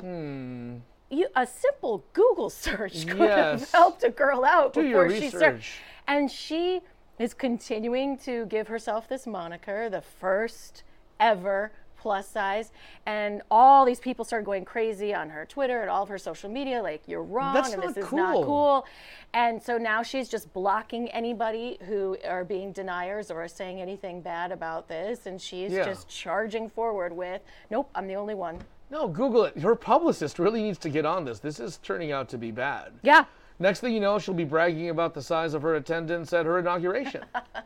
Hmm. 0.00 0.76
You, 1.10 1.28
a 1.34 1.46
simple 1.46 2.04
Google 2.12 2.50
search 2.50 3.06
could 3.08 3.30
have 3.30 3.70
helped 3.72 4.04
a 4.04 4.10
girl 4.10 4.44
out 4.44 4.74
Do 4.74 4.82
before 4.82 5.10
she 5.10 5.28
started. 5.30 5.56
research. 5.56 5.78
And 6.06 6.30
she 6.30 6.80
is 7.18 7.34
continuing 7.34 8.18
to 8.18 8.46
give 8.46 8.68
herself 8.68 9.08
this 9.08 9.26
moniker, 9.26 9.88
the 9.88 10.02
first 10.02 10.84
ever 11.18 11.72
plus 11.98 12.28
size. 12.28 12.72
And 13.06 13.42
all 13.50 13.84
these 13.84 14.00
people 14.00 14.24
started 14.24 14.44
going 14.44 14.64
crazy 14.64 15.14
on 15.14 15.30
her 15.30 15.44
Twitter 15.44 15.80
and 15.80 15.90
all 15.90 16.02
of 16.02 16.08
her 16.08 16.18
social 16.18 16.48
media, 16.50 16.82
like, 16.82 17.02
you're 17.06 17.22
wrong 17.22 17.54
That's 17.54 17.72
and 17.72 17.82
this 17.82 17.96
is 17.96 18.12
not 18.12 18.34
cool." 18.34 18.44
cool. 18.44 18.86
And 19.34 19.62
so 19.62 19.76
now 19.76 20.02
she's 20.02 20.28
just 20.28 20.52
blocking 20.52 21.08
anybody 21.10 21.78
who 21.86 22.16
are 22.26 22.44
being 22.44 22.72
deniers 22.72 23.30
or 23.30 23.42
are 23.42 23.48
saying 23.48 23.80
anything 23.80 24.20
bad 24.20 24.52
about 24.52 24.88
this. 24.88 25.26
And 25.26 25.40
she's 25.40 25.72
Yeah. 25.72 25.84
just 25.84 26.08
charging 26.08 26.68
forward 26.68 27.12
with, 27.12 27.42
nope, 27.70 27.90
I'm 27.94 28.06
the 28.06 28.16
only 28.16 28.34
one. 28.34 28.60
No, 28.90 29.06
Google 29.06 29.44
it. 29.44 29.58
Her 29.58 29.74
publicist 29.74 30.38
really 30.38 30.62
needs 30.62 30.78
to 30.78 30.88
get 30.88 31.04
on 31.04 31.26
this. 31.26 31.40
This 31.40 31.60
is 31.60 31.76
turning 31.78 32.10
out 32.10 32.28
to 32.30 32.38
be 32.38 32.50
bad. 32.50 32.92
Yeah. 33.02 33.24
Next 33.58 33.80
thing 33.80 33.92
you 33.92 34.00
know, 34.00 34.18
she'll 34.18 34.34
be 34.34 34.44
bragging 34.44 34.90
about 34.90 35.14
the 35.14 35.22
size 35.22 35.52
of 35.54 35.62
her 35.62 35.74
attendance 35.74 36.32
at 36.32 36.46
her 36.46 36.58
inauguration. 36.60 37.24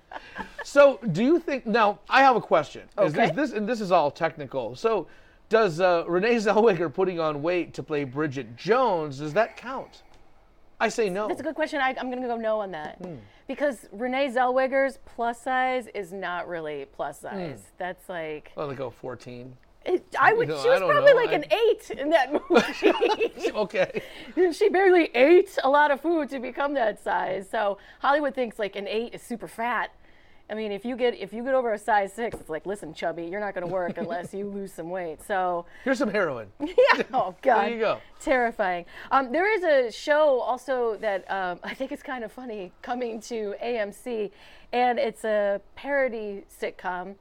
so, 0.65 0.99
do 1.13 1.23
you 1.23 1.39
think? 1.39 1.67
Now, 1.67 1.99
I 2.09 2.23
have 2.23 2.37
a 2.37 2.41
question. 2.41 2.83
Is 3.01 3.13
Okay. 3.15 3.27
this, 3.27 3.51
this 3.51 3.53
and 3.53 3.69
this 3.69 3.81
is 3.81 3.93
all 3.93 4.11
technical. 4.11 4.75
So, 4.75 5.07
does 5.51 5.81
uh, 5.81 6.05
Renee 6.09 6.37
Zellweger 6.37 6.93
putting 6.93 7.21
on 7.21 7.43
weight 7.43 7.75
to 7.75 7.83
play 7.83 8.05
Bridget 8.05 8.57
Jones 8.57 9.19
does 9.19 9.35
that 9.35 9.57
count? 9.57 10.03
I 10.81 10.89
say 10.89 11.11
no. 11.11 11.29
That's 11.29 11.41
a 11.41 11.45
good 11.45 11.55
question. 11.55 11.81
I, 11.81 11.91
I'm 11.91 12.11
going 12.11 12.23
to 12.23 12.27
go 12.27 12.37
no 12.37 12.59
on 12.61 12.71
that. 12.73 12.97
Hmm. 12.99 13.17
Because 13.47 13.87
Renee 13.93 14.29
Zellweger's 14.31 14.99
plus 15.05 15.41
size 15.41 15.87
is 15.95 16.13
not 16.13 16.49
really 16.49 16.87
plus 16.87 17.19
Hmm. 17.21 17.27
size. 17.29 17.63
That's 17.79 18.09
like, 18.09 18.51
Well, 18.57 18.67
they 18.67 18.75
go 18.75 18.91
14. 18.91 19.55
I 20.19 20.33
would, 20.33 20.49
You 20.49 20.55
know, 20.55 20.63
she 20.63 20.69
was 20.69 20.81
probably 20.81 21.13
know. 21.13 21.17
like 21.17 21.31
I- 21.31 21.35
an 21.35 21.45
eight 21.53 21.91
in 21.91 22.11
that 22.11 22.33
movie. 22.33 23.51
okay. 23.55 24.03
she 24.53 24.69
barely 24.69 25.11
ate 25.15 25.59
a 25.65 25.69
lot 25.71 25.91
of 25.91 26.01
food 26.01 26.29
to 26.31 26.39
become 26.39 26.75
that 26.75 27.03
size. 27.03 27.49
So 27.51 27.79
Hollywood 28.01 28.35
thinks 28.35 28.59
like 28.59 28.77
an 28.77 28.87
eight 28.89 29.15
is 29.15 29.23
super 29.23 29.49
fat. 29.49 29.93
I 30.51 30.55
mean, 30.55 30.71
if 30.73 30.85
you 30.85 30.97
get 30.97 31.15
if 31.15 31.33
you 31.33 31.43
get 31.45 31.55
over 31.55 31.73
a 31.73 31.79
size 31.79 32.13
six, 32.13 32.37
it's 32.39 32.51
like, 32.51 32.67
listen, 32.67 32.93
chubby, 32.93 33.25
you're 33.25 33.41
not 33.41 33.55
going 33.55 33.67
to 33.67 33.73
work 33.73 33.97
unless 33.97 34.35
you 34.35 34.45
lose 34.59 34.71
some 34.73 34.91
weight. 34.91 35.23
So 35.23 35.65
Here's 35.85 35.99
some 35.99 36.11
heroin. 36.11 36.49
yeah. 36.61 37.03
Oh 37.15 37.35
God. 37.41 37.63
There 37.63 37.71
you 37.71 37.79
go. 37.79 37.99
Terrifying. 38.21 38.85
Um, 39.11 39.33
there 39.33 39.51
is 39.51 39.63
a 39.65 39.91
show 39.91 40.41
also 40.41 40.97
that 41.01 41.31
um, 41.31 41.59
I 41.63 41.73
think 41.75 41.91
is 41.91 42.03
kind 42.03 42.23
of 42.23 42.33
funny 42.33 42.71
coming 42.83 43.21
to 43.23 43.55
AMC, 43.65 44.31
and 44.73 44.99
it's 44.99 45.25
a 45.25 45.61
parody 45.75 46.45
sitcom. 46.61 47.15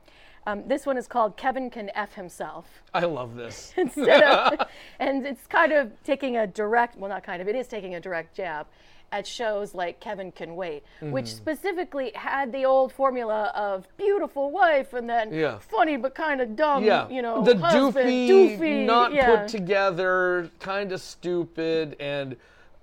Um, 0.47 0.63
this 0.67 0.85
one 0.85 0.97
is 0.97 1.07
called 1.07 1.37
Kevin 1.37 1.69
Can 1.69 1.91
F 1.93 2.13
Himself. 2.15 2.65
I 2.93 3.01
love 3.05 3.35
this. 3.35 3.73
Instead 3.77 4.23
of, 4.23 4.67
and 4.99 5.25
it's 5.25 5.45
kind 5.47 5.71
of 5.71 5.91
taking 6.03 6.37
a 6.37 6.47
direct, 6.47 6.97
well, 6.97 7.09
not 7.09 7.23
kind 7.23 7.41
of, 7.41 7.47
it 7.47 7.55
is 7.55 7.67
taking 7.67 7.95
a 7.95 7.99
direct 7.99 8.35
jab 8.35 8.65
at 9.13 9.27
shows 9.27 9.75
like 9.75 9.99
Kevin 9.99 10.31
Can 10.31 10.55
Wait, 10.55 10.83
which 11.01 11.25
Mhm. 11.25 11.35
specifically 11.35 12.11
had 12.15 12.53
the 12.53 12.63
old 12.63 12.93
formula 12.93 13.51
of 13.53 13.85
beautiful 13.97 14.51
wife 14.51 14.93
and 14.93 15.09
then 15.09 15.33
Yeah. 15.33 15.59
funny 15.59 15.97
but 15.97 16.15
kind 16.15 16.39
of 16.39 16.55
dumb, 16.55 16.85
yeah, 16.85 17.09
you 17.09 17.21
know, 17.21 17.43
the 17.43 17.57
husband, 17.57 18.07
doofy, 18.07 18.29
doofy, 18.57 18.85
not 18.85 19.11
yeah. 19.11 19.35
put 19.41 19.49
together, 19.49 20.49
kind 20.61 20.93
of 20.93 21.01
stupid, 21.01 21.97
and 21.99 22.37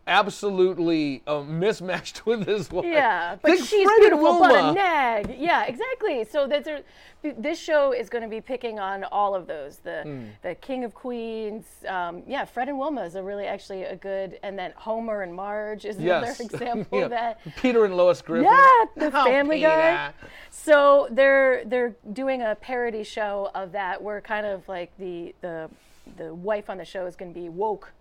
absolutely 0.08 1.22
uh, 1.26 1.42
mismatched 1.42 2.26
with 2.26 2.46
his 2.46 2.70
wife. 2.72 2.84
Yeah, 2.86 3.36
but 3.40 3.52
Think 3.52 3.66
she's 3.66 3.84
Fred 3.84 3.98
beautiful, 4.00 4.38
but 4.40 4.50
a 4.50 4.54
Wilma. 4.54 4.72
nag. 4.74 5.36
Yeah, 5.38 5.64
exactly. 5.66 6.24
So 6.24 6.46
that's 6.46 6.66
a, 6.68 6.82
this 7.22 7.58
show 7.58 7.92
is 7.92 8.08
going 8.08 8.22
to 8.22 8.28
be 8.30 8.40
picking 8.40 8.78
on 8.80 9.04
all 9.04 9.34
of 9.34 9.46
those. 9.46 9.76
The 9.78 10.02
Hmm. 10.02 10.24
the 10.42 10.54
King 10.54 10.84
of 10.84 10.94
Queens. 10.94 11.66
Um, 11.86 12.22
yeah, 12.26 12.44
Fred 12.44 12.68
and 12.68 12.78
Wilma 12.78 13.02
is 13.02 13.14
a 13.16 13.22
really 13.22 13.46
actually 13.46 13.82
a 13.84 13.96
good. 13.96 14.38
And 14.42 14.58
then 14.58 14.72
Homer 14.76 15.22
and 15.22 15.34
Marge 15.34 15.84
is 15.84 15.98
another 15.98 16.34
example 16.40 16.98
Yeah. 16.98 17.04
of 17.04 17.10
that. 17.10 17.40
Peter 17.56 17.84
and 17.84 17.96
Lois 17.96 18.22
Griffin. 18.22 18.44
Yeah, 18.50 18.84
the 18.96 19.06
Oh, 19.20 19.24
Family 19.24 19.60
Guy. 19.60 20.12
So 20.50 21.08
they're 21.10 21.64
they're 21.66 21.94
doing 22.12 22.42
a 22.42 22.54
parody 22.54 23.02
show 23.04 23.50
of 23.54 23.72
that, 23.72 24.02
where 24.02 24.20
kind 24.20 24.46
of 24.46 24.66
like 24.68 24.90
the 24.98 25.34
the 25.40 25.68
the 26.16 26.34
wife 26.34 26.70
on 26.70 26.78
the 26.78 26.84
show 26.84 27.04
is 27.06 27.16
going 27.16 27.32
to 27.34 27.38
be 27.38 27.48
woke. 27.48 27.92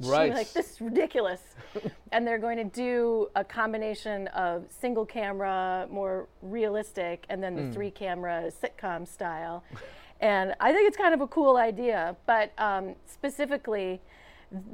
Right. 0.00 0.32
Like 0.32 0.52
this 0.52 0.72
is 0.72 0.80
ridiculous, 0.80 1.40
and 2.12 2.26
they're 2.26 2.38
going 2.38 2.58
to 2.58 2.64
do 2.64 3.28
a 3.34 3.42
combination 3.44 4.26
of 4.28 4.64
single 4.68 5.06
camera, 5.06 5.86
more 5.90 6.28
realistic, 6.42 7.24
and 7.28 7.42
then 7.42 7.56
the 7.56 7.62
Mm. 7.62 7.72
three 7.74 7.90
camera 7.90 8.50
sitcom 8.62 9.08
style. 9.08 9.64
And 10.20 10.54
I 10.60 10.72
think 10.72 10.88
it's 10.88 10.96
kind 10.96 11.14
of 11.14 11.20
a 11.20 11.26
cool 11.26 11.56
idea, 11.56 12.16
but 12.26 12.52
um, 12.58 12.94
specifically. 13.06 14.00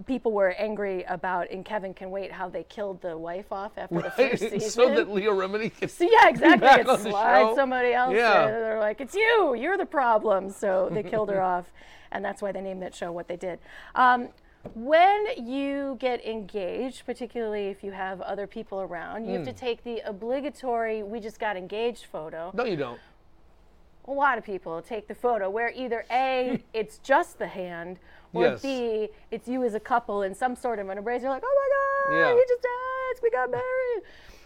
People 0.07 0.33
were 0.33 0.51
angry 0.59 1.03
about 1.05 1.51
in 1.51 1.65
Kevin 1.65 1.95
Can 1.95 2.11
Wait 2.11 2.31
how 2.31 2.51
they 2.51 2.63
killed 2.65 3.01
the 3.01 3.17
wife 3.17 3.51
off 3.51 3.73
after 3.79 4.03
the 4.03 4.11
first 4.11 4.43
season. 4.51 4.61
so 4.69 4.95
that 4.95 5.09
Leah 5.11 5.31
Remini 5.31 5.75
can 5.75 5.89
So 5.89 6.05
yeah, 6.05 6.29
exactly. 6.29 6.61
back 6.61 6.81
It 6.81 6.89
on 6.91 7.03
the 7.03 7.11
show. 7.11 7.55
somebody 7.57 7.95
else 7.95 8.15
Yeah. 8.15 8.43
in. 8.49 8.53
They're 8.53 8.79
like, 8.79 9.01
it's 9.01 9.15
you. 9.15 9.55
You're 9.55 9.79
the 9.79 9.87
problem. 9.87 10.51
So 10.51 10.91
they 10.93 11.03
killed 11.03 11.31
her 11.31 11.41
off, 11.55 11.73
and 12.13 12.23
that's 12.23 12.43
why 12.43 12.53
they 12.53 12.61
named 12.61 12.83
that 12.83 12.95
show 12.95 13.11
what 13.13 13.29
they 13.29 13.37
did. 13.37 13.61
Um, 13.95 14.29
when 14.75 15.27
you 15.47 15.97
get 15.99 16.25
engaged, 16.25 17.05
particularly 17.05 17.69
if 17.69 17.83
you 17.83 17.93
have 17.93 18.21
other 18.21 18.47
people 18.47 18.81
around, 18.81 19.25
you 19.27 19.35
have 19.35 19.45
to 19.45 19.53
Mm. 19.53 19.57
take 19.57 19.85
the 19.85 20.01
obligatory 20.01 21.03
"we 21.03 21.21
just 21.21 21.39
got 21.41 21.57
engaged" 21.57 22.07
photo. 22.07 22.51
No, 22.55 22.65
you 22.65 22.77
don't. 22.77 23.01
A 24.09 24.11
lot 24.13 24.37
of 24.39 24.45
people 24.45 24.81
take 24.83 25.07
the 25.09 25.15
photo 25.15 25.49
where 25.51 25.71
either 25.75 26.05
A, 26.11 26.63
it's 26.73 26.99
just 26.99 27.39
the 27.39 27.47
hand, 27.47 27.99
or 28.33 28.43
Yes. 28.45 28.63
B, 28.63 29.11
it's 29.31 29.47
you 29.47 29.63
as 29.65 29.75
a 29.75 29.81
couple 29.81 30.23
in 30.23 30.35
some 30.35 30.57
sort 30.57 30.79
of 30.79 30.89
an 30.89 30.99
embrace. 30.99 31.23
You're 31.23 31.31
like, 31.31 31.45
oh 31.45 32.07
my 32.09 32.13
God, 32.15 32.19
Yeah. 32.19 32.35
we 32.35 32.45
just 32.49 32.63
danced, 32.63 33.23
we 33.23 33.31
got 33.31 33.51
married. 33.51 34.03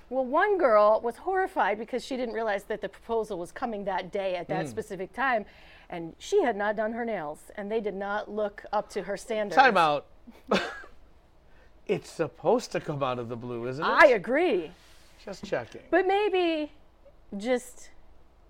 Well, 0.08 0.24
one 0.24 0.56
girl 0.58 1.00
was 1.02 1.16
horrified 1.16 1.78
because 1.78 2.04
she 2.04 2.16
didn't 2.16 2.34
realize 2.34 2.64
that 2.64 2.80
the 2.80 2.88
proposal 2.88 3.38
was 3.38 3.50
coming 3.50 3.84
that 3.84 4.12
day 4.12 4.36
at 4.36 4.46
that 4.48 4.66
Mm. 4.66 4.68
specific 4.68 5.12
time. 5.12 5.44
And 5.88 6.14
she 6.18 6.42
had 6.42 6.56
not 6.56 6.76
done 6.76 6.92
her 6.92 7.04
nails, 7.04 7.50
and 7.56 7.70
they 7.70 7.80
did 7.80 7.94
not 7.94 8.30
look 8.30 8.64
up 8.72 8.88
to 8.90 9.02
her 9.02 9.16
standards. 9.16 9.56
Time 9.56 9.76
out. 9.76 10.06
it's 11.86 12.10
supposed 12.10 12.72
to 12.72 12.80
come 12.80 13.02
out 13.02 13.18
of 13.18 13.28
the 13.28 13.36
blue, 13.36 13.66
isn't 13.66 13.84
it? 13.84 13.88
I 13.88 14.08
agree. 14.08 14.70
Just 15.24 15.44
checking. 15.44 15.82
But 15.90 16.06
maybe 16.06 16.72
just 17.36 17.90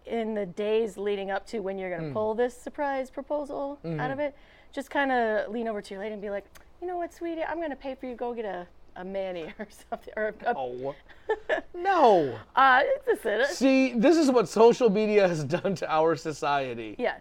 in 0.07 0.35
the 0.35 0.47
days 0.47 0.97
leading 0.97 1.31
up 1.31 1.47
to 1.49 1.61
when 1.61 1.79
you're 1.79 1.91
going 1.91 2.03
to 2.03 2.09
Mm. 2.11 2.15
pull 2.15 2.35
this 2.35 2.57
surprise 2.57 3.11
proposal 3.11 3.79
out 3.85 3.91
Mhm. 3.91 4.13
of 4.13 4.19
it, 4.21 4.35
just 4.73 4.91
kind 4.91 5.11
of 5.11 5.51
lean 5.51 5.69
over 5.69 5.81
to 5.83 5.95
your 5.95 6.03
lady 6.03 6.13
and 6.13 6.23
be 6.23 6.31
like, 6.31 6.45
you 6.81 6.87
know 6.87 6.97
what, 6.97 7.13
sweetie, 7.13 7.43
I'm 7.43 7.57
going 7.59 7.71
to 7.71 7.77
pay 7.77 7.95
for 7.95 8.07
you 8.07 8.15
go 8.15 8.33
get 8.35 8.45
a, 8.45 8.67
a 8.97 9.05
mani 9.05 9.45
or 9.59 9.67
something. 9.91 10.13
Or 10.17 10.29
a, 10.29 10.55
Oh. 10.57 10.95
No. 11.75 12.39
Uh, 12.55 12.83
it's 13.07 13.25
a. 13.25 13.55
See, 13.55 13.93
this 13.95 14.17
is 14.17 14.31
what 14.31 14.49
social 14.49 14.89
media 14.91 15.27
has 15.29 15.45
done 15.45 15.75
to 15.77 15.93
our 15.93 16.17
society. 16.17 16.95
Yeah. 16.99 17.17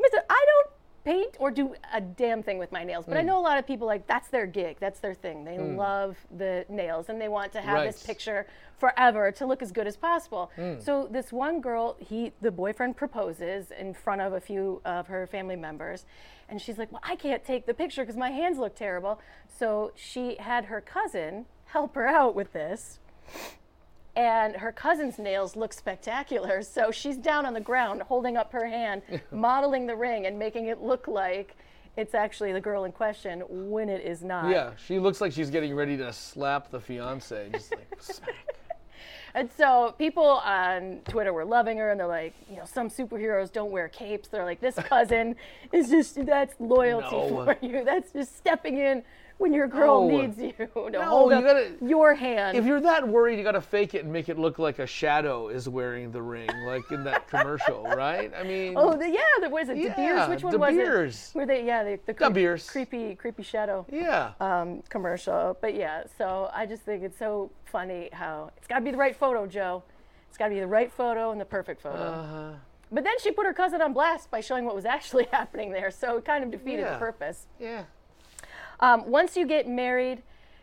Mister, 0.00 0.18
I 0.28 0.44
don't 0.48 0.70
paint 1.04 1.36
or 1.38 1.50
do 1.50 1.74
a 1.94 2.00
damn 2.00 2.42
thing 2.42 2.58
with 2.58 2.70
my 2.72 2.84
nails. 2.84 3.06
But 3.06 3.16
I 3.16 3.22
Mm. 3.22 3.26
know 3.26 3.38
a 3.38 3.40
lot 3.40 3.58
of 3.58 3.66
people 3.66 3.86
like 3.86 4.06
that's 4.06 4.28
their 4.28 4.46
gig, 4.46 4.76
that's 4.80 5.00
their 5.00 5.14
thing. 5.14 5.44
They 5.44 5.56
Mm. 5.56 5.76
love 5.76 6.26
the 6.30 6.66
nails 6.68 7.08
and 7.08 7.20
they 7.20 7.28
want 7.28 7.52
to 7.52 7.60
have 7.62 7.84
this 7.84 8.02
picture 8.02 8.46
forever 8.76 9.32
to 9.32 9.46
look 9.46 9.62
as 9.62 9.72
good 9.72 9.86
as 9.86 9.96
possible. 9.96 10.50
Mm. 10.56 10.82
So 10.82 11.06
this 11.06 11.32
one 11.32 11.60
girl, 11.60 11.96
he 11.98 12.32
the 12.40 12.50
boyfriend 12.50 12.96
proposes 12.96 13.70
in 13.70 13.94
front 13.94 14.20
of 14.20 14.32
a 14.32 14.40
few 14.40 14.80
of 14.84 15.06
her 15.08 15.26
family 15.26 15.56
members. 15.56 16.04
And 16.48 16.60
she's 16.60 16.78
like, 16.78 16.90
"Well, 16.92 17.02
I 17.04 17.16
can't 17.16 17.44
take 17.44 17.66
the 17.66 17.74
picture 17.74 18.02
because 18.02 18.16
my 18.16 18.30
hands 18.30 18.58
look 18.58 18.74
terrible." 18.74 19.20
So 19.48 19.92
she 19.94 20.36
had 20.36 20.66
her 20.66 20.80
cousin 20.80 21.46
help 21.66 21.94
her 21.94 22.06
out 22.06 22.34
with 22.34 22.52
this 22.52 22.98
and 24.16 24.56
her 24.56 24.72
cousin's 24.72 25.18
nails 25.18 25.56
look 25.56 25.72
spectacular. 25.72 26.62
So 26.70 26.90
she's 26.90 27.16
down 27.16 27.46
on 27.46 27.54
the 27.54 27.60
ground 27.60 28.02
holding 28.02 28.36
up 28.36 28.52
her 28.52 28.66
hand, 28.66 29.02
modeling 29.32 29.86
the 29.86 29.96
ring, 29.96 30.26
and 30.26 30.38
making 30.38 30.66
it 30.66 30.80
look 30.82 31.08
like 31.08 31.56
it's 31.96 32.14
actually 32.14 32.52
the 32.52 32.60
girl 32.60 32.84
in 32.84 32.92
question 32.92 33.42
when 33.48 33.88
it 33.88 34.04
is 34.04 34.22
not. 34.22 34.48
Yeah, 34.50 34.70
she 34.86 34.98
looks 34.98 35.20
like 35.20 35.32
she's 35.32 35.50
getting 35.50 35.74
ready 35.74 35.96
to 35.96 36.12
slap 36.12 36.70
the 36.70 36.80
fiance. 36.80 37.48
Just 37.52 37.72
like 37.72 37.88
smack. 38.00 38.34
And 39.34 39.48
so 39.56 39.94
people 39.98 40.24
on 40.24 41.00
Twitter 41.08 41.32
were 41.32 41.44
loving 41.44 41.78
her, 41.78 41.90
and 41.90 42.00
they're 42.00 42.06
like, 42.06 42.34
you 42.50 42.56
know, 42.56 42.64
some 42.64 42.88
superheroes 42.90 43.52
don't 43.52 43.70
wear 43.70 43.88
capes. 43.88 44.28
They're 44.28 44.44
like, 44.44 44.60
this 44.60 44.74
cousin 44.76 45.36
is 45.72 45.88
just 45.90 46.24
that's 46.26 46.54
loyalty 46.58 47.16
No. 47.16 47.44
for 47.44 47.56
you. 47.60 47.84
That's 47.84 48.12
just 48.12 48.36
stepping 48.36 48.78
in 48.78 49.02
when 49.40 49.54
your 49.54 49.66
girl 49.66 50.06
No. 50.06 50.20
needs 50.20 50.36
you 50.38 50.52
to 50.74 50.90
No, 50.90 51.02
hold 51.02 51.32
you 51.32 51.38
up 51.38 51.44
gotta- 51.44 51.72
your 51.80 52.14
hand. 52.14 52.58
If 52.58 52.66
you're 52.66 52.80
that 52.82 53.08
worried, 53.08 53.38
you 53.38 53.42
got 53.42 53.52
to 53.52 53.60
fake 53.62 53.94
it 53.94 54.04
and 54.04 54.12
make 54.12 54.28
it 54.28 54.38
look 54.38 54.58
like 54.58 54.78
a 54.78 54.86
shadow 54.86 55.48
is 55.48 55.66
wearing 55.66 56.12
the 56.12 56.20
ring, 56.20 56.50
like 56.66 56.82
in 56.90 57.02
that 57.04 57.26
commercial, 57.26 57.82
right? 57.96 58.30
I 58.38 58.42
mean, 58.42 58.74
Oh, 58.76 58.94
the, 58.98 59.08
yeah, 59.08 59.20
there 59.40 59.48
was 59.48 59.70
it. 59.70 59.76
De 59.76 59.88
Beers. 59.96 60.28
Which 60.28 60.42
one 60.42 60.52
De 60.52 60.58
was 60.58 60.74
Beers. 60.74 61.30
it? 61.34 61.38
Where 61.38 61.46
they, 61.46 61.64
yeah, 61.64 61.82
the, 61.82 61.98
the 62.04 62.12
creepy, 62.68 63.14
creepy 63.14 63.42
shadow. 63.42 63.86
Yeah. 63.90 64.32
Um, 64.40 64.82
commercial, 64.90 65.56
but 65.62 65.74
yeah. 65.74 66.04
So 66.18 66.50
I 66.52 66.66
just 66.66 66.82
think 66.82 67.02
it's 67.02 67.18
so 67.18 67.50
funny 67.64 68.10
how 68.12 68.50
it's 68.58 68.66
got 68.66 68.80
to 68.80 68.84
be 68.84 68.90
the 68.90 68.98
right 68.98 69.16
photo, 69.16 69.46
Joe. 69.46 69.82
It's 70.28 70.36
got 70.36 70.48
to 70.48 70.54
be 70.54 70.60
the 70.60 70.66
right 70.66 70.92
photo 70.92 71.32
and 71.32 71.40
the 71.40 71.46
perfect 71.46 71.80
photo. 71.80 71.96
Uh-huh. 71.98 72.52
But 72.92 73.04
then 73.04 73.14
she 73.22 73.30
put 73.30 73.46
her 73.46 73.54
cousin 73.54 73.80
on 73.80 73.94
blast 73.94 74.30
by 74.30 74.40
showing 74.42 74.66
what 74.66 74.74
was 74.74 74.84
actually 74.84 75.28
happening 75.32 75.72
there, 75.72 75.90
so 75.90 76.18
it 76.18 76.26
kind 76.26 76.44
of 76.44 76.50
defeated 76.50 76.80
Yeah. 76.82 76.92
the 76.92 76.98
purpose. 76.98 77.46
Yeah. 77.58 77.84
Um, 78.80 79.10
once 79.10 79.36
you 79.36 79.46
get 79.46 79.68
married, 79.68 80.22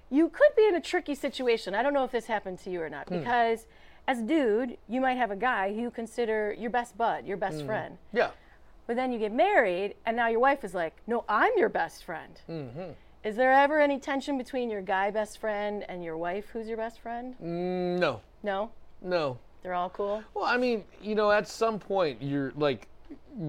you 0.09 0.29
could 0.29 0.55
be 0.55 0.65
in 0.67 0.75
a 0.75 0.81
tricky 0.81 1.15
situation. 1.15 1.75
I 1.75 1.83
don't 1.83 1.93
know 1.93 2.03
if 2.03 2.11
this 2.11 2.25
happened 2.25 2.59
to 2.59 2.69
you 2.69 2.81
or 2.81 2.89
not, 2.89 3.07
Hmm. 3.07 3.19
because 3.19 3.67
as 4.07 4.19
a 4.19 4.23
dude, 4.23 4.77
you 4.87 5.01
might 5.01 5.17
have 5.17 5.31
a 5.31 5.35
guy 5.35 5.73
who 5.73 5.81
you 5.81 5.91
consider 5.91 6.53
your 6.57 6.69
best 6.69 6.97
bud, 6.97 7.25
your 7.25 7.37
best 7.37 7.59
Mm. 7.59 7.65
friend. 7.65 7.97
Yeah. 8.13 8.31
But 8.87 8.95
then 8.95 9.11
you 9.11 9.19
get 9.19 9.33
married, 9.33 9.95
and 10.05 10.15
now 10.15 10.27
your 10.27 10.39
wife 10.39 10.63
is 10.63 10.73
like, 10.73 10.93
"No, 11.05 11.25
I'm 11.27 11.51
your 11.57 11.67
best 11.69 12.05
friend." 12.05 12.39
Mm-hmm. 12.49 12.91
Is 13.23 13.35
there 13.35 13.51
ever 13.51 13.81
any 13.81 13.99
tension 13.99 14.37
between 14.37 14.69
your 14.69 14.81
guy 14.81 15.11
best 15.11 15.39
friend 15.39 15.83
and 15.89 16.03
your 16.03 16.15
wife, 16.15 16.49
who's 16.51 16.69
your 16.69 16.77
best 16.77 16.99
friend? 17.01 17.35
Mm, 17.43 17.99
no. 17.99 18.21
No, 18.43 18.71
No. 19.01 19.37
they're 19.61 19.73
all 19.73 19.89
cool. 19.89 20.23
Well, 20.33 20.45
I 20.45 20.55
mean, 20.55 20.85
you 21.01 21.15
know, 21.15 21.31
at 21.31 21.47
some 21.49 21.77
point, 21.79 22.21
you're 22.21 22.53
like, 22.55 22.87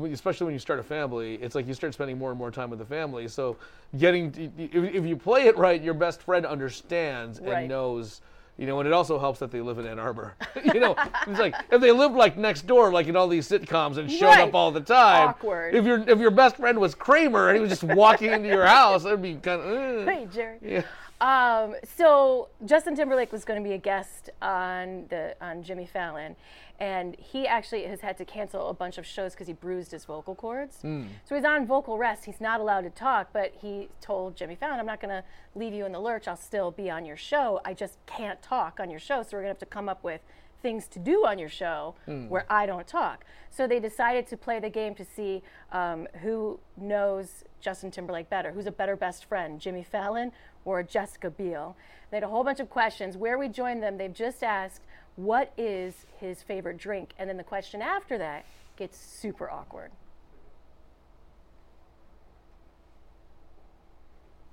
especially 0.05 0.45
when 0.47 0.55
you 0.55 0.59
start 0.59 0.79
a 0.79 0.83
family, 0.83 1.35
it's 1.37 1.55
like 1.55 1.67
you 1.67 1.75
start 1.75 1.95
spending 1.95 2.19
more 2.19 2.31
and 2.31 2.39
more 2.39 2.51
time 2.51 2.71
with 2.71 2.79
the 2.79 2.85
family. 2.85 3.29
So, 3.29 3.57
getting 3.99 4.31
to, 4.33 4.45
if, 4.59 4.95
if 4.95 5.05
you 5.07 5.17
play 5.17 5.47
it 5.47 5.57
right, 5.57 5.83
your 5.83 5.95
best 5.95 6.23
friend 6.23 6.45
understands 6.47 7.39
and 7.39 7.49
Right. 7.49 7.69
knows. 7.69 8.21
You 8.61 8.67
know, 8.67 8.81
and 8.81 8.89
it 8.89 8.93
also 8.93 9.21
helps 9.21 9.39
that 9.39 9.53
they 9.53 9.61
live 9.61 9.79
in 9.79 9.87
Ann 9.87 10.01
Arbor. 10.01 10.35
you 10.65 10.81
know, 10.81 10.97
it's 11.29 11.39
like 11.39 11.55
if 11.71 11.81
they 11.81 11.93
lived 11.93 12.17
like 12.17 12.37
next 12.37 12.67
door, 12.67 12.91
like 12.91 13.07
in 13.07 13.15
all 13.15 13.29
these 13.29 13.49
sitcoms, 13.49 13.99
and 13.99 14.11
showed 14.11 14.27
Right. 14.31 14.41
up 14.49 14.55
all 14.55 14.73
the 14.73 14.81
time. 14.81 15.29
Awkward. 15.29 15.77
If 15.77 15.85
your 15.85 16.01
if 16.09 16.19
your 16.19 16.33
best 16.33 16.57
friend 16.57 16.79
was 16.81 16.93
Kramer 16.93 17.51
and 17.51 17.57
he 17.57 17.61
was 17.61 17.71
just 17.71 17.85
walking 17.85 18.33
into 18.33 18.49
your 18.49 18.67
house, 18.67 19.05
that'd 19.05 19.23
be 19.23 19.37
kind 19.37 19.61
of. 19.61 20.09
Hey, 20.13 20.27
Jerry. 20.35 20.59
Yeah. 20.61 20.83
Um, 21.21 21.75
so 21.97 22.49
Justin 22.65 22.95
Timberlake 22.95 23.33
was 23.33 23.45
going 23.45 23.61
to 23.63 23.69
be 23.69 23.75
a 23.75 23.79
guest 23.79 24.31
on 24.41 25.07
the 25.09 25.35
on 25.41 25.63
Jimmy 25.65 25.85
Fallon, 25.87 26.37
and 26.79 27.17
he 27.19 27.47
actually 27.47 27.83
has 27.85 28.01
had 28.03 28.17
to 28.19 28.25
cancel 28.25 28.69
a 28.69 28.75
bunch 28.75 28.99
of 28.99 29.05
shows 29.07 29.33
because 29.33 29.49
he 29.49 29.53
bruised 29.53 29.91
his 29.91 30.05
vocal 30.05 30.37
cords. 30.37 30.79
Mm. 30.85 31.09
So 31.25 31.35
he's 31.35 31.45
on 31.45 31.67
vocal 31.67 31.99
rest. 31.99 32.25
He's 32.25 32.41
not 32.41 32.61
allowed 32.61 32.83
to 32.83 32.91
talk, 32.91 33.31
but 33.33 33.53
he 33.61 33.89
told 34.01 34.37
Jimmy 34.37 34.55
Fallon, 34.55 34.79
"I'm 34.79 34.87
not 34.87 35.01
going 35.01 35.11
to 35.11 35.25
leave 35.57 35.75
you 35.75 35.87
in 35.87 35.93
the 35.93 36.01
lurch. 36.01 36.29
I'll 36.29 36.37
still 36.37 36.71
be 36.71 36.89
on 36.89 37.05
your 37.05 37.17
show. 37.17 37.61
I 37.65 37.75
just 37.75 37.99
can't 38.07 38.41
talk 38.41 38.79
on 38.79 38.89
your 38.89 39.01
show. 39.01 39.25
So 39.25 39.31
we're 39.37 39.43
going 39.43 39.55
to 39.55 39.59
have 39.59 39.59
to 39.59 39.67
come 39.67 39.89
up 39.89 40.05
with." 40.05 40.21
Things 40.61 40.89
to 40.89 40.99
do 40.99 41.25
on 41.25 41.39
your 41.39 41.49
show 41.49 41.95
Mm. 42.09 42.29
where 42.29 42.45
I 42.51 42.67
don't 42.67 42.85
talk. 42.85 43.25
So 43.49 43.69
they 43.69 43.79
decided 43.79 44.27
to 44.27 44.37
play 44.37 44.59
the 44.59 44.69
game 44.69 44.93
to 44.97 45.05
see 45.05 45.45
um, 45.71 46.09
who 46.23 46.59
knows 46.77 47.45
Justin 47.61 47.91
Timberlake 47.91 48.29
better, 48.31 48.53
who's 48.53 48.67
a 48.67 48.71
better 48.73 48.97
best 48.97 49.25
friend, 49.25 49.61
Jimmy 49.61 49.83
Fallon 49.83 50.33
or 50.65 50.83
Jessica 50.83 51.31
Biel. 51.31 51.77
They 52.11 52.17
had 52.19 52.25
a 52.25 52.29
whole 52.29 52.45
bunch 52.45 52.61
of 52.61 52.71
questions. 52.71 53.17
Where 53.17 53.37
we 53.39 53.49
joined 53.49 53.83
them, 53.83 53.99
they've 53.99 54.13
just 54.13 54.43
asked, 54.43 54.83
what 55.17 55.53
is 55.57 55.95
his 56.21 56.43
favorite 56.43 56.79
drink? 56.79 57.13
And 57.19 57.29
then 57.29 57.37
the 57.37 57.45
question 57.45 57.83
after 57.83 58.17
that 58.19 58.45
gets 58.77 58.97
super 58.99 59.51
awkward. 59.51 59.91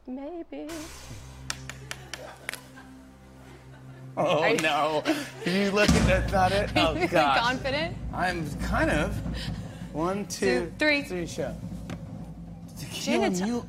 Maybe. 0.07 0.67
Oh 4.17 4.39
Are 4.43 4.49
you- 4.51 4.57
no! 4.59 5.03
you 5.45 5.71
looking 5.71 5.93
at 6.09 6.29
that, 6.29 6.31
not 6.31 6.51
it? 6.53 6.77
Are 6.77 6.87
Oh 6.95 6.95
you 6.97 7.05
god! 7.05 7.37
confident? 7.37 7.97
I'm 8.13 8.49
kind 8.61 8.89
of. 8.89 9.13
One, 9.91 10.25
two, 10.27 10.45
Two, 10.67 10.73
three. 10.79 11.01
three. 11.03 11.27
Show. 11.27 11.53
Tequila 12.79 13.29
to- 13.29 13.45
mule. 13.45 13.65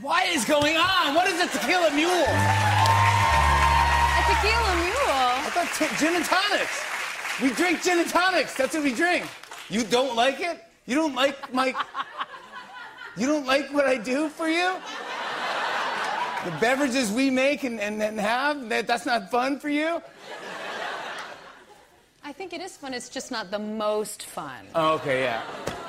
What 0.00 0.26
is 0.28 0.44
going 0.44 0.76
on? 0.76 1.14
What 1.14 1.28
is 1.28 1.40
a 1.40 1.46
tequila 1.46 1.90
mule? 1.92 2.10
A 2.10 2.24
tequila 4.28 4.74
mule. 4.82 5.08
I 5.08 5.50
thought 5.54 5.70
t- 5.78 5.96
gin 6.04 6.16
and 6.16 6.24
tonics. 6.24 6.82
We 7.40 7.50
drink 7.50 7.82
gin 7.82 8.00
and 8.00 8.10
tonics. 8.10 8.54
That's 8.56 8.74
what 8.74 8.82
we 8.82 8.92
drink. 8.94 9.24
You 9.68 9.84
don't 9.84 10.16
like 10.16 10.40
it? 10.40 10.60
You 10.86 10.96
don't 10.96 11.14
like 11.14 11.52
my. 11.54 11.72
You 13.16 13.26
don't 13.26 13.46
like 13.46 13.72
what 13.72 13.86
I 13.86 13.96
do 13.96 14.28
for 14.28 14.48
you? 14.48 14.74
The 16.44 16.50
beverages 16.60 17.12
we 17.12 17.30
make 17.30 17.62
and, 17.62 17.78
and, 17.80 18.02
and 18.02 18.18
have? 18.18 18.68
That, 18.68 18.88
that's 18.88 19.06
not 19.06 19.30
fun 19.30 19.60
for 19.60 19.68
you? 19.68 20.02
I 22.24 22.32
think 22.32 22.52
it 22.52 22.60
is 22.60 22.76
fun. 22.76 22.92
It's 22.94 23.08
just 23.08 23.30
not 23.30 23.52
the 23.52 23.58
most 23.60 24.24
fun. 24.24 24.66
Oh, 24.74 24.94
okay, 24.94 25.22
yeah. 25.22 25.42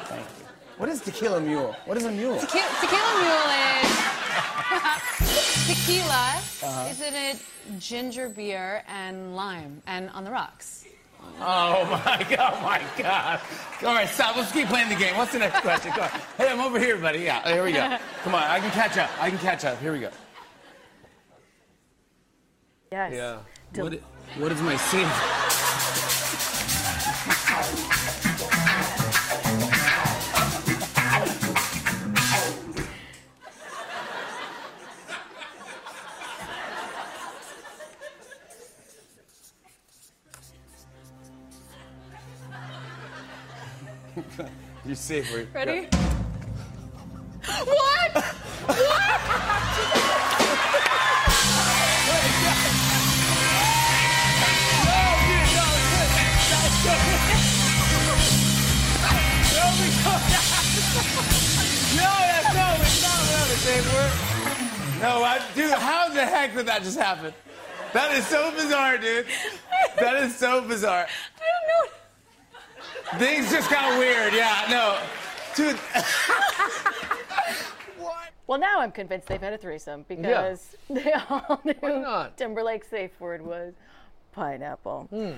Thank 0.05 0.25
you. 0.37 0.42
What 0.77 0.89
is 0.89 1.01
tequila 1.01 1.39
mule? 1.39 1.75
What 1.85 1.97
is 1.97 2.05
a 2.05 2.11
mule? 2.11 2.39
Tequila, 2.39 2.67
tequila 2.81 3.13
mule 3.21 3.49
is 3.83 3.91
tequila. 5.67 6.41
Uh-huh. 6.63 6.89
Is 6.89 7.01
in 7.01 7.13
it 7.13 7.37
ginger 7.79 8.29
beer 8.29 8.83
and 8.87 9.35
lime 9.35 9.81
and 9.85 10.09
on 10.11 10.23
the 10.23 10.31
rocks. 10.31 10.85
Oh 11.39 11.85
my 12.05 12.25
god, 12.29 12.53
oh 12.55 12.61
my 12.63 12.81
god. 12.97 13.39
All 13.83 13.93
right, 13.93 14.09
stop. 14.09 14.35
Let's 14.35 14.51
keep 14.51 14.67
playing 14.67 14.89
the 14.89 14.95
game. 14.95 15.15
What's 15.15 15.31
the 15.31 15.39
next 15.39 15.61
question? 15.61 15.91
Come 15.91 16.03
on. 16.03 16.09
Hey, 16.37 16.49
I'm 16.49 16.59
over 16.59 16.79
here, 16.79 16.97
buddy. 16.97 17.19
Yeah, 17.19 17.47
here 17.47 17.63
we 17.63 17.71
go. 17.71 17.97
Come 18.23 18.35
on, 18.35 18.43
I 18.43 18.59
can 18.59 18.71
catch 18.71 18.97
up. 18.97 19.09
I 19.21 19.29
can 19.29 19.39
catch 19.39 19.65
up. 19.65 19.79
Here 19.79 19.93
we 19.93 19.99
go. 19.99 20.09
Yes. 22.91 23.13
Yeah. 23.13 23.81
What, 23.81 23.93
what 24.37 24.51
is 24.51 24.61
my 24.61 24.75
sin? 24.77 25.09
Not 63.01 63.19
what 63.29 63.49
a 63.49 63.57
safe 63.57 63.93
word. 63.93 64.11
No, 65.01 65.23
I, 65.23 65.41
dude, 65.55 65.71
how 65.71 66.09
the 66.09 66.25
heck 66.25 66.53
did 66.53 66.65
that 66.65 66.83
just 66.83 66.97
happen? 66.97 67.33
That 67.93 68.11
is 68.17 68.25
so 68.27 68.51
bizarre, 68.51 68.97
dude. 68.97 69.27
That 69.97 70.23
is 70.23 70.35
so 70.35 70.61
bizarre. 70.61 71.07
I 73.13 73.17
don't 73.17 73.21
know. 73.21 73.25
Things 73.25 73.51
just 73.51 73.69
got 73.69 73.97
weird. 73.99 74.33
Yeah, 74.33 74.65
no, 74.69 74.97
dude. 75.55 75.79
What? 77.97 78.31
Well, 78.47 78.59
now 78.59 78.81
I'm 78.81 78.91
convinced 78.91 79.27
they've 79.27 79.39
had 79.39 79.53
a 79.53 79.57
threesome 79.57 80.03
because 80.09 80.75
they 80.89 81.13
all 81.29 81.61
knew 81.63 81.73
not? 82.01 82.37
Timberlake's 82.37 82.87
safe 82.89 83.11
word 83.19 83.41
was 83.41 83.73
pineapple. 84.33 85.07
Hmm. 85.09 85.31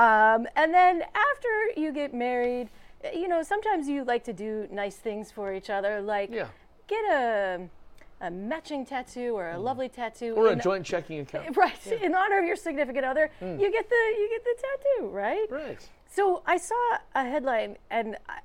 Um, 0.00 0.46
and 0.56 0.72
then 0.72 1.02
after 1.02 1.80
you 1.80 1.92
get 1.92 2.14
married, 2.14 2.68
you 3.12 3.26
know, 3.28 3.42
sometimes 3.42 3.88
you 3.88 4.04
like 4.04 4.22
to 4.24 4.32
do 4.32 4.68
nice 4.70 4.96
things 4.96 5.32
for 5.32 5.52
each 5.52 5.70
other, 5.70 6.00
like 6.00 6.30
Yeah. 6.30 6.46
get 6.86 7.04
a, 7.10 7.68
a 8.20 8.30
matching 8.30 8.86
tattoo 8.86 9.34
or 9.34 9.50
a 9.50 9.58
lovely 9.58 9.88
tattoo. 9.88 10.34
Or 10.36 10.46
a 10.48 10.52
in- 10.52 10.60
joint 10.60 10.86
checking 10.86 11.18
account. 11.20 11.56
Right, 11.56 11.86
in 12.00 12.14
honor 12.14 12.38
of 12.38 12.44
your 12.44 12.56
significant 12.56 13.04
other, 13.04 13.30
Mm. 13.40 13.58
you 13.60 13.72
get 13.72 13.88
the 13.88 13.96
you 14.18 14.28
get 14.30 14.44
the 14.44 14.62
tattoo, 14.62 15.08
right? 15.08 15.46
Right. 15.50 15.88
So 16.14 16.42
I 16.46 16.58
saw 16.58 16.74
a 17.14 17.24
headline, 17.24 17.78
and 17.90 18.16
I, 18.28 18.40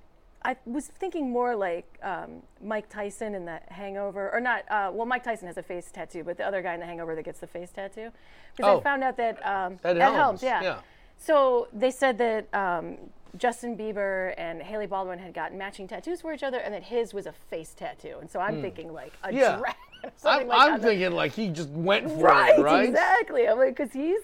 I 0.51 0.55
was 0.65 0.87
thinking 0.87 1.29
more 1.29 1.53
like 1.55 1.99
um, 2.01 2.41
Mike 2.63 2.87
Tyson 2.89 3.35
in 3.35 3.43
the 3.43 3.59
Hangover, 3.67 4.31
or 4.33 4.39
not. 4.39 4.63
Uh, 4.71 4.89
well, 4.93 5.05
Mike 5.05 5.23
Tyson 5.23 5.47
has 5.47 5.57
a 5.57 5.63
face 5.63 5.91
tattoo, 5.91 6.23
but 6.23 6.37
the 6.37 6.45
other 6.47 6.61
guy 6.61 6.73
in 6.75 6.79
the 6.79 6.85
Hangover 6.85 7.13
that 7.15 7.23
gets 7.25 7.39
the 7.41 7.47
face 7.47 7.71
tattoo, 7.71 8.09
because 8.55 8.71
Oh. 8.73 8.79
I 8.79 8.83
found 8.83 9.03
out 9.03 9.17
that 9.17 9.45
um, 9.45 9.79
Ed 9.83 9.97
Ed 9.97 10.13
Helms, 10.13 10.41
yeah. 10.41 10.61
yeah. 10.63 10.79
So 11.17 11.67
they 11.73 11.91
said 11.91 12.17
that 12.19 12.47
um, 12.53 12.97
Justin 13.35 13.75
Bieber 13.75 14.33
and 14.37 14.61
Hailey 14.61 14.85
Baldwin 14.87 15.19
had 15.19 15.33
gotten 15.33 15.57
matching 15.57 15.87
tattoos 15.89 16.21
for 16.21 16.31
each 16.33 16.43
other, 16.43 16.59
and 16.59 16.73
that 16.73 16.83
his 16.83 17.13
was 17.13 17.25
a 17.25 17.33
face 17.33 17.73
tattoo. 17.73 18.17
And 18.21 18.29
so 18.31 18.39
I'm 18.39 18.55
Hmm. 18.55 18.61
thinking 18.61 18.93
like 18.93 19.11
a 19.23 19.33
Yeah. 19.33 19.57
dragon. 19.57 19.75
I'm, 20.23 20.47
like 20.47 20.61
I'm 20.61 20.79
thinking 20.79 21.11
like 21.11 21.33
he 21.33 21.49
just 21.49 21.69
went 21.71 22.09
for 22.09 22.19
right, 22.27 22.57
it, 22.57 22.61
right? 22.61 22.87
exactly. 22.87 23.45
I'm 23.49 23.57
like, 23.57 23.75
because 23.75 23.91
he's 23.91 24.21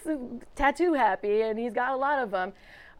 tattoo 0.55 0.93
happy 0.93 1.41
and 1.41 1.59
he's 1.59 1.73
got 1.73 1.91
a 1.91 1.97
lot 1.97 2.19
of 2.19 2.31
them. 2.31 2.53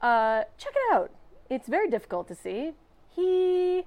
Uh, 0.04 0.43
check 0.58 0.74
it 0.76 0.93
out. 0.93 1.12
It's 1.49 1.68
very 1.68 1.89
difficult 1.89 2.28
to 2.28 2.36
see. 2.36 2.74
He 3.16 3.86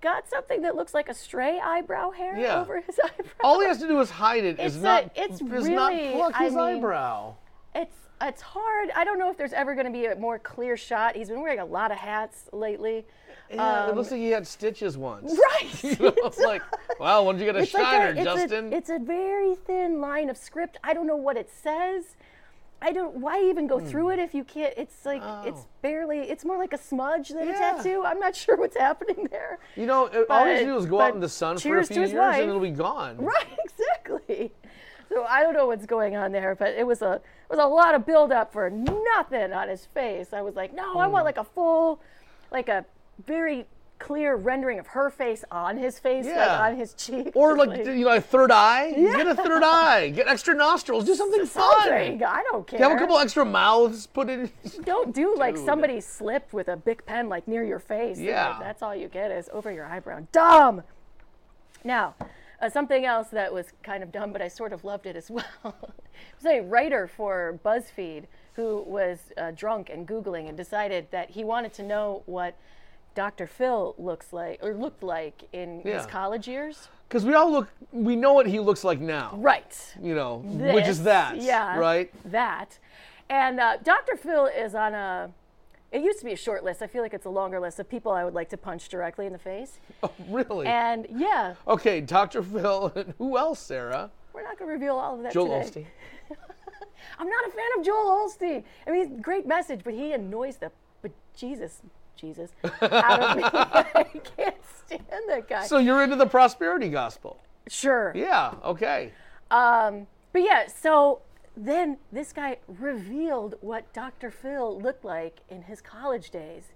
got 0.00 0.28
something 0.28 0.62
that 0.62 0.74
looks 0.74 0.94
like 0.94 1.08
a 1.08 1.14
stray 1.14 1.60
eyebrow 1.60 2.10
hair 2.10 2.36
Yeah. 2.36 2.60
over 2.60 2.80
his 2.80 2.98
eyebrow. 3.04 3.30
All 3.44 3.60
he 3.60 3.66
has 3.66 3.78
to 3.78 3.86
do 3.88 4.00
is 4.00 4.10
hide 4.10 4.44
it. 4.44 4.58
It's 4.58 4.74
Is 4.74 4.82
a- 4.82 4.84
not. 4.84 5.10
it's 5.14 5.34
is 5.40 5.68
not 5.68 5.92
really- 5.92 6.12
pluck 6.12 6.32
I 6.34 6.44
his 6.44 6.54
mean, 6.54 6.64
eyebrow. 6.78 7.34
It's 7.74 7.96
it's 8.20 8.40
hard. 8.42 8.90
I 8.94 9.02
don't 9.04 9.18
know 9.18 9.30
if 9.30 9.36
there's 9.36 9.52
ever 9.52 9.74
going 9.74 9.86
to 9.86 9.92
be 9.92 10.06
a 10.06 10.14
more 10.14 10.38
clear 10.38 10.76
shot. 10.76 11.16
He's 11.16 11.28
been 11.28 11.40
wearing 11.42 11.58
a 11.58 11.64
lot 11.64 11.90
of 11.90 11.98
hats 11.98 12.48
lately. 12.52 13.04
Yeah, 13.50 13.86
it 13.86 13.90
Um, 13.90 13.96
looks 13.96 14.12
like 14.12 14.20
he 14.20 14.30
had 14.30 14.46
stitches 14.46 14.96
once. 14.96 15.32
Right. 15.60 15.84
you 15.84 15.96
know, 15.96 16.14
it's 16.18 16.38
like, 16.38 16.62
wow, 17.00 17.24
when 17.24 17.36
did 17.36 17.44
you 17.46 17.52
get 17.52 17.56
a 17.60 17.64
It's 17.64 17.74
like 17.74 17.82
shiner, 17.84 18.06
a- 18.06 18.10
it's 18.10 18.20
a- 18.20 18.24
Justin? 18.24 18.72
it's 18.72 18.90
a 18.90 18.98
very 19.00 19.56
thin 19.56 20.00
line 20.00 20.30
of 20.30 20.36
script. 20.36 20.78
I 20.84 20.94
don't 20.94 21.06
know 21.08 21.16
what 21.16 21.36
it 21.36 21.50
says. 21.50 22.16
I 22.82 22.92
don't. 22.92 23.14
Why 23.16 23.40
even 23.44 23.66
go 23.66 23.78
through 23.80 24.06
Hmm. 24.06 24.12
it 24.12 24.18
if 24.18 24.34
you 24.34 24.44
can't? 24.44 24.74
It's 24.76 25.06
like 25.06 25.22
Oh. 25.24 25.42
it's 25.46 25.66
barely. 25.82 26.18
It's 26.20 26.44
more 26.44 26.58
like 26.58 26.72
a 26.72 26.78
smudge 26.78 27.28
than 27.30 27.48
a 27.48 27.52
tattoo. 27.52 28.02
I'm 28.04 28.18
not 28.18 28.34
sure 28.42 28.56
what's 28.56 28.76
happening 28.76 29.28
there. 29.30 29.58
you 29.76 29.86
know, 29.86 30.06
it, 30.06 30.26
all 30.28 30.44
to 30.44 30.64
do 30.64 30.76
is 30.76 30.86
go 30.86 31.00
out 31.00 31.14
in 31.14 31.20
the 31.20 31.28
sun 31.28 31.56
for 31.58 31.78
a 31.78 31.84
few 31.86 32.00
years 32.00 32.12
wife. 32.12 32.40
and 32.40 32.48
it'll 32.50 32.60
be 32.60 32.70
gone. 32.70 33.16
Right, 33.24 33.46
exactly. 33.64 34.52
So 35.08 35.24
I 35.24 35.42
don't 35.42 35.52
know 35.54 35.66
what's 35.66 35.86
going 35.86 36.16
on 36.16 36.32
there, 36.32 36.54
but 36.54 36.74
it 36.74 36.86
was 36.86 37.02
a 37.02 37.14
it 37.14 37.22
was 37.50 37.58
a 37.58 37.66
lot 37.66 37.94
of 37.94 38.06
build 38.06 38.32
up 38.32 38.52
for 38.52 38.70
nothing 38.70 39.52
on 39.52 39.68
his 39.68 39.84
face. 39.86 40.32
I 40.32 40.40
was 40.42 40.56
like, 40.56 40.72
no, 40.74 40.98
I 40.98 41.06
Hmm. 41.06 41.12
want 41.12 41.24
like 41.24 41.36
a 41.38 41.44
full, 41.44 42.00
like 42.50 42.68
a 42.68 42.84
very 43.26 43.66
clear 44.02 44.34
rendering 44.36 44.78
of 44.78 44.86
her 44.88 45.08
face 45.10 45.44
on 45.50 45.76
his 45.78 45.98
face, 45.98 46.26
like 46.26 46.50
on 46.60 46.76
his 46.76 46.92
cheek. 47.04 47.32
Or 47.34 47.56
Just 47.56 47.68
like, 47.68 47.86
you 47.86 48.04
know, 48.04 48.16
a 48.16 48.20
third 48.20 48.50
eye. 48.50 48.92
Get 48.96 49.26
a 49.26 49.34
third 49.34 49.62
eye. 49.62 50.10
Get 50.10 50.26
extra 50.28 50.54
nostrils. 50.54 51.04
Do 51.04 51.14
something 51.14 51.46
fun. 51.46 51.64
I 51.92 52.42
don't 52.50 52.66
care. 52.66 52.80
Have 52.80 52.92
a 52.92 52.96
couple 52.98 53.16
extra 53.18 53.44
mouths 53.44 54.06
put 54.06 54.28
in. 54.28 54.50
Don't 54.84 55.14
do 55.14 55.34
like 55.36 55.54
Dude. 55.54 55.64
somebody 55.64 56.00
slipped 56.00 56.52
with 56.52 56.68
a 56.68 56.76
big 56.76 57.06
pen 57.06 57.28
like 57.28 57.46
near 57.46 57.62
your 57.64 57.78
face. 57.78 58.18
and, 58.18 58.26
like, 58.26 58.34
Yeah. 58.34 58.56
that's 58.60 58.82
all 58.82 58.94
you 58.94 59.08
get 59.08 59.30
is 59.30 59.48
over 59.52 59.70
your 59.70 59.86
eyebrow. 59.86 60.26
Dumb. 60.32 60.82
Now, 61.84 62.14
uh, 62.60 62.68
something 62.68 63.04
else 63.04 63.28
that 63.28 63.52
was 63.52 63.66
kind 63.82 64.02
of 64.02 64.12
dumb, 64.12 64.32
but 64.32 64.40
I 64.42 64.48
sort 64.48 64.72
of 64.72 64.84
loved 64.84 65.06
it 65.06 65.16
as 65.16 65.30
well. 65.36 65.44
was 65.64 66.46
a 66.46 66.60
writer 66.60 67.06
for 67.06 67.58
BuzzFeed 67.64 68.24
who 68.54 68.82
was 68.86 69.18
uh, 69.38 69.50
drunk 69.52 69.90
and 69.90 70.06
Googling 70.06 70.48
and 70.48 70.56
decided 70.56 71.06
that 71.10 71.30
he 71.30 71.42
wanted 71.44 71.72
to 71.74 71.82
know 71.82 72.22
what 72.26 72.54
Dr. 73.14 73.46
Phil 73.46 73.94
looks 73.98 74.32
like 74.32 74.58
or 74.62 74.74
looked 74.74 75.02
like 75.02 75.44
in 75.52 75.80
his 75.82 76.06
college 76.06 76.48
years. 76.48 76.88
Because 77.08 77.24
we 77.24 77.34
all 77.34 77.50
look, 77.50 77.68
we 77.92 78.16
know 78.16 78.32
what 78.32 78.46
he 78.46 78.58
looks 78.58 78.84
like 78.84 79.00
now. 79.00 79.32
Right. 79.36 79.94
You 80.00 80.14
know, 80.14 80.38
which 80.38 80.86
is 80.86 81.02
that. 81.04 81.36
Yeah. 81.40 81.78
Right? 81.78 82.12
That. 82.30 82.78
And 83.28 83.60
uh, 83.60 83.76
Dr. 83.82 84.16
Phil 84.16 84.46
is 84.46 84.74
on 84.74 84.94
a. 84.94 85.30
It 85.90 86.00
used 86.02 86.20
to 86.20 86.24
be 86.24 86.32
a 86.32 86.36
short 86.36 86.64
list. 86.64 86.80
I 86.80 86.86
feel 86.86 87.02
like 87.02 87.12
it's 87.12 87.26
a 87.26 87.30
longer 87.30 87.60
list 87.60 87.78
of 87.78 87.86
people 87.88 88.12
I 88.12 88.24
would 88.24 88.32
like 88.32 88.48
to 88.50 88.56
punch 88.56 88.88
directly 88.88 89.26
in 89.26 89.32
the 89.32 89.38
face. 89.38 89.78
Really? 90.28 90.66
And 90.66 91.06
yeah, 91.10 91.54
okay, 91.68 92.00
Dr. 92.00 92.42
Phil. 92.42 92.92
and 92.94 93.12
Who 93.18 93.36
else, 93.36 93.60
Sarah? 93.60 94.10
we're 94.32 94.42
not 94.42 94.58
going 94.58 94.68
to 94.68 94.72
reveal 94.72 94.96
all 94.96 95.16
of 95.16 95.22
that 95.22 95.32
Joel 95.34 95.62
today. 95.64 95.86
Osteen. 96.30 96.36
I'm 97.18 97.28
not 97.28 97.46
a 97.46 97.50
fan 97.50 97.78
of 97.78 97.84
Joel 97.84 98.26
Osteen. 98.26 98.64
I 98.86 98.90
mean, 98.90 99.20
great 99.20 99.46
message, 99.46 99.80
but 99.84 99.92
he 99.92 100.12
annoys 100.12 100.56
the 100.56 100.72
but 101.02 101.12
Jesus, 102.22 102.52
out 102.80 103.20
of 103.20 103.36
me. 103.36 103.42
I 103.44 104.04
can't 104.36 104.56
stand 104.86 105.22
that 105.28 105.48
guy. 105.48 105.66
So 105.66 105.78
you're 105.78 106.02
into 106.02 106.14
the 106.16 106.26
prosperity 106.26 106.88
gospel? 106.88 107.40
Sure. 107.66 108.12
Yeah. 108.14 108.54
Okay. 108.64 109.12
Um, 109.50 110.06
but 110.32 110.42
yeah, 110.42 110.68
so 110.68 111.20
then 111.56 111.98
this 112.12 112.32
guy 112.32 112.58
revealed 112.68 113.56
what 113.60 113.92
Dr. 113.92 114.30
Phil 114.30 114.80
looked 114.80 115.04
like 115.04 115.40
in 115.50 115.62
his 115.62 115.80
college 115.80 116.30
days. 116.30 116.72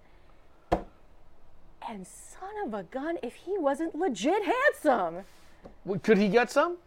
And 1.89 2.05
son 2.05 2.51
of 2.67 2.75
a 2.75 2.83
gun, 2.83 3.19
if 3.23 3.35
he 3.35 3.57
wasn't 3.57 3.95
legit 3.95 4.43
handsome. 4.45 5.25
Well, 5.85 6.01
Could 6.01 6.19
he 6.19 6.29
get 6.29 6.51
some? 6.51 6.79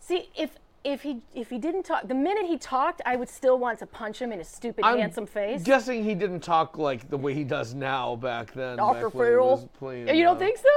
See, 0.00 0.30
if 0.36 0.58
if 0.84 1.02
he 1.02 1.22
if 1.34 1.50
he 1.50 1.58
didn't 1.58 1.84
talk, 1.84 2.08
the 2.08 2.14
minute 2.14 2.46
he 2.46 2.58
talked, 2.58 3.00
I 3.06 3.16
would 3.16 3.28
still 3.28 3.58
want 3.58 3.78
to 3.80 3.86
punch 3.86 4.20
him 4.20 4.32
in 4.32 4.38
his 4.38 4.48
stupid 4.48 4.84
I'm 4.84 4.98
handsome 4.98 5.26
face. 5.26 5.62
Guessing 5.62 6.04
he 6.04 6.14
didn't 6.14 6.40
talk 6.40 6.78
like 6.78 7.08
the 7.08 7.16
way 7.16 7.34
he 7.34 7.44
does 7.44 7.74
now 7.74 8.16
back 8.16 8.52
then. 8.52 8.76
Dr. 8.78 9.06
back 9.06 9.14
when 9.14 9.28
he 9.28 9.36
was 9.36 9.60
Phil. 9.60 9.70
playing, 9.78 10.08
you 10.16 10.24
don't 10.24 10.36
uh, 10.36 10.40
think 10.40 10.58
so? 10.58 10.68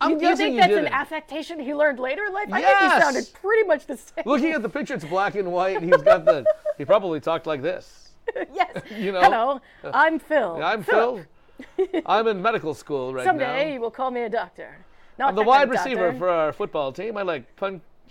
I'm 0.00 0.10
you, 0.12 0.16
you 0.16 0.20
guessing 0.22 0.36
think 0.36 0.54
he 0.54 0.60
that's 0.60 0.72
an 0.72 0.84
didn't. 0.84 0.94
affectation 0.94 1.58
he 1.58 1.74
learned 1.74 1.98
later 1.98 2.24
in 2.24 2.32
life? 2.32 2.48
I 2.50 2.60
think 2.62 2.70
Yes! 2.70 2.94
he 2.94 3.00
sounded 3.00 3.32
pretty 3.34 3.66
much 3.66 3.86
the 3.86 3.96
same. 3.96 4.24
Looking 4.24 4.52
at 4.52 4.62
the 4.62 4.68
picture, 4.68 4.94
it's 4.94 5.04
black 5.04 5.34
and 5.34 5.52
white, 5.52 5.76
and 5.76 5.84
he's 5.84 6.02
got 6.02 6.24
the. 6.24 6.44
He 6.78 6.84
probably 6.84 7.20
talked 7.20 7.46
like 7.46 7.60
this. 7.60 8.12
yes. 8.54 8.82
You 8.96 9.12
know. 9.12 9.20
Hello, 9.20 9.60
I'm 9.92 10.18
Phil. 10.18 10.56
Yeah, 10.58 10.68
I'm 10.68 10.82
Phil. 10.82 11.20
I'm 12.06 12.26
in 12.28 12.40
medical 12.40 12.72
school 12.72 13.12
right 13.12 13.24
now. 13.24 13.30
Someday 13.30 13.66
now. 13.66 13.74
you 13.74 13.80
will 13.80 13.90
call 13.90 14.10
me 14.10 14.22
a 14.22 14.30
doctor. 14.30 14.78
Not 15.18 15.30
I'm 15.30 15.34
the 15.34 15.42
that 15.42 15.48
wide 15.48 15.58
kind 15.58 15.64
of 15.64 15.84
receiver 15.84 16.06
doctor. 16.06 16.18
for 16.18 16.28
our 16.30 16.52
football 16.54 16.92
team. 16.92 17.18
I 17.18 17.22
like 17.22 17.54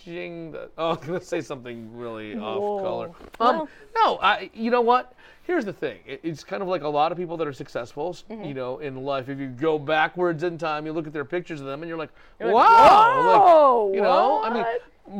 The, 0.06 0.70
oh, 0.78 0.92
I'm 0.92 1.08
gonna 1.08 1.22
say 1.22 1.42
something 1.42 1.96
really 1.96 2.36
off 2.38 2.84
color. 2.84 3.12
Well- 3.40 3.62
Um, 3.64 3.68
no, 3.96 4.18
I. 4.22 4.50
You 4.54 4.72
know 4.72 4.82
what? 4.82 5.14
Here's 5.44 5.66
the 5.66 5.74
thing. 5.74 6.00
It- 6.06 6.20
it's 6.24 6.44
kind 6.44 6.62
of 6.62 6.68
like 6.68 6.84
a 6.84 6.88
lot 6.88 7.12
of 7.12 7.18
people 7.18 7.36
that 7.38 7.48
are 7.48 7.54
successful, 7.54 8.14
Mm-hmm. 8.30 8.44
you 8.44 8.54
know, 8.54 8.78
in 8.80 9.04
life. 9.04 9.30
If 9.30 9.40
you 9.40 9.48
go 9.48 9.78
backwards 9.80 10.44
in 10.44 10.58
time, 10.58 10.86
you 10.86 10.94
look 10.94 11.08
at 11.08 11.14
their 11.14 11.26
pictures 11.26 11.60
of 11.62 11.68
them, 11.68 11.82
and 11.82 11.90
you're 11.90 11.98
like, 11.98 12.12
You're 12.40 12.52
wow, 12.52 12.62
like, 12.62 13.42
whoa, 13.42 13.86
like, 13.88 13.96
you 13.96 14.02
know. 14.02 14.42
I 14.44 14.54
mean, 14.54 14.66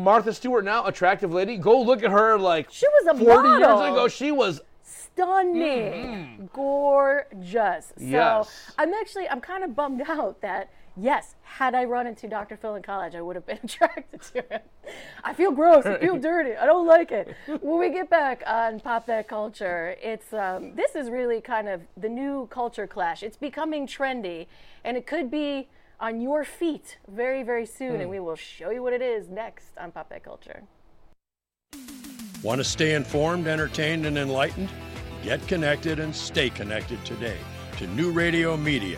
Martha 0.04 0.32
Stewart 0.34 0.64
now, 0.64 0.86
attractive 0.86 1.34
lady. 1.34 1.58
Go 1.58 1.82
look 1.82 2.04
at 2.04 2.12
her 2.12 2.38
like 2.38 2.68
She 2.72 2.86
was 2.88 3.16
a 3.20 3.24
40 3.26 3.50
years 3.50 3.62
ago. 3.64 4.08
She 4.08 4.32
was 4.32 4.62
stunning, 4.84 6.50
gorgeous. 6.54 7.88
So 7.88 8.02
Mm-hmm. 8.04 8.12
Yes. 8.12 8.72
I'm 8.78 8.94
actually 8.94 9.28
I'm 9.30 9.42
kind 9.42 9.64
of 9.64 9.76
bummed 9.76 10.02
out 10.08 10.42
that 10.42 10.70
yes, 11.00 11.36
had 11.44 11.76
I 11.76 11.86
run 11.86 12.08
into 12.08 12.28
Dr. 12.28 12.58
Phil 12.58 12.76
in 12.76 12.84
college, 12.84 13.16
I 13.16 13.22
would 13.22 13.36
have 13.36 13.46
been 13.46 13.60
attracted 13.64 14.22
to 14.34 14.42
him. 14.42 14.62
I 15.24 15.34
feel 15.34 15.52
gross. 15.52 15.86
I 15.86 15.98
feel 16.00 16.18
dirty. 16.32 16.56
I 16.56 16.66
don't 16.66 16.88
like 16.88 17.12
it. 17.12 17.36
When 17.62 17.80
we 17.80 17.90
get 17.92 18.10
back 18.10 18.44
on 18.46 18.80
pop 18.80 19.06
that 19.08 19.28
culture, 19.28 19.96
it's 20.02 20.34
um, 20.34 20.76
this 20.76 20.96
is 20.96 21.10
really 21.10 21.42
kind 21.42 21.68
of 21.68 21.82
the 21.98 22.10
new 22.10 22.48
culture 22.52 22.88
clash. 22.88 23.24
It's 23.24 23.38
becoming 23.38 23.88
trendy, 23.88 24.48
and 24.84 24.98
it 24.98 25.06
could 25.08 25.30
be 25.32 25.68
on 26.00 26.22
your 26.22 26.44
feet 26.44 26.98
very 27.08 27.44
very 27.44 27.66
soon, 27.66 27.96
Hmm. 27.96 28.02
and 28.02 28.10
we 28.10 28.20
will 28.20 28.36
show 28.36 28.70
you 28.70 28.82
what 28.82 28.94
it 28.94 29.02
is 29.02 29.30
next 29.30 29.78
on 29.78 29.92
pop 29.92 30.10
that 30.10 30.24
culture. 30.24 30.64
Want 32.42 32.60
to 32.60 32.64
stay 32.64 32.96
informed, 32.96 33.48
entertained, 33.48 34.06
and 34.06 34.18
enlightened? 34.18 34.70
Get 35.24 35.46
connected 35.48 36.00
and 36.00 36.16
stay 36.16 36.50
connected 36.50 37.04
today 37.04 37.38
to 37.78 37.88
New 37.88 38.12
Radio 38.12 38.56
Media. 38.56 38.98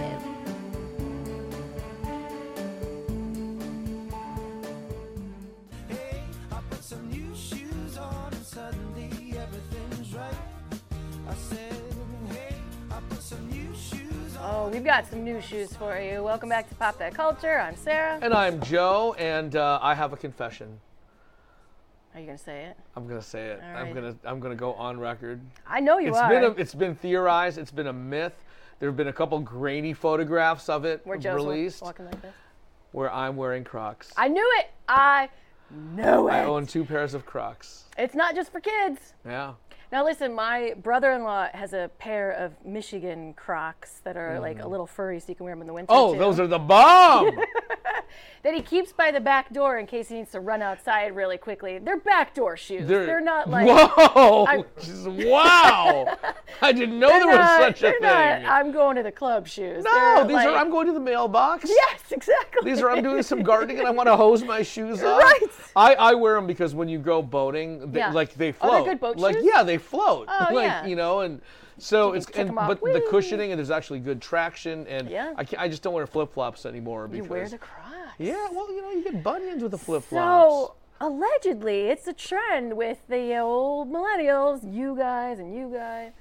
Got 15.01 15.09
some 15.09 15.23
new 15.23 15.41
shoes 15.41 15.75
for 15.75 15.99
you. 15.99 16.21
Welcome 16.23 16.47
back 16.49 16.69
to 16.69 16.75
Pop 16.75 16.99
That 16.99 17.15
Culture. 17.15 17.57
I'm 17.59 17.75
Sarah. 17.75 18.19
And 18.21 18.35
I'm 18.35 18.61
Joe, 18.61 19.15
and 19.17 19.55
uh, 19.55 19.79
I 19.81 19.95
have 19.95 20.13
a 20.13 20.17
confession. 20.17 20.79
Are 22.13 22.19
you 22.19 22.27
gonna 22.27 22.37
say 22.37 22.65
it? 22.65 22.77
I'm 22.95 23.07
gonna 23.07 23.19
say 23.19 23.47
it. 23.47 23.61
All 23.63 23.69
I'm 23.77 23.85
right. 23.87 23.95
gonna 23.95 24.15
I'm 24.23 24.39
gonna 24.39 24.53
go 24.53 24.73
on 24.73 24.99
record. 24.99 25.41
I 25.65 25.79
know 25.79 25.97
you 25.97 26.09
It's 26.09 26.17
are. 26.19 26.29
been 26.29 26.43
a, 26.43 26.49
it's 26.51 26.75
been 26.75 26.93
theorized. 26.93 27.57
It's 27.57 27.71
been 27.71 27.87
a 27.87 27.93
myth. 27.93 28.43
There 28.79 28.89
have 28.89 28.95
been 28.95 29.07
a 29.07 29.13
couple 29.13 29.39
grainy 29.39 29.93
photographs 29.93 30.69
of 30.69 30.85
it 30.85 31.01
Where 31.03 31.17
Joe's 31.17 31.33
released 31.33 31.81
walking 31.81 32.05
like 32.05 32.21
this. 32.21 32.33
where 32.91 33.11
I'm 33.11 33.35
wearing 33.37 33.63
Crocs. 33.63 34.13
I 34.17 34.27
knew 34.27 34.47
it. 34.59 34.67
I 34.87 35.29
knew 35.95 36.27
it. 36.27 36.31
I 36.31 36.43
own 36.45 36.67
two 36.67 36.85
pairs 36.85 37.15
of 37.15 37.25
Crocs. 37.25 37.85
It's 37.97 38.13
not 38.13 38.35
just 38.35 38.51
for 38.51 38.59
kids. 38.59 39.13
Yeah. 39.25 39.53
Now 39.91 40.05
listen, 40.05 40.33
my 40.33 40.73
brother-in-law 40.81 41.49
has 41.53 41.73
a 41.73 41.91
pair 41.99 42.31
of 42.31 42.53
Michigan 42.65 43.33
Crocs 43.33 43.99
that 44.05 44.15
are 44.15 44.39
like 44.39 44.59
a 44.59 44.63
mm. 44.63 44.69
little 44.69 44.87
furry, 44.87 45.19
so 45.19 45.25
you 45.27 45.35
can 45.35 45.43
wear 45.43 45.53
them 45.53 45.61
in 45.61 45.67
the 45.67 45.73
winter. 45.73 45.87
Oh, 45.89 46.13
too. 46.13 46.19
those 46.19 46.39
are 46.39 46.47
the 46.47 46.59
bomb. 46.59 47.29
that 48.43 48.53
he 48.55 48.61
keeps 48.61 48.91
by 48.91 49.11
the 49.11 49.19
back 49.19 49.53
door 49.53 49.77
in 49.77 49.85
case 49.85 50.09
he 50.09 50.15
needs 50.15 50.31
to 50.31 50.39
run 50.39 50.61
outside 50.63 51.15
really 51.15 51.37
quickly. 51.37 51.77
They're 51.77 51.99
backdoor 51.99 52.57
shoes. 52.57 52.87
They're, 52.87 53.21
not 53.21 53.49
like 53.49 53.67
Whoa! 53.67 54.45
I'm- 54.45 54.65
wow! 55.27 56.17
I 56.61 56.71
didn't 56.71 56.99
know 56.99 57.09
They're 57.09 57.19
there 57.19 57.27
was 57.27 57.35
not- 57.37 57.59
such 57.77 57.83
a 57.83 57.91
thing. 57.91 58.01
not, 58.01 58.43
I'm 58.45 58.71
going 58.71 58.95
to 58.97 59.03
the 59.03 59.11
club 59.11 59.47
shoes. 59.47 59.83
no, 59.83 59.91
They're 59.91 60.25
these 60.27 60.37
are. 60.37 60.55
I'm 60.55 60.69
going 60.71 60.87
to 60.87 60.93
the 60.93 60.99
mailbox. 60.99 61.65
Yes, 61.69 62.11
exactly. 62.11 62.69
These 62.69 62.81
are. 62.81 62.89
I'm 62.89 63.03
doing 63.03 63.21
some 63.23 63.43
gardening 63.43 63.79
and 63.79 63.87
I 63.87 63.91
want 63.91 64.07
to 64.07 64.15
hose 64.17 64.43
my 64.43 64.61
shoes 64.63 65.03
off. 65.03 65.21
Right. 65.21 65.39
I, 65.75 65.93
I 65.95 66.13
wear 66.15 66.35
them 66.35 66.47
because 66.47 66.73
when 66.75 66.89
you 66.89 66.99
go 66.99 67.21
boating, 67.21 67.91
they, 67.91 67.99
Yeah. 67.99 68.11
like 68.11 68.33
they 68.35 68.49
Oh, 68.49 68.53
float. 68.53 68.85
they're 68.85 68.93
good 68.93 68.99
boat 69.01 69.17
like 69.17 69.35
shoes? 69.35 69.45
yeah, 69.53 69.63
they 69.63 69.77
float. 69.77 70.27
Oh, 70.29 70.47
like 70.53 70.65
yeah. 70.65 70.85
you 70.85 70.95
know, 70.95 71.21
and 71.21 71.41
so 71.77 72.09
You 72.13 72.17
it's 72.19 72.29
and 72.31 72.53
but 72.53 72.79
the 72.81 73.03
cushioning 73.09 73.51
and 73.51 73.57
there's 73.59 73.71
actually 73.71 73.99
good 73.99 74.21
traction 74.21 74.85
and 74.87 75.09
Yeah. 75.09 75.33
I, 75.37 75.43
can't, 75.43 75.61
I 75.63 75.67
just 75.67 75.81
don't 75.81 75.93
wear 75.93 76.05
flip 76.05 76.31
flops 76.33 76.65
anymore 76.65 77.03
You 77.11 77.23
because 77.23 77.29
wear 77.29 77.49
the 77.49 77.57
Crocs. 77.57 77.80
Yeah, 78.21 78.47
well 78.51 78.71
you 78.71 78.81
know 78.81 78.91
you 78.91 79.03
get 79.03 79.23
bunions 79.23 79.61
with 79.63 79.71
the 79.71 79.77
flip 79.77 80.03
flops. 80.03 80.23
So 80.53 80.75
allegedly, 80.99 81.87
it's 81.87 82.07
a 82.07 82.13
trend 82.13 82.77
with 82.77 82.99
the 83.07 83.37
old 83.37 83.91
millennials, 83.91 84.59
you 84.71 84.95
guys 84.95 85.39
and 85.39 85.55
you 85.55 85.69
guys. 85.73 86.11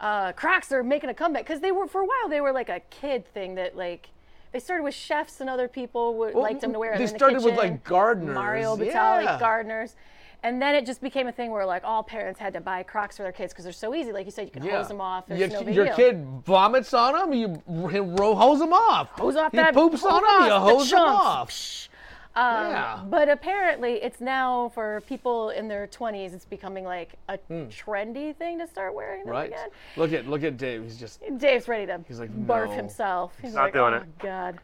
Uh, 0.00 0.32
Crocs 0.32 0.70
are 0.70 0.82
making 0.84 1.10
a 1.10 1.14
comeback 1.14 1.42
because 1.44 1.60
they 1.60 1.72
were 1.72 1.86
for 1.88 2.00
a 2.02 2.04
while. 2.06 2.28
They 2.28 2.40
were 2.40 2.52
like 2.52 2.68
a 2.68 2.80
kid 2.90 3.26
thing 3.34 3.56
that 3.56 3.76
like 3.76 4.10
they 4.52 4.60
started 4.60 4.82
with 4.84 4.94
chefs 4.94 5.40
and 5.40 5.50
other 5.50 5.68
people 5.68 6.14
would 6.18 6.34
Well, 6.34 6.42
liked 6.42 6.60
them 6.60 6.72
to 6.72 6.78
wear. 6.78 6.96
they 6.96 7.04
in 7.04 7.10
the 7.10 7.18
started 7.18 7.44
with, 7.44 7.56
like, 7.56 7.84
gardeners, 7.84 8.34
Mario 8.34 8.76
Batali, 8.76 9.24
yeah. 9.24 9.38
gardeners. 9.38 9.94
And 10.44 10.62
then 10.62 10.74
it 10.76 10.86
just 10.86 11.00
became 11.00 11.26
a 11.26 11.32
thing 11.32 11.50
where 11.50 11.66
like 11.66 11.82
all 11.84 12.02
parents 12.04 12.38
had 12.38 12.52
to 12.52 12.60
buy 12.60 12.84
Crocs 12.84 13.16
for 13.16 13.24
their 13.24 13.32
kids 13.32 13.52
because 13.52 13.64
they're 13.64 13.72
so 13.72 13.92
easy. 13.94 14.12
Like 14.12 14.24
you 14.24 14.30
said, 14.30 14.44
you 14.44 14.50
can 14.52 14.62
hose 14.62 14.86
them 14.88 15.00
off. 15.00 15.26
There's 15.26 15.40
Your, 15.40 15.48
no 15.48 15.62
big 15.64 15.74
your 15.74 15.84
deal. 15.86 15.96
kid 15.96 16.24
vomits 16.44 16.94
on 16.94 17.14
them, 17.14 17.32
you 17.32 17.60
r- 17.68 18.02
ro- 18.02 18.34
hose 18.36 18.60
them 18.60 18.72
off. 18.72 19.08
Hose 19.18 19.34
off 19.36 19.50
he 19.50 19.56
that 19.56 19.74
poops 19.74 20.04
on 20.04 20.22
them, 20.22 20.46
you 20.46 20.52
off 20.52 20.66
the 20.66 20.74
hose 20.74 20.90
them 20.90 20.98
chunks. 21.00 21.24
off. 21.24 21.88
Um, 22.36 22.70
Yeah. 22.70 23.00
But 23.08 23.28
apparently, 23.28 23.94
it's 23.94 24.20
now 24.20 24.68
for 24.68 25.00
people 25.08 25.50
in 25.50 25.66
their 25.66 25.88
20s. 25.88 26.32
It's 26.34 26.44
becoming 26.44 26.84
like 26.84 27.14
a 27.28 27.38
Hmm. 27.48 27.64
trendy 27.64 28.36
thing 28.36 28.60
to 28.60 28.66
start 28.68 28.94
wearing 28.94 29.24
them 29.24 29.32
Right. 29.32 29.48
again. 29.48 29.70
Look 29.96 30.12
at 30.12 30.28
look 30.28 30.44
at 30.44 30.56
Dave. 30.56 30.84
He's 30.84 30.98
just. 31.00 31.20
Dave's 31.38 31.66
ready 31.66 31.86
to 31.86 32.00
He's 32.06 32.20
like, 32.20 32.30
barf 32.46 32.68
"No." 32.68 32.74
himself. 32.76 33.32
He's 33.42 33.54
Not 33.54 33.62
like, 33.64 33.72
doing 33.72 33.94
oh 33.94 33.96
it. 33.96 34.18
God. 34.20 34.58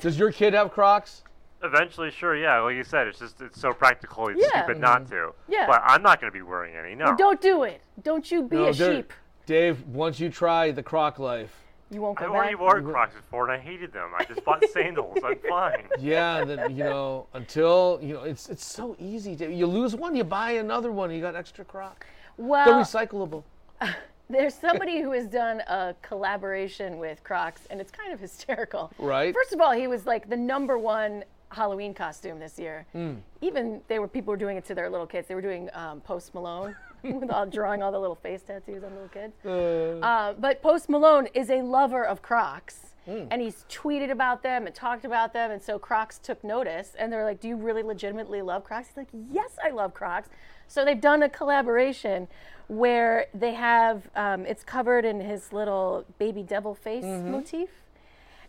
Does 0.00 0.18
your 0.18 0.32
kid 0.32 0.54
have 0.54 0.70
Crocs? 0.72 1.24
Eventually, 1.62 2.10
sure, 2.10 2.36
yeah. 2.36 2.58
Like 2.60 2.76
you 2.76 2.84
said, 2.84 3.06
it's 3.06 3.18
just 3.18 3.40
it's 3.40 3.60
so 3.60 3.72
practical. 3.72 4.28
It's 4.28 4.40
Yeah. 4.40 4.64
stupid 4.64 4.80
not 4.80 5.08
to. 5.08 5.32
Yeah. 5.48 5.66
But 5.66 5.82
I'm 5.84 6.02
not 6.02 6.20
going 6.20 6.32
to 6.32 6.36
be 6.36 6.42
wearing 6.42 6.74
any. 6.76 6.94
No. 6.94 7.06
Well, 7.06 7.16
don't 7.16 7.40
do 7.40 7.64
it. 7.64 7.82
Don't 8.02 8.30
you 8.30 8.42
be 8.42 8.56
No, 8.56 8.64
a 8.68 8.72
they're- 8.72 8.96
sheep. 8.96 9.12
Dave, 9.46 9.84
once 9.88 10.20
you 10.20 10.30
try 10.30 10.70
the 10.70 10.82
Croc 10.82 11.18
life, 11.18 11.52
You 11.90 12.00
won't 12.02 12.16
come 12.16 12.28
back. 12.32 12.32
I 12.32 12.32
go 12.32 12.36
already 12.36 12.54
back. 12.54 12.60
wore 12.84 12.92
Crocs 12.92 13.14
before 13.16 13.50
and 13.50 13.52
I 13.52 13.58
hated 13.58 13.92
them. 13.92 14.10
I 14.16 14.24
just 14.24 14.44
bought 14.44 14.64
sandals. 14.72 15.18
I'm 15.24 15.36
fine. 15.48 15.88
yeah, 15.98 16.44
then 16.44 16.76
you 16.76 16.84
know 16.84 17.26
until 17.34 17.98
you 18.00 18.14
know 18.14 18.22
it's 18.22 18.48
it's 18.48 18.64
so 18.64 18.94
easy. 18.98 19.34
Dave. 19.34 19.50
You 19.50 19.66
lose 19.66 19.96
one, 19.96 20.14
you 20.14 20.22
buy 20.24 20.52
another 20.52 20.92
one. 20.92 21.10
You 21.10 21.20
got 21.20 21.34
extra 21.34 21.64
Croc. 21.64 22.06
They're 22.38 22.46
Well, 22.46 22.80
recyclable. 22.80 23.42
there's 24.30 24.54
somebody 24.54 25.00
who 25.02 25.10
has 25.12 25.26
done 25.26 25.60
a 25.66 25.94
collaboration 26.00 26.98
with 26.98 27.24
Crocs, 27.24 27.62
and 27.70 27.80
it's 27.80 27.90
kind 27.90 28.12
of 28.12 28.20
hysterical. 28.20 28.92
Right. 28.98 29.34
First 29.34 29.52
of 29.52 29.60
all, 29.60 29.72
he 29.72 29.88
was 29.88 30.06
like 30.06 30.28
the 30.28 30.36
number 30.36 30.78
one 30.78 31.24
Halloween 31.50 31.92
costume 31.94 32.38
this 32.38 32.58
year. 32.58 32.86
Mm. 32.94 33.18
Even 33.40 33.80
they 33.88 33.98
were 33.98 34.08
people 34.08 34.30
were 34.32 34.36
doing 34.36 34.56
it 34.56 34.64
to 34.66 34.74
their 34.74 34.88
little 34.88 35.06
kids. 35.06 35.28
They 35.28 35.34
were 35.34 35.42
doing 35.42 35.68
um, 35.72 36.00
Post 36.00 36.32
Malone 36.34 36.76
with 37.02 37.30
all 37.30 37.46
drawing 37.46 37.82
all 37.82 37.92
the 37.92 37.98
little 37.98 38.14
face 38.16 38.42
tattoos 38.42 38.84
on 38.84 38.90
little 38.94 39.08
kids. 39.08 39.34
Uh, 39.44 40.34
but 40.38 40.62
Post 40.62 40.88
Malone 40.88 41.26
is 41.34 41.50
a 41.50 41.62
lover 41.62 42.04
of 42.04 42.22
Crocs. 42.22 42.86
Mm. 43.08 43.28
And 43.30 43.42
he's 43.42 43.64
tweeted 43.70 44.10
about 44.10 44.42
them 44.42 44.66
and 44.66 44.74
talked 44.74 45.06
about 45.06 45.32
them, 45.32 45.50
and 45.50 45.60
so 45.60 45.78
Crocs 45.78 46.18
took 46.18 46.44
notice, 46.44 46.92
and 46.98 47.10
they're 47.10 47.24
like, 47.24 47.40
"Do 47.40 47.48
you 47.48 47.56
really 47.56 47.82
legitimately 47.82 48.42
love 48.42 48.62
Crocs?" 48.62 48.88
He's 48.88 48.96
like, 48.98 49.08
"Yes, 49.32 49.56
I 49.64 49.70
love 49.70 49.94
Crocs." 49.94 50.28
So 50.68 50.84
they've 50.84 51.00
done 51.00 51.22
a 51.22 51.28
collaboration 51.28 52.28
where 52.68 53.26
they 53.34 53.54
have 53.54 54.08
um, 54.14 54.44
it's 54.44 54.62
covered 54.62 55.06
in 55.06 55.18
his 55.18 55.50
little 55.52 56.04
baby 56.18 56.42
devil 56.42 56.74
face 56.74 57.02
Mhm. 57.04 57.24
motif, 57.30 57.70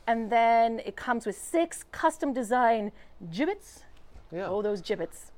and 0.08 0.32
then 0.32 0.80
it 0.86 0.96
comes 0.96 1.26
with 1.26 1.38
six 1.38 1.84
custom 1.92 2.34
design 2.34 2.92
Jibbitz. 3.32 3.84
Yeah. 4.32 4.48
Oh, 4.48 4.62
those 4.62 4.82
Jibbitz. 4.82 5.32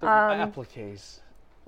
The 0.00 0.08
Um, 0.08 0.40
appliques. 0.40 1.20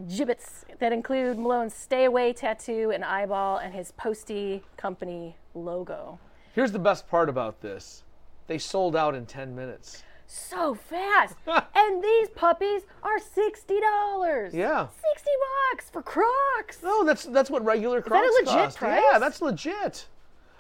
Jibbitz 0.03 0.65
that 0.81 0.93
include 0.93 1.39
Malone's 1.39 1.73
Stay 1.75 2.05
Away 2.05 2.33
tattoo 2.33 2.91
and 2.91 3.05
eyeball 3.05 3.59
and 3.59 3.73
his 3.75 3.93
Posty 3.93 4.63
Company 4.77 5.37
logo. 5.55 6.19
Here's 6.55 6.73
the 6.73 6.79
best 6.81 7.09
part 7.09 7.29
about 7.29 7.61
this: 7.61 8.03
they 8.49 8.59
sold 8.59 8.97
out 8.97 9.15
in 9.15 9.25
10 9.27 9.55
minutes. 9.55 10.03
So 10.27 10.75
fast. 10.75 11.37
and 11.75 12.03
these 12.03 12.29
puppies 12.31 12.83
are 13.03 13.19
$60. 13.19 14.53
Yeah. 14.53 14.89
60 14.89 15.31
bucks 15.71 15.91
for 15.91 16.03
Crocs. 16.03 16.83
No, 16.83 17.05
that's 17.05 17.25
that's 17.27 17.51
what 17.51 17.65
regular 17.65 18.01
that 18.01 18.07
a 18.07 18.11
Crocs 18.11 18.29
legit 18.41 18.47
cost. 18.55 18.79
price? 18.79 19.03
Yeah, 19.13 19.19
that's 19.19 19.41
legit. 19.43 20.07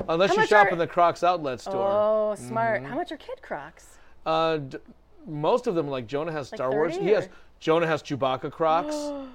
Unless 0.08 0.30
How 0.30 0.34
you 0.34 0.40
much 0.40 0.48
shop 0.48 0.66
are- 0.66 0.70
in 0.70 0.78
the 0.78 0.86
Crocs 0.86 1.22
outlet 1.22 1.60
store. 1.60 1.88
Oh, 1.90 2.34
smart. 2.36 2.82
Mhm. 2.82 2.86
How 2.86 2.94
much 2.96 3.12
are 3.12 3.16
kid 3.16 3.40
Crocs? 3.42 3.98
Uh, 4.26 4.56
d- 4.58 4.78
most 5.26 5.66
of 5.66 5.74
them, 5.74 5.88
like 5.88 6.06
Jonah 6.06 6.32
has 6.32 6.48
Star 6.48 6.70
Wars. 6.70 6.92
30 6.94 7.04
He 7.04 7.10
has 7.12 7.26
or- 7.26 7.30
Jonah 7.60 7.86
has 7.86 8.02
Chewbacca 8.02 8.50
Crocs. 8.50 8.94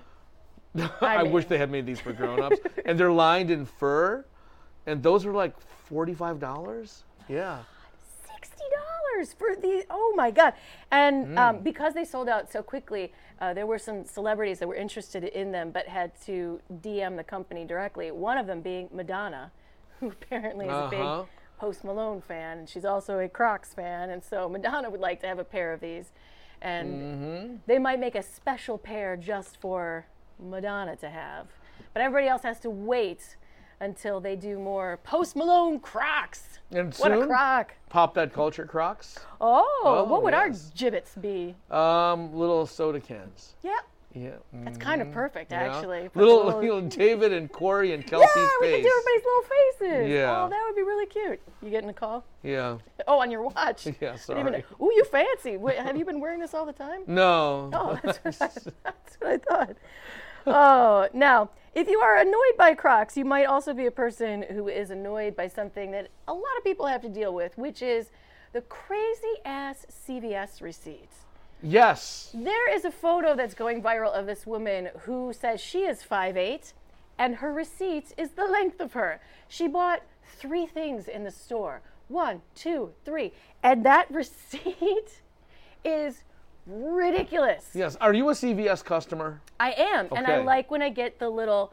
I, 1.01 1.23
mean- 1.23 1.31
wish 1.31 1.45
they 1.45 1.57
had 1.57 1.71
made 1.71 1.85
these 1.85 1.99
for 1.99 2.13
grown-ups. 2.13 2.59
and 2.85 2.99
they're 2.99 3.11
lined 3.11 3.49
in 3.51 3.65
fur, 3.65 4.25
and 4.85 5.01
those 5.01 5.25
are 5.25 5.31
like 5.33 5.59
forty-five 5.59 6.39
dollars. 6.39 7.03
Yeah. 7.27 7.59
sixty 8.27 8.63
dollars 8.73 9.33
for 9.33 9.55
the 9.55 9.85
oh 9.89 10.13
my 10.15 10.31
god 10.31 10.53
and 10.91 11.27
Mm. 11.27 11.37
um, 11.37 11.59
because 11.59 11.93
they 11.93 12.05
sold 12.05 12.29
out 12.29 12.51
so 12.51 12.63
quickly 12.63 13.11
uh, 13.41 13.53
there 13.53 13.65
were 13.67 13.77
some 13.77 14.05
celebrities 14.05 14.59
that 14.59 14.67
were 14.67 14.75
interested 14.75 15.23
in 15.25 15.51
them 15.51 15.71
but 15.71 15.87
had 15.87 16.11
to 16.21 16.59
dm 16.81 17.15
the 17.17 17.23
company 17.23 17.65
directly 17.65 18.11
one 18.11 18.37
of 18.37 18.47
them 18.47 18.61
being 18.61 18.87
madonna 18.93 19.51
who 19.99 20.07
apparently 20.09 20.65
is 20.65 20.71
a 20.71 20.75
Uh-huh. 20.75 21.21
big 21.21 21.27
post 21.59 21.83
malone 21.83 22.21
fan 22.21 22.59
and 22.59 22.69
she's 22.69 22.85
also 22.85 23.19
a 23.19 23.27
crocs 23.27 23.73
fan 23.73 24.09
and 24.09 24.23
so 24.23 24.47
madonna 24.47 24.89
would 24.89 25.01
like 25.01 25.19
to 25.19 25.27
have 25.27 25.39
a 25.39 25.43
pair 25.43 25.73
of 25.73 25.81
these 25.81 26.11
and 26.61 26.89
Mm-hmm. 27.01 27.55
they 27.67 27.79
might 27.79 27.99
make 27.99 28.15
a 28.15 28.23
special 28.23 28.77
pair 28.77 29.17
just 29.17 29.59
for 29.59 30.05
madonna 30.39 30.95
to 30.97 31.09
have 31.09 31.47
but 31.93 32.01
everybody 32.01 32.27
else 32.29 32.43
has 32.43 32.59
to 32.61 32.69
wait 32.69 33.35
until 33.81 34.19
they 34.21 34.35
do 34.37 34.57
more 34.57 34.99
post 35.03 35.35
malone 35.35 35.79
crocs 35.79 36.59
And 36.71 36.93
what 36.95 37.11
a 37.11 37.25
croc 37.25 37.73
Pop 37.89 38.13
that 38.13 38.31
culture 38.33 38.65
Crocs. 38.65 39.17
Oh, 39.41 39.81
Oh, 39.83 40.03
what 40.03 40.21
would 40.23 40.33
our 40.35 40.47
yes. 40.49 40.71
Jibbitz 40.77 41.19
be? 41.19 41.55
Um, 41.71 42.31
little 42.35 42.67
soda 42.67 42.99
cans. 42.99 43.55
Yeah. 43.63 43.79
Yeah. 44.13 44.31
That's 44.51 44.77
kind 44.77 45.01
of 45.01 45.07
mm-hmm. 45.07 45.13
perfect, 45.13 45.51
Yeah. 45.51 45.75
actually. 45.75 46.09
Little, 46.15 46.45
little- 46.45 46.61
little 46.61 46.81
David 46.81 47.31
and 47.31 47.51
Corey 47.51 47.93
and 47.93 48.05
Kelsey's 48.07 48.29
yeah, 48.35 48.47
we 48.61 48.67
face. 48.67 48.75
could 48.77 48.83
do 48.83 48.93
everybody's 48.97 49.25
little 49.25 49.43
faces. 49.43 50.11
Yeah. 50.11 50.43
Oh, 50.43 50.49
that 50.49 50.63
would 50.65 50.75
be 50.75 50.81
really 50.81 51.05
cute. 51.05 51.39
You 51.61 51.69
getting 51.69 51.89
a 51.89 51.93
call? 51.93 52.25
Yeah. 52.43 52.77
Oh, 53.07 53.19
on 53.19 53.31
your 53.31 53.43
watch. 53.43 53.85
Yeah, 54.01 54.17
didn't 54.27 54.39
even 54.39 54.53
sorry. 54.53 54.65
Ooh, 54.81 54.91
you 54.93 55.03
fancy. 55.05 55.57
Wait, 55.57 55.77
have 55.77 55.97
you 55.97 56.05
been 56.05 56.19
wearing 56.19 56.39
this 56.39 56.53
all 56.53 56.65
the 56.65 56.73
time? 56.73 57.01
No. 57.07 57.69
Oh, 57.79 57.99
that's 58.03 58.17
what, 58.19 58.41
I, 58.41 58.71
that's 58.83 59.15
what 59.19 59.31
I 59.31 59.37
thought. 59.37 59.75
Oh, 60.45 61.07
now, 61.13 61.49
if 61.75 61.87
you 61.87 61.99
are 61.99 62.17
annoyed 62.17 62.57
by 62.57 62.73
Crocs, 62.73 63.15
you 63.15 63.25
might 63.25 63.45
also 63.45 63.73
be 63.73 63.85
a 63.85 63.91
person 63.91 64.43
who 64.49 64.67
is 64.67 64.89
annoyed 64.89 65.35
by 65.35 65.47
something 65.47 65.91
that 65.91 66.09
a 66.27 66.33
lot 66.33 66.57
of 66.57 66.63
people 66.63 66.87
have 66.87 67.01
to 67.01 67.09
deal 67.09 67.33
with, 67.33 67.57
which 67.57 67.81
is 67.81 68.09
the 68.53 68.61
crazy 68.61 69.35
ass 69.45 69.85
CVS 69.89 70.61
receipts. 70.61 71.25
Yes. 71.61 72.31
There 72.33 72.73
is 72.73 72.85
a 72.85 72.91
photo 72.91 73.35
that's 73.35 73.53
going 73.53 73.81
viral 73.81 74.11
of 74.11 74.25
this 74.25 74.45
woman 74.45 74.89
who 75.01 75.33
says 75.33 75.59
she 75.59 75.79
is 75.79 76.01
5'8 76.01 76.73
and 77.17 77.35
her 77.35 77.51
receipt 77.51 78.13
is 78.17 78.31
the 78.31 78.45
length 78.45 78.79
of 78.79 78.93
her. 78.93 79.19
She 79.47 79.67
bought 79.67 80.03
three 80.23 80.65
things 80.65 81.07
in 81.07 81.23
the 81.23 81.31
store 81.31 81.81
one, 82.09 82.41
two, 82.55 82.91
three. 83.05 83.31
And 83.63 83.85
that 83.85 84.11
receipt 84.11 85.21
is 85.85 86.23
ridiculous. 86.65 87.69
Yes. 87.73 87.95
Are 88.01 88.13
you 88.13 88.29
a 88.29 88.33
CVS 88.33 88.83
customer? 88.83 89.41
I 89.59 89.71
am. 89.71 90.07
And 90.15 90.27
I 90.27 90.41
like 90.41 90.69
when 90.69 90.81
I 90.81 90.89
get 90.89 91.19
the 91.19 91.29
little 91.29 91.71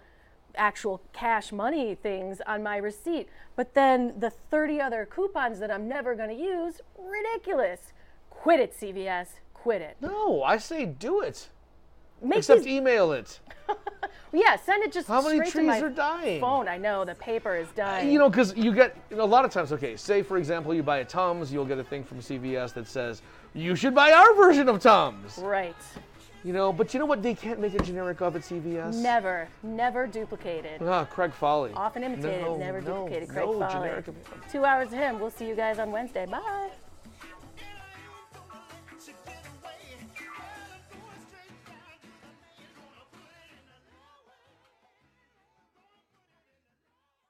actual 0.54 1.02
cash 1.12 1.52
money 1.52 1.94
things 1.94 2.40
on 2.46 2.62
my 2.62 2.76
receipt. 2.76 3.28
But 3.56 3.74
then 3.74 4.14
the 4.18 4.30
30 4.30 4.80
other 4.80 5.06
coupons 5.10 5.58
that 5.58 5.70
I'm 5.70 5.88
never 5.88 6.14
going 6.14 6.30
to 6.30 6.42
use, 6.42 6.80
ridiculous. 6.98 7.92
Quit 8.30 8.60
it, 8.60 8.74
CVS. 8.78 9.28
Quit 9.66 9.82
it. 9.82 9.96
No, 10.00 10.44
I 10.44 10.58
say 10.58 10.84
do 10.86 11.22
it. 11.22 11.48
Make 12.22 12.38
Except 12.38 12.62
these- 12.62 12.68
email 12.74 13.10
it. 13.10 13.40
Yeah, 14.32 14.56
send 14.56 14.82
it 14.82 14.92
just 14.92 15.08
How 15.08 15.22
many 15.22 15.36
straight 15.36 15.46
to 15.46 15.52
trees 15.52 15.66
my 15.66 15.80
are 15.80 15.88
dying? 15.88 16.40
Phone. 16.40 16.68
I 16.68 16.76
know 16.76 17.04
the 17.04 17.14
paper 17.14 17.56
is 17.56 17.68
dying. 17.74 18.10
You 18.10 18.18
know, 18.18 18.28
because 18.28 18.54
you 18.56 18.72
get 18.72 18.94
a 19.12 19.24
lot 19.24 19.44
of 19.46 19.50
times. 19.50 19.72
Okay, 19.72 19.96
say 19.96 20.20
for 20.22 20.36
example, 20.36 20.74
you 20.74 20.82
buy 20.82 20.98
a 20.98 21.04
Tums, 21.04 21.52
you'll 21.52 21.64
get 21.64 21.78
a 21.78 21.84
thing 21.84 22.04
from 22.04 22.18
CVS 22.18 22.74
that 22.74 22.86
says 22.86 23.22
you 23.54 23.74
should 23.74 23.94
buy 23.94 24.12
our 24.12 24.34
version 24.34 24.68
of 24.68 24.80
Tums. 24.80 25.38
right. 25.38 25.74
You 26.44 26.52
know, 26.52 26.72
but 26.72 26.92
you 26.92 27.00
know 27.00 27.06
what? 27.06 27.22
They 27.22 27.34
can't 27.34 27.60
make 27.60 27.74
a 27.74 27.82
generic 27.82 28.20
of 28.20 28.36
at 28.36 28.42
CVS. 28.42 28.96
Never, 28.96 29.48
never 29.62 30.06
duplicated. 30.06 30.82
Ah, 30.82 31.04
Craig 31.06 31.32
Folly. 31.32 31.72
Often 31.74 32.04
imitated, 32.04 32.42
No, 32.42 32.56
never 32.56 32.80
no, 32.80 33.04
duplicated. 33.04 33.28
Craig 33.30 33.46
no 33.46 33.58
Folly. 33.58 33.72
generic 33.72 34.04
Two 34.52 34.64
hours 34.64 34.88
of 34.88 34.94
him. 34.98 35.18
We'll 35.18 35.30
see 35.30 35.48
you 35.48 35.54
guys 35.56 35.78
on 35.78 35.90
Wednesday. 35.90 36.26
Bye. 36.26 36.70